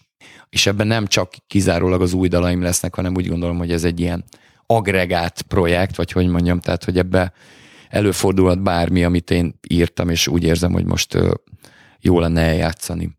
[0.50, 4.00] És ebben nem csak kizárólag az új dalaim lesznek, hanem úgy gondolom, hogy ez egy
[4.00, 4.24] ilyen
[4.66, 7.34] agregát projekt, vagy hogy mondjam, tehát hogy ebbe
[7.90, 11.18] előfordulhat bármi, amit én írtam, és úgy érzem, hogy most
[12.00, 13.18] jó lenne eljátszani.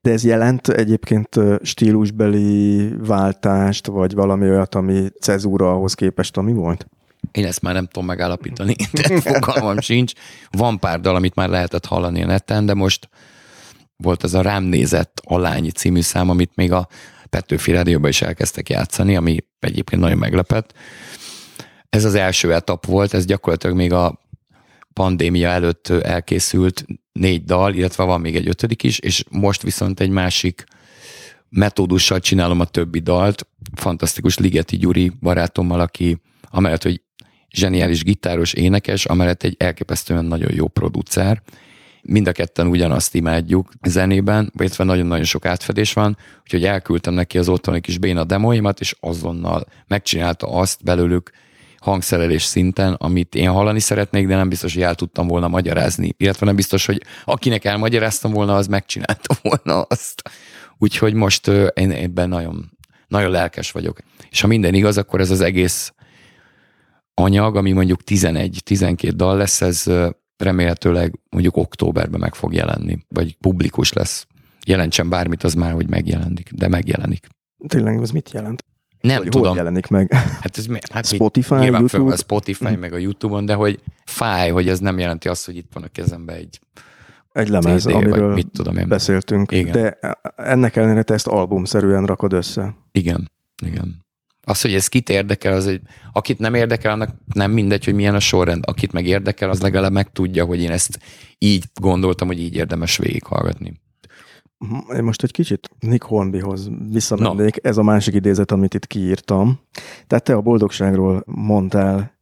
[0.00, 1.28] De ez jelent egyébként
[1.62, 6.86] stílusbeli váltást, vagy valami olyat, ami cezúra ahhoz képest, ami volt?
[7.32, 10.12] Én ezt már nem tudom megállapítani, de fogalmam sincs.
[10.50, 13.08] Van pár dal, amit már lehetett hallani a neten, de most
[13.96, 16.88] volt ez a Rám nézett Alányi című szám, amit még a
[17.30, 20.74] Petőfi Rádióban is elkezdtek játszani, ami egyébként nagyon meglepett.
[21.88, 24.20] Ez az első etap volt, ez gyakorlatilag még a
[24.92, 30.10] pandémia előtt elkészült négy dal, illetve van még egy ötödik is, és most viszont egy
[30.10, 30.64] másik
[31.48, 33.46] metódussal csinálom a többi dalt.
[33.74, 36.20] Fantasztikus Ligeti Gyuri barátommal, aki
[36.50, 37.02] amellett, hogy
[37.50, 41.42] zseniális gitáros, énekes, amellett egy elképesztően nagyon jó producer.
[42.02, 47.48] Mind a ketten ugyanazt imádjuk zenében, illetve nagyon-nagyon sok átfedés van, úgyhogy elküldtem neki az
[47.48, 51.30] otthoni kis béna demoimat, és azonnal megcsinálta azt belőlük
[51.80, 56.14] hangszerelés szinten, amit én hallani szeretnék, de nem biztos, hogy el tudtam volna magyarázni.
[56.16, 60.30] Illetve nem biztos, hogy akinek elmagyaráztam volna, az megcsinálta volna azt.
[60.78, 62.70] Úgyhogy most én ebben nagyon,
[63.08, 63.98] nagyon lelkes vagyok.
[64.30, 65.92] És ha minden igaz, akkor ez az egész
[67.14, 69.84] anyag, ami mondjuk 11-12 dal lesz, ez
[70.36, 74.26] remélhetőleg mondjuk októberben meg fog jelenni, vagy publikus lesz.
[74.66, 77.26] Jelentsen bármit, az már, hogy megjelenik, de megjelenik.
[77.66, 78.64] Tényleg, ez mit jelent?
[79.00, 79.48] Nem hogy tudom.
[79.48, 80.12] Hol jelenik meg?
[80.12, 82.12] Hát ez hát Spotify, YouTube?
[82.12, 85.70] A Spotify, meg a YouTube-on, de hogy fáj, hogy ez nem jelenti azt, hogy itt
[85.72, 86.60] van a kezembe egy
[87.32, 88.88] egy lemez, CD, amiről mit tudom én.
[88.88, 89.52] beszéltünk.
[89.52, 89.72] Igen.
[89.72, 89.98] De
[90.36, 92.74] ennek ellenére te ezt albumszerűen rakod össze.
[92.92, 93.30] Igen,
[93.64, 94.06] igen.
[94.42, 95.80] Az, hogy ez kit érdekel, az egy,
[96.12, 98.64] akit nem érdekel, annak nem mindegy, hogy milyen a sorrend.
[98.66, 100.98] Akit meg érdekel, az legalább meg tudja, hogy én ezt
[101.38, 103.80] így gondoltam, hogy így érdemes végighallgatni.
[104.94, 107.62] Én most egy kicsit Nick Hornbyhoz visszamennék.
[107.62, 107.70] No.
[107.70, 109.60] Ez a másik idézet, amit itt kiírtam.
[110.06, 112.12] Tehát te a boldogságról mondtál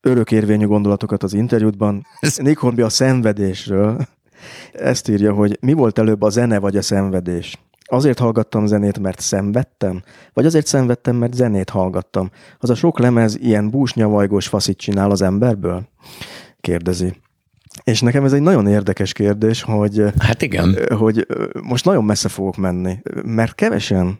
[0.00, 2.06] örökérvényű gondolatokat az interjútban.
[2.36, 4.06] Nick Hornby a szenvedésről
[4.72, 7.58] ezt írja, hogy mi volt előbb a zene vagy a szenvedés?
[7.90, 10.02] Azért hallgattam zenét, mert szenvedtem?
[10.32, 12.30] Vagy azért szenvedtem, mert zenét hallgattam?
[12.58, 15.88] Az a sok lemez ilyen búsnyavajgós faszit csinál az emberből?
[16.60, 17.14] Kérdezi.
[17.84, 20.76] És nekem ez egy nagyon érdekes kérdés, hogy, hát igen.
[20.96, 21.26] hogy
[21.62, 24.18] most nagyon messze fogok menni, mert kevesen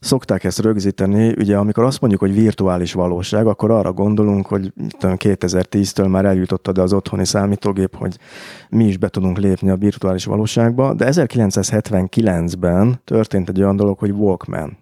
[0.00, 6.08] szokták ezt rögzíteni, ugye amikor azt mondjuk, hogy virtuális valóság, akkor arra gondolunk, hogy 2010-től
[6.08, 8.18] már eljutottad az otthoni számítógép, hogy
[8.68, 14.10] mi is be tudunk lépni a virtuális valóságba, de 1979-ben történt egy olyan dolog, hogy
[14.10, 14.78] Walkman.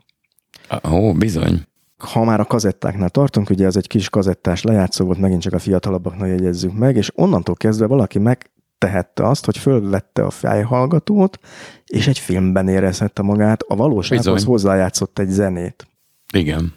[0.91, 1.68] Ó, bizony.
[1.99, 5.59] Ha már a kazettáknál tartunk, ugye ez egy kis kazettás lejátszó volt, megint csak a
[5.59, 11.39] fiatalabbaknak jegyezzük meg, és onnantól kezdve valaki meg tehette azt, hogy fölvette a fejhallgatót,
[11.87, 14.49] és egy filmben érezhette magát, a valósághoz Bizony.
[14.49, 15.87] hozzájátszott egy zenét.
[16.33, 16.75] Igen.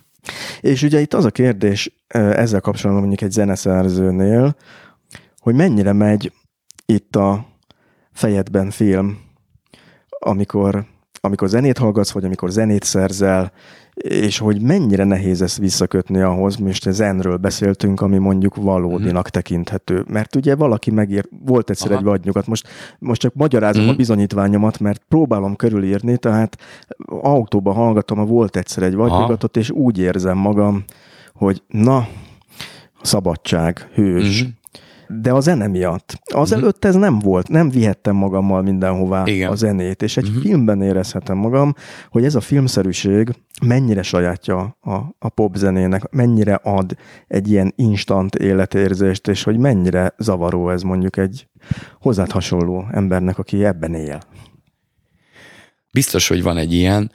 [0.61, 4.55] És ugye itt az a kérdés ezzel kapcsolatban mondjuk egy zeneszerzőnél,
[5.37, 6.31] hogy mennyire megy
[6.85, 7.45] itt a
[8.11, 9.19] fejedben film,
[10.19, 10.85] amikor,
[11.19, 13.51] amikor zenét hallgatsz, vagy amikor zenét szerzel,
[14.01, 19.31] és hogy mennyire nehéz ezt visszakötni ahhoz, most zenről beszéltünk, ami mondjuk valódinak hmm.
[19.31, 20.05] tekinthető.
[20.07, 21.99] Mert ugye valaki megír, volt egyszer Aha.
[21.99, 22.67] egy vadnyugat, most,
[22.99, 23.91] most csak magyarázom hmm.
[23.91, 26.57] a bizonyítványomat, mert próbálom körülírni, tehát
[27.07, 30.83] autóban hallgatom a volt egyszer egy vadnyugatot, és úgy érzem magam,
[31.33, 32.07] hogy na,
[33.01, 34.59] szabadság, hős, hmm
[35.19, 36.19] de a zene miatt.
[36.23, 36.63] Az uh-huh.
[36.63, 39.51] előtt ez nem volt, nem vihettem magammal mindenhová Igen.
[39.51, 40.41] a zenét, és egy uh-huh.
[40.41, 41.73] filmben érezhetem magam,
[42.09, 43.29] hogy ez a filmszerűség
[43.65, 46.95] mennyire sajátja a, a pop zenének, mennyire ad
[47.27, 51.47] egy ilyen instant életérzést, és hogy mennyire zavaró ez mondjuk egy
[51.99, 54.19] hozzád hasonló embernek, aki ebben él.
[55.93, 57.11] Biztos, hogy van egy ilyen.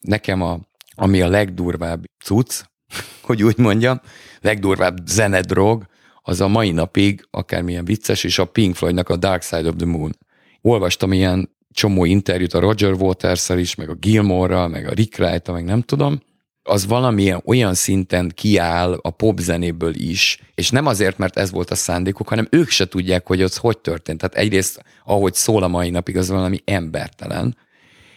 [0.00, 0.58] Nekem a,
[0.94, 2.62] ami a legdurvább cucc,
[3.26, 4.00] hogy úgy mondjam,
[4.40, 5.86] legdurvább zenedrog,
[6.28, 9.86] az a mai napig akármilyen vicces, és a Pink Floydnak a Dark Side of the
[9.86, 10.16] Moon.
[10.60, 15.52] Olvastam ilyen csomó interjút a Roger waters is, meg a Gilmore-ral, meg a Rick wright
[15.52, 16.20] meg nem tudom,
[16.62, 21.74] az valamilyen olyan szinten kiáll a popzenéből is, és nem azért, mert ez volt a
[21.74, 24.18] szándékuk, hanem ők se tudják, hogy az hogy történt.
[24.18, 27.56] Tehát egyrészt, ahogy szól a mai napig, az valami embertelen,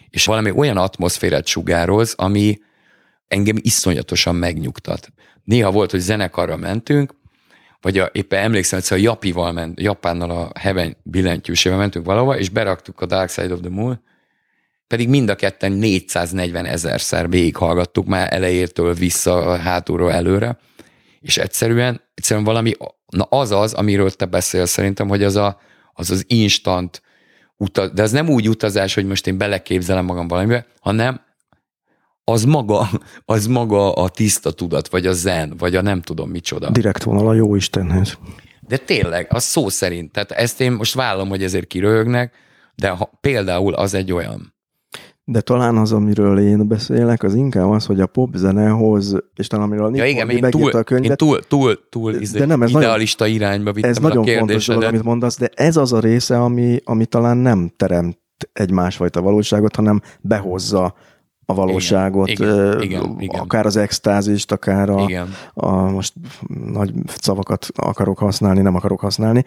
[0.10, 2.60] és valami olyan atmoszférát sugároz, ami
[3.28, 5.12] engem iszonyatosan megnyugtat.
[5.44, 7.20] Néha volt, hogy zenekarra mentünk,
[7.82, 12.50] vagy a, éppen emlékszem, hogy a Japival ment, Japánnal a Heaven billentyűsével mentünk valahova, és
[12.50, 14.02] beraktuk a Dark Side of the Moon,
[14.88, 20.58] pedig mind a ketten 440 ezerszer végighallgattuk már elejétől vissza, hátulról előre,
[21.20, 22.74] és egyszerűen, egyszerűen valami,
[23.08, 25.60] na az az, amiről te beszélsz szerintem, hogy az a,
[25.94, 27.02] az, az instant
[27.58, 31.22] utaz, de az nem úgy utazás, hogy most én beleképzelem magam valamibe, hanem
[32.24, 32.90] az maga,
[33.26, 36.70] az maga a tiszta tudat, vagy a zen, vagy a nem tudom micsoda.
[36.70, 38.18] Direkt vonal a jó Istenhez.
[38.60, 40.12] De tényleg, az szó szerint.
[40.12, 42.34] Tehát ezt én most vállalom, hogy ezért kiröhögnek,
[42.76, 44.54] de ha, például az egy olyan.
[45.24, 49.96] De talán az, amiről én beszélek, az inkább az, hogy a popzenehoz, és talán amiről
[49.96, 53.24] ja, igen, én túl, a könyvet, én túl, túl, túl de izé nem, ez idealista
[53.24, 56.80] nagyon, irányba vittem Ez nagyon fontos dolog, amit mondasz, de ez az a része, ami,
[56.84, 58.20] ami talán nem teremt
[58.54, 60.96] egy másfajta valóságot, hanem behozza
[61.52, 65.34] a valóságot, igen, igen, igen, akár az extázist, akár a, igen.
[65.54, 66.14] a, most
[66.66, 69.46] nagy szavakat akarok használni, nem akarok használni,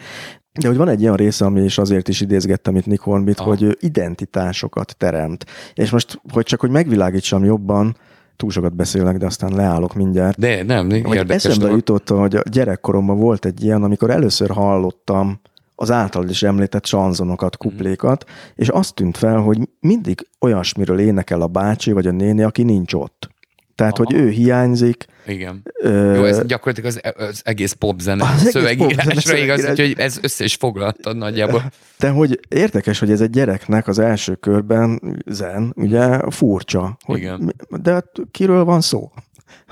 [0.61, 3.47] de hogy van egy olyan része, ami is azért is idézgettem itt Nick Hornbit, ah.
[3.47, 5.47] hogy ő identitásokat teremt.
[5.75, 7.97] És most, hogy csak hogy megvilágítsam jobban,
[8.37, 10.39] túl sokat beszélek, de aztán leállok mindjárt.
[10.39, 11.45] De nem, nem érdekes.
[11.45, 15.41] Eszembe jutott, hogy a gyerekkoromban volt egy ilyen, amikor először hallottam
[15.75, 17.69] az általad is említett sanzonokat, mhm.
[17.69, 18.25] kuplékat,
[18.55, 22.95] és azt tűnt fel, hogy mindig olyasmiről énekel a bácsi vagy a néni, aki nincs
[22.95, 23.33] ott.
[23.75, 24.05] Tehát, Aha.
[24.05, 25.07] hogy ő hiányzik.
[25.27, 25.63] Igen.
[25.81, 26.15] Ö...
[26.15, 31.17] Jó, ez gyakorlatilag az, az egész popzene az szövegírásra igaz, hogy ez össze is foglaltad
[31.17, 31.73] nagyjából.
[31.99, 36.97] De hogy érdekes, hogy ez egy gyereknek az első körben zen, ugye furcsa.
[37.05, 37.55] Hogy, Igen.
[37.83, 39.13] De hát kiről van szó?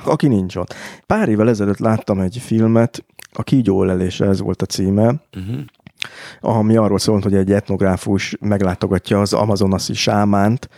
[0.04, 0.74] Aki nincs ott.
[1.06, 5.60] Pár évvel ezelőtt láttam egy filmet, a kígyó ez volt a címe, uh-huh
[6.40, 10.68] ami arról szólt, hogy egy etnográfus meglátogatja az amazonasi sámánt,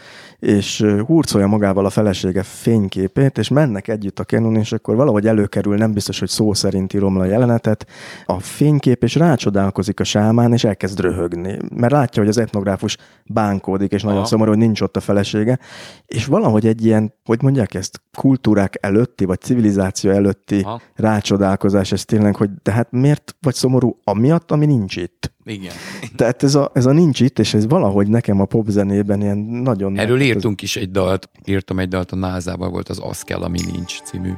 [0.44, 5.76] és hurcolja magával a felesége fényképét, és mennek együtt a kenun, és akkor valahogy előkerül,
[5.76, 7.86] nem biztos, hogy szó szerint írom le a jelenetet,
[8.26, 13.92] a fénykép, és rácsodálkozik a sámán, és elkezd röhögni, mert látja, hogy az etnográfus bánkódik,
[13.92, 14.26] és nagyon Aha.
[14.26, 15.58] szomorú, hogy nincs ott a felesége,
[16.06, 20.80] és valahogy egy ilyen, hogy mondják ezt, kultúrák előtti, vagy civilizáció előtti Aha.
[20.94, 25.13] rácsodálkozás, ez tényleg, hogy de hát miért vagy szomorú amiatt, ami nincs itt?
[25.44, 25.72] Igen.
[26.16, 29.98] Tehát ez a, ez a nincs itt, és ez valahogy nekem a popzenében ilyen nagyon...
[29.98, 33.58] Erről írtunk is egy dalt, írtam egy dalt a názával, volt az Az kell, ami
[33.72, 34.32] nincs című.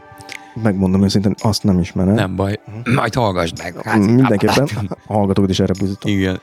[0.62, 2.14] Megmondom őszintén, azt nem ismerem.
[2.14, 2.60] Nem baj,
[2.94, 3.82] majd hallgassd meg.
[3.82, 4.68] Hát, Mindenképpen
[5.06, 6.12] hallgatók is erre buzdítom.
[6.12, 6.40] Igen.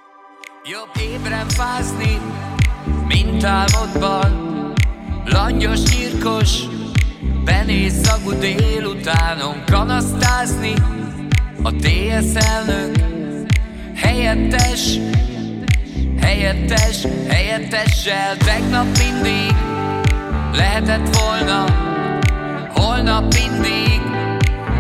[0.72, 2.18] Jobb ébren fázni,
[3.08, 4.32] mint álmodban,
[5.26, 6.64] langyos, nyírkos,
[7.46, 10.74] benéz szagú délutánon kanasztázni,
[11.64, 13.13] a TSZ elnök
[13.96, 14.98] Helyettes,
[16.22, 19.56] helyettes, helyettessel Tegnap mindig
[20.54, 21.66] lehetett volna.
[22.74, 24.02] Holnap mindig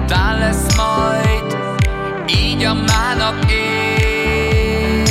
[0.07, 1.57] tán lesz majd
[2.27, 5.03] Így a mánap él.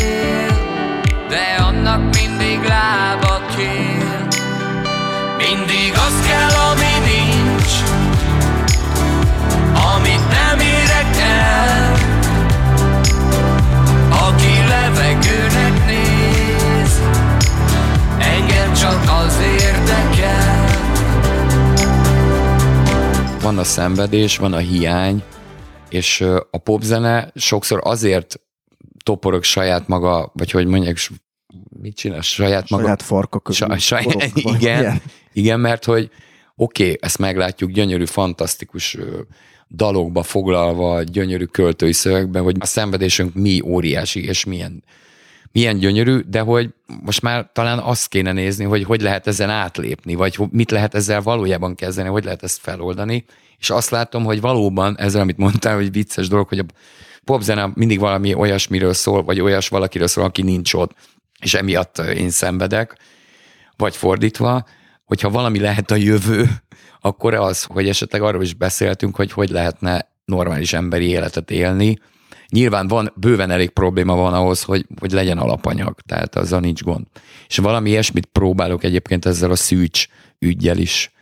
[1.28, 4.26] De annak mindig lába kér.
[5.36, 6.81] Mindig az kell, ami
[18.82, 20.66] csak az érdekel
[23.42, 25.22] Van a szenvedés, van a hiány,
[25.88, 28.40] és a popzene sokszor azért
[29.04, 30.98] toporog saját maga, vagy hogy mondják,
[31.80, 32.82] mit csinál, saját maga?
[32.82, 33.78] Saját farka közül.
[33.78, 35.02] Saj, saját, igen,
[35.32, 36.10] igen, mert hogy
[36.56, 38.98] oké, okay, ezt meglátjuk, gyönyörű, fantasztikus
[39.68, 44.84] dalokba foglalva, gyönyörű költői szövegbe, hogy a szenvedésünk mi óriási, és milyen,
[45.52, 46.70] milyen gyönyörű, de hogy
[47.02, 51.22] most már talán azt kéne nézni, hogy hogy lehet ezen átlépni, vagy mit lehet ezzel
[51.22, 53.24] valójában kezdeni, hogy lehet ezt feloldani,
[53.58, 56.64] és azt látom, hogy valóban ezzel, amit mondtál, hogy vicces dolog, hogy a
[57.24, 60.92] popzene mindig valami olyasmiről szól, vagy olyas valakiről szól, aki nincs ott,
[61.40, 62.96] és emiatt én szenvedek,
[63.76, 64.64] vagy fordítva,
[65.04, 66.50] hogyha valami lehet a jövő,
[67.00, 71.98] akkor az, hogy esetleg arról is beszéltünk, hogy hogy lehetne normális emberi életet élni.
[72.52, 77.06] Nyilván van, bőven elég probléma van ahhoz, hogy, hogy legyen alapanyag, tehát azzal nincs gond.
[77.48, 80.06] És valami ilyesmit próbálok egyébként ezzel a szűcs
[80.38, 81.12] ügyjel is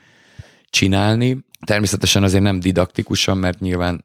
[0.70, 1.38] csinálni.
[1.66, 4.04] Természetesen azért nem didaktikusan, mert nyilván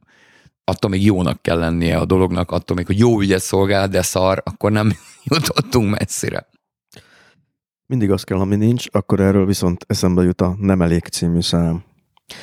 [0.64, 4.42] attól még jónak kell lennie a dolognak, attól még, hogy jó ügyet szolgál, de szar,
[4.46, 4.92] akkor nem
[5.24, 6.48] jutottunk messzire
[7.86, 11.84] mindig az kell, ami nincs, akkor erről viszont eszembe jut a Nem elég című szám.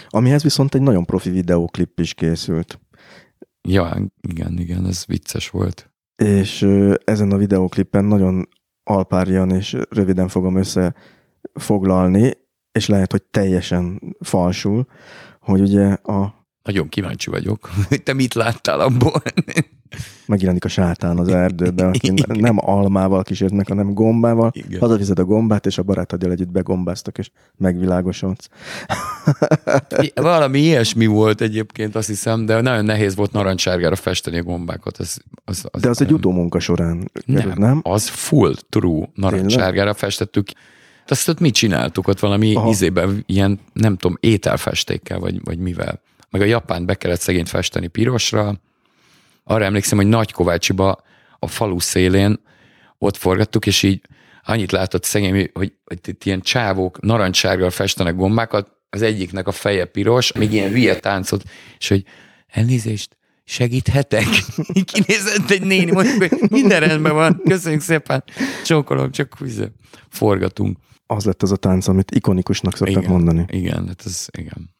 [0.08, 2.80] Amihez viszont egy nagyon profi videóklip is készült.
[3.68, 5.90] Ja, igen, igen, ez vicces volt.
[6.16, 6.62] És
[7.04, 8.48] ezen a videóklippen nagyon
[8.84, 12.32] alpárjan és röviden fogom összefoglalni,
[12.72, 14.86] és lehet, hogy teljesen falsul,
[15.40, 16.46] hogy ugye a...
[16.62, 19.22] Nagyon kíváncsi vagyok, hogy te mit láttál abból.
[20.26, 24.50] Megjelenik a sátán az erdőben, aki nem almával kísért meg, hanem gombával.
[24.54, 24.80] Igen.
[24.80, 28.48] Hazavized a gombát, és a barátoddal együtt begombáztak, és megvilágosodsz.
[30.14, 34.98] Valami ilyesmi volt egyébként, azt hiszem, de nagyon nehéz volt narancsárgára festeni a gombákat.
[34.98, 37.80] Az, az, az De az egy utómunka során nem, nem?
[37.82, 40.48] az full true narancsárgára festettük.
[41.08, 42.68] Azt ott mit csináltuk ott valami Aha.
[42.68, 46.00] izében, ilyen, nem tudom, ételfestékkel, vagy, vagy mivel.
[46.30, 48.60] Meg a japán be kellett szegényt festeni pirosra.
[49.44, 51.02] Arra emlékszem, hogy Nagykovácsiba
[51.38, 52.40] a falu szélén
[52.98, 54.00] ott forgattuk, és így
[54.42, 59.84] annyit látott szegény, hogy, hogy itt ilyen csávók narancsárgal festenek gombákat, az egyiknek a feje
[59.84, 61.42] piros, még ilyen hülye táncot,
[61.78, 62.04] és hogy
[62.46, 64.26] elnézést, segíthetek?
[64.92, 68.24] Kinézett egy néni, mondjuk, hogy minden rendben van, köszönjük szépen,
[68.64, 69.68] csókolom, csak ugye,
[70.08, 70.78] forgatunk.
[71.06, 73.44] Az lett az a tánc, amit ikonikusnak szoktak Igen, mondani.
[73.48, 74.74] Igen, hát ez, igen.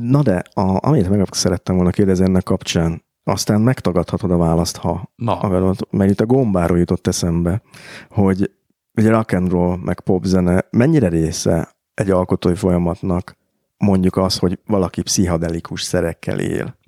[0.00, 5.12] Na de, a, amit meg szerettem volna kérdezni ennek kapcsán, aztán megtagadhatod a választ, ha
[5.16, 5.40] Na.
[5.40, 7.62] akarod, mert itt a gombáról jutott eszembe,
[8.10, 8.50] hogy
[8.94, 13.36] ugye rock and roll, meg popzene mennyire része egy alkotói folyamatnak
[13.76, 16.78] mondjuk az, hogy valaki pszichadelikus szerekkel él.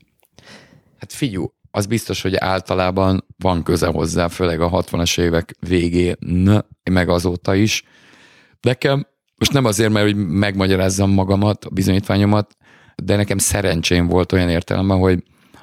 [0.98, 6.16] Hát figyú, az biztos, hogy általában van köze hozzá, főleg a 60-as évek végén,
[6.90, 7.84] meg azóta is.
[8.60, 9.06] Nekem,
[9.36, 12.56] most nem azért, mert hogy megmagyarázzam magamat, a bizonyítványomat,
[12.96, 15.22] de nekem szerencsém volt olyan értelemben, hogy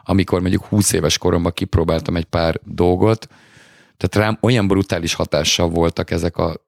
[0.09, 3.27] amikor mondjuk 20 éves koromban kipróbáltam egy pár dolgot,
[3.97, 6.65] tehát rám olyan brutális hatással voltak ezek a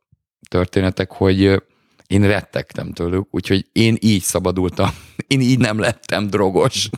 [0.49, 1.61] történetek, hogy
[2.07, 4.89] én rettegtem tőlük, úgyhogy én így szabadultam,
[5.27, 6.89] én így nem lettem drogos.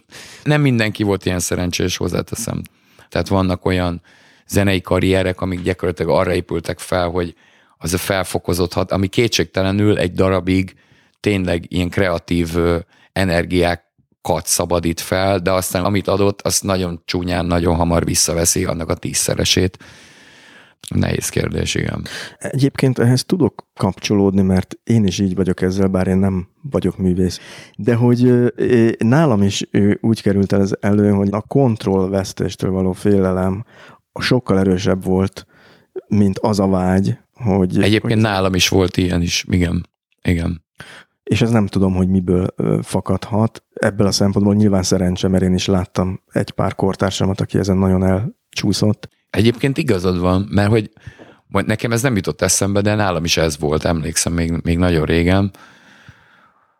[0.43, 2.61] Nem mindenki volt ilyen szerencsés, hozzáteszem.
[3.09, 4.01] Tehát vannak olyan
[4.47, 7.35] zenei karrierek, amik gyakorlatilag arra épültek fel, hogy
[7.77, 10.75] az a felfokozott hat, ami kétségtelenül egy darabig
[11.19, 12.77] tényleg ilyen kreatív ö,
[14.21, 18.95] energiákat szabadít fel, de aztán amit adott, azt nagyon csúnyán, nagyon hamar visszaveszi annak a
[18.95, 19.77] tízszeresét.
[20.95, 22.05] Nehéz kérdés, igen.
[22.37, 27.39] Egyébként ehhez tudok kapcsolódni, mert én is így vagyok ezzel, bár én nem vagyok művész.
[27.77, 28.53] De hogy
[28.97, 29.63] nálam is
[30.01, 33.65] úgy került el ez elő, hogy a kontrollvesztéstől való félelem
[34.19, 35.45] sokkal erősebb volt,
[36.07, 37.81] mint az a vágy, hogy...
[37.81, 39.85] Egyébként hogy, nálam is volt ilyen is, igen.
[40.23, 40.63] Igen.
[41.23, 42.47] És ez nem tudom, hogy miből
[42.81, 43.63] fakadhat.
[43.73, 48.03] Ebből a szempontból nyilván szerencse, mert én is láttam egy pár kortársamat, aki ezen nagyon
[48.03, 49.09] elcsúszott.
[49.29, 50.91] Egyébként igazad van, mert hogy
[51.47, 55.05] majd nekem ez nem jutott eszembe, de nálam is ez volt, emlékszem még, még nagyon
[55.05, 55.51] régen.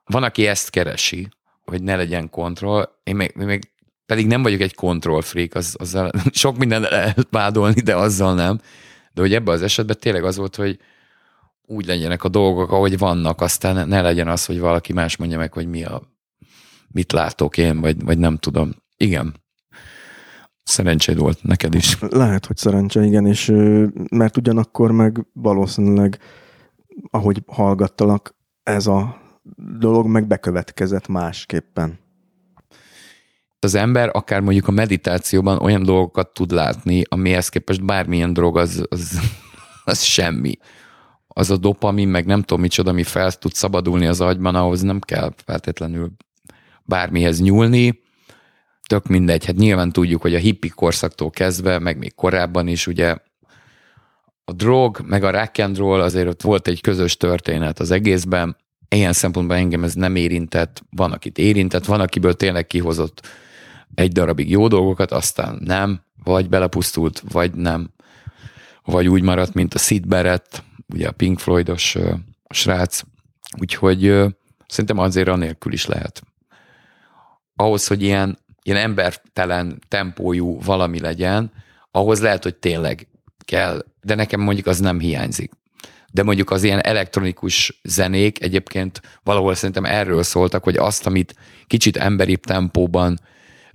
[0.06, 1.28] Van, aki ezt keresi,
[1.66, 3.72] hogy ne legyen kontroll, én még, még
[4.06, 8.60] pedig nem vagyok egy control freak, az, azzal sok minden lehet vádolni, de azzal nem.
[9.14, 10.80] De hogy ebben az esetben tényleg az volt, hogy
[11.66, 15.54] úgy legyenek a dolgok, ahogy vannak, aztán ne legyen az, hogy valaki más mondja meg,
[15.54, 16.02] hogy mi a,
[16.88, 18.72] mit látok én, vagy, vagy nem tudom.
[18.98, 19.36] Igen.
[20.64, 21.98] Szerencséd volt neked is.
[22.00, 23.54] Lehet, hogy szerencse, igen, és
[24.12, 26.20] mert ugyanakkor meg valószínűleg,
[27.10, 29.22] ahogy hallgattalak, ez a
[29.80, 32.00] dolog meg bekövetkezett másképpen.
[33.60, 38.86] Az ember akár mondjuk a meditációban olyan dolgokat tud látni, amihez képest bármilyen drog az,
[38.90, 39.20] az,
[39.84, 40.58] az semmi.
[41.34, 45.00] Az a dopamin, meg nem tudom micsoda, ami fel tud szabadulni az agyban, ahhoz nem
[45.00, 46.12] kell feltétlenül
[46.84, 48.02] bármihez nyúlni.
[48.88, 53.16] Tök mindegy, hát nyilván tudjuk, hogy a hippi korszaktól kezdve, meg még korábban is ugye
[54.46, 58.58] a drog, meg a rock and roll azért ott volt egy közös történet az egészben.
[58.90, 63.28] Ilyen szempontból engem ez nem érintett, van, akit érintett, van, akiből tényleg kihozott
[63.96, 67.90] egy darabig jó dolgokat, aztán nem, vagy belepusztult, vagy nem,
[68.84, 70.64] vagy úgy maradt, mint a Sid Barrett,
[70.94, 71.98] ugye a Pink Floydos
[72.50, 73.02] srác,
[73.60, 74.02] úgyhogy
[74.68, 76.22] szerintem azért anélkül is lehet.
[77.56, 81.52] Ahhoz, hogy ilyen, ilyen embertelen tempójú valami legyen,
[81.92, 83.08] ahhoz lehet, hogy tényleg
[83.46, 85.52] kell, de nekem mondjuk az nem hiányzik.
[86.12, 91.36] De mondjuk az ilyen elektronikus zenék egyébként valahol szerintem erről szóltak, hogy azt, amit
[91.68, 93.20] kicsit emberi tempóban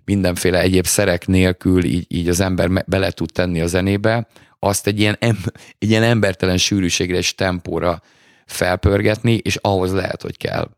[0.04, 4.26] mindenféle egyéb szerek nélkül így, így az ember bele tud tenni a zenébe,
[4.66, 5.36] azt egy ilyen, em,
[5.78, 8.02] egy ilyen embertelen sűrűségre és tempóra
[8.46, 10.68] felpörgetni, és ahhoz lehet, hogy kell.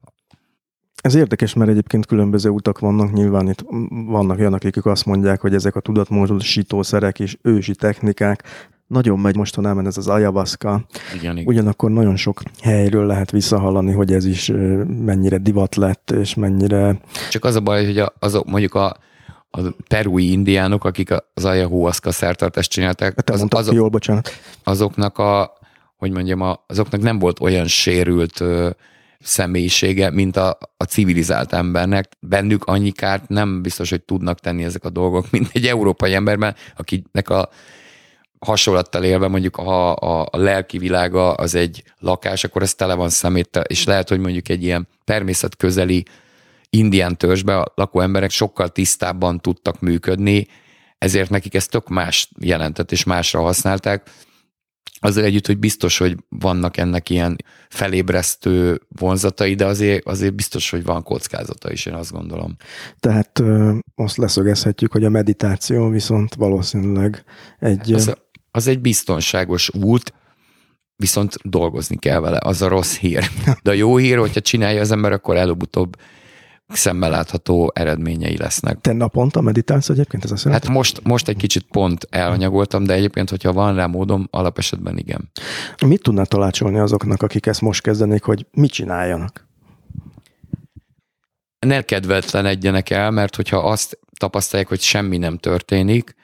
[1.03, 5.55] Ez érdekes, mert egyébként különböző utak vannak, nyilván itt vannak olyanok, akik azt mondják, hogy
[5.55, 8.43] ezek a tudatmódosítószerek és ősi technikák,
[8.87, 11.47] nagyon megy mostanában ez az ayahuasca, Igen, igen.
[11.47, 14.53] ugyanakkor nagyon sok helyről lehet visszahallani, hogy ez is
[15.05, 17.01] mennyire divat lett, és mennyire
[17.31, 18.97] Csak az a baj, hogy a, azok mondjuk a,
[19.51, 24.31] a perui indiánok, akik az ayahuasca szertartást csinálták, Hát az, azok, jól, bocsánat.
[24.65, 25.59] azoknak a,
[25.97, 28.71] hogy mondjam, a, azoknak nem volt olyan sérült ö,
[29.21, 32.09] személyisége, mint a, a civilizált embernek.
[32.21, 36.55] Bennük annyi kárt nem biztos, hogy tudnak tenni ezek a dolgok, mint egy európai emberben,
[36.77, 37.49] akinek a
[38.39, 43.09] hasonlattal élve mondjuk ha a, a lelki világa az egy lakás, akkor ez tele van
[43.09, 46.05] szeméttel, és lehet, hogy mondjuk egy ilyen természetközeli
[46.71, 50.47] indián törzsbe a lakó emberek sokkal tisztábban tudtak működni,
[50.99, 54.11] ezért nekik ez tök más jelentett, és másra használták.
[55.01, 57.37] Azzal együtt, hogy biztos, hogy vannak ennek ilyen
[57.69, 62.57] felébresztő vonzatai, de azért, azért biztos, hogy van kockázata is, én azt gondolom.
[63.01, 67.25] Tehát ö, azt leszögezhetjük, hogy a meditáció viszont valószínűleg
[67.59, 67.93] egy...
[67.93, 68.15] Az,
[68.51, 70.13] az egy biztonságos út,
[70.97, 73.31] viszont dolgozni kell vele, az a rossz hír.
[73.63, 75.97] De a jó hír, hogyha csinálja az ember, akkor előbb-utóbb
[76.69, 78.81] szemmel látható eredményei lesznek.
[78.81, 80.51] Te naponta meditálsz egyébként ez a?
[80.51, 85.31] Hát most, most egy kicsit pont elhanyagoltam, de egyébként, hogyha van rá módom, alapesetben igen.
[85.87, 89.47] Mit tudnál talácsolni azoknak, akik ezt most kezdenék, hogy mit csináljanak?
[91.67, 96.15] Ne kedvetlenedjenek el, mert hogyha azt tapasztalják, hogy semmi nem történik,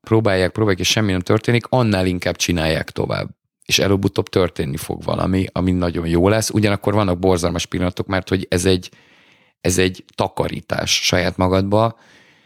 [0.00, 3.28] próbálják, próbálják, és semmi nem történik, annál inkább csinálják tovább.
[3.64, 6.50] És előbb-utóbb történni fog valami, ami nagyon jó lesz.
[6.50, 8.90] Ugyanakkor vannak borzalmas pillanatok, mert hogy ez egy,
[9.62, 11.98] ez egy takarítás saját magadba.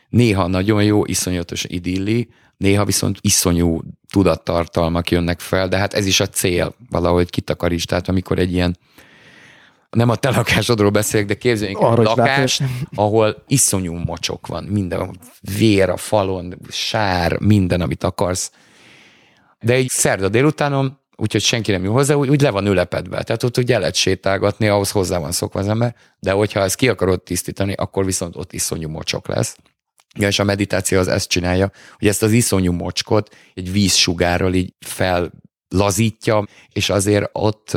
[0.09, 3.81] Néha nagyon jó, iszonyatos idilli, néha viszont iszonyú
[4.11, 7.87] tudattartalmak jönnek fel, de hát ez is a cél, valahogy kitakaríts.
[7.87, 8.77] Tehát amikor egy ilyen
[9.91, 12.63] nem a te lakásodról beszélek, de képzeljünk egy lakást,
[12.95, 15.19] ahol iszonyú mocsok van, minden
[15.57, 18.53] vér a falon, sár, minden, amit akarsz.
[19.61, 23.23] De egy szerda délutánon, úgyhogy senki nem jön hozzá, úgy, úgy le van ülepedve.
[23.23, 26.77] Tehát ott úgy el lehet sétálgatni, ahhoz hozzá van szokva az ember, de hogyha ezt
[26.77, 29.57] ki akarod tisztítani, akkor viszont ott iszonyú mocsok lesz.
[30.19, 34.75] Ja, és a meditáció az ezt csinálja, hogy ezt az iszonyú mocskot egy vízsugárral így
[34.81, 37.77] fellazítja, és azért ott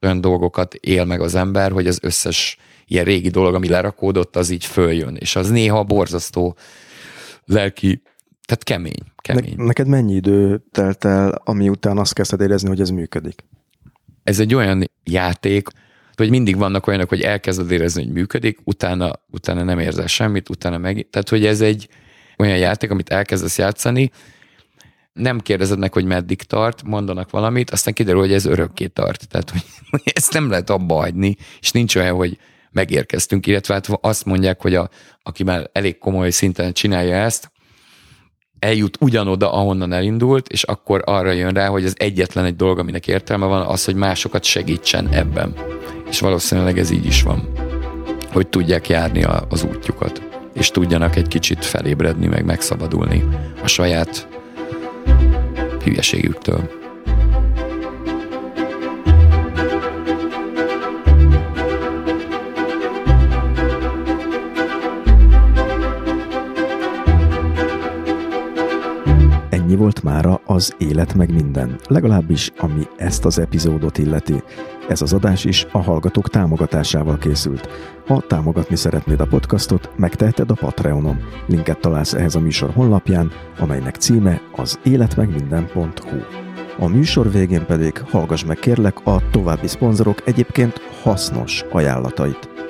[0.00, 2.56] olyan dolgokat él meg az ember, hogy az összes
[2.86, 6.56] ilyen régi dolog, ami lerakódott, az így följön, és az néha borzasztó
[7.44, 8.02] lelki,
[8.50, 9.12] tehát kemény.
[9.16, 9.54] kemény.
[9.56, 13.44] Ne, neked mennyi idő telt el, ami után azt kezdted érezni, hogy ez működik?
[14.22, 15.68] Ez egy olyan játék,
[16.14, 20.78] hogy mindig vannak olyanok, hogy elkezded érezni, hogy működik, utána, utána nem érzel semmit, utána
[20.78, 21.06] meg...
[21.10, 21.88] Tehát, hogy ez egy
[22.38, 24.10] olyan játék, amit elkezdesz játszani,
[25.12, 29.28] nem kérdezed meg, hogy meddig tart, mondanak valamit, aztán kiderül, hogy ez örökké tart.
[29.28, 29.62] Tehát, hogy
[30.14, 32.38] ezt nem lehet abba hagyni, és nincs olyan, hogy
[32.70, 34.90] megérkeztünk, illetve hát azt mondják, hogy a,
[35.22, 37.50] aki már elég komoly szinten csinálja ezt,
[38.60, 43.06] eljut ugyanoda, ahonnan elindult, és akkor arra jön rá, hogy az egyetlen egy dolog, aminek
[43.06, 45.54] értelme van, az, hogy másokat segítsen ebben.
[46.10, 47.48] És valószínűleg ez így is van.
[48.32, 50.22] Hogy tudják járni a, az útjukat,
[50.54, 53.24] és tudjanak egy kicsit felébredni, meg megszabadulni
[53.62, 54.28] a saját
[55.84, 56.79] hülyeségüktől.
[69.70, 74.42] Ennyi volt mára az Élet meg minden, legalábbis ami ezt az epizódot illeti.
[74.88, 77.68] Ez az adás is a hallgatók támogatásával készült.
[78.06, 81.18] Ha támogatni szeretnéd a podcastot, megteheted a Patreonon.
[81.46, 86.18] Linket találsz ehhez a műsor honlapján, amelynek címe az életmegminden.hu.
[86.78, 92.69] A műsor végén pedig hallgass meg kérlek a további szponzorok egyébként hasznos ajánlatait.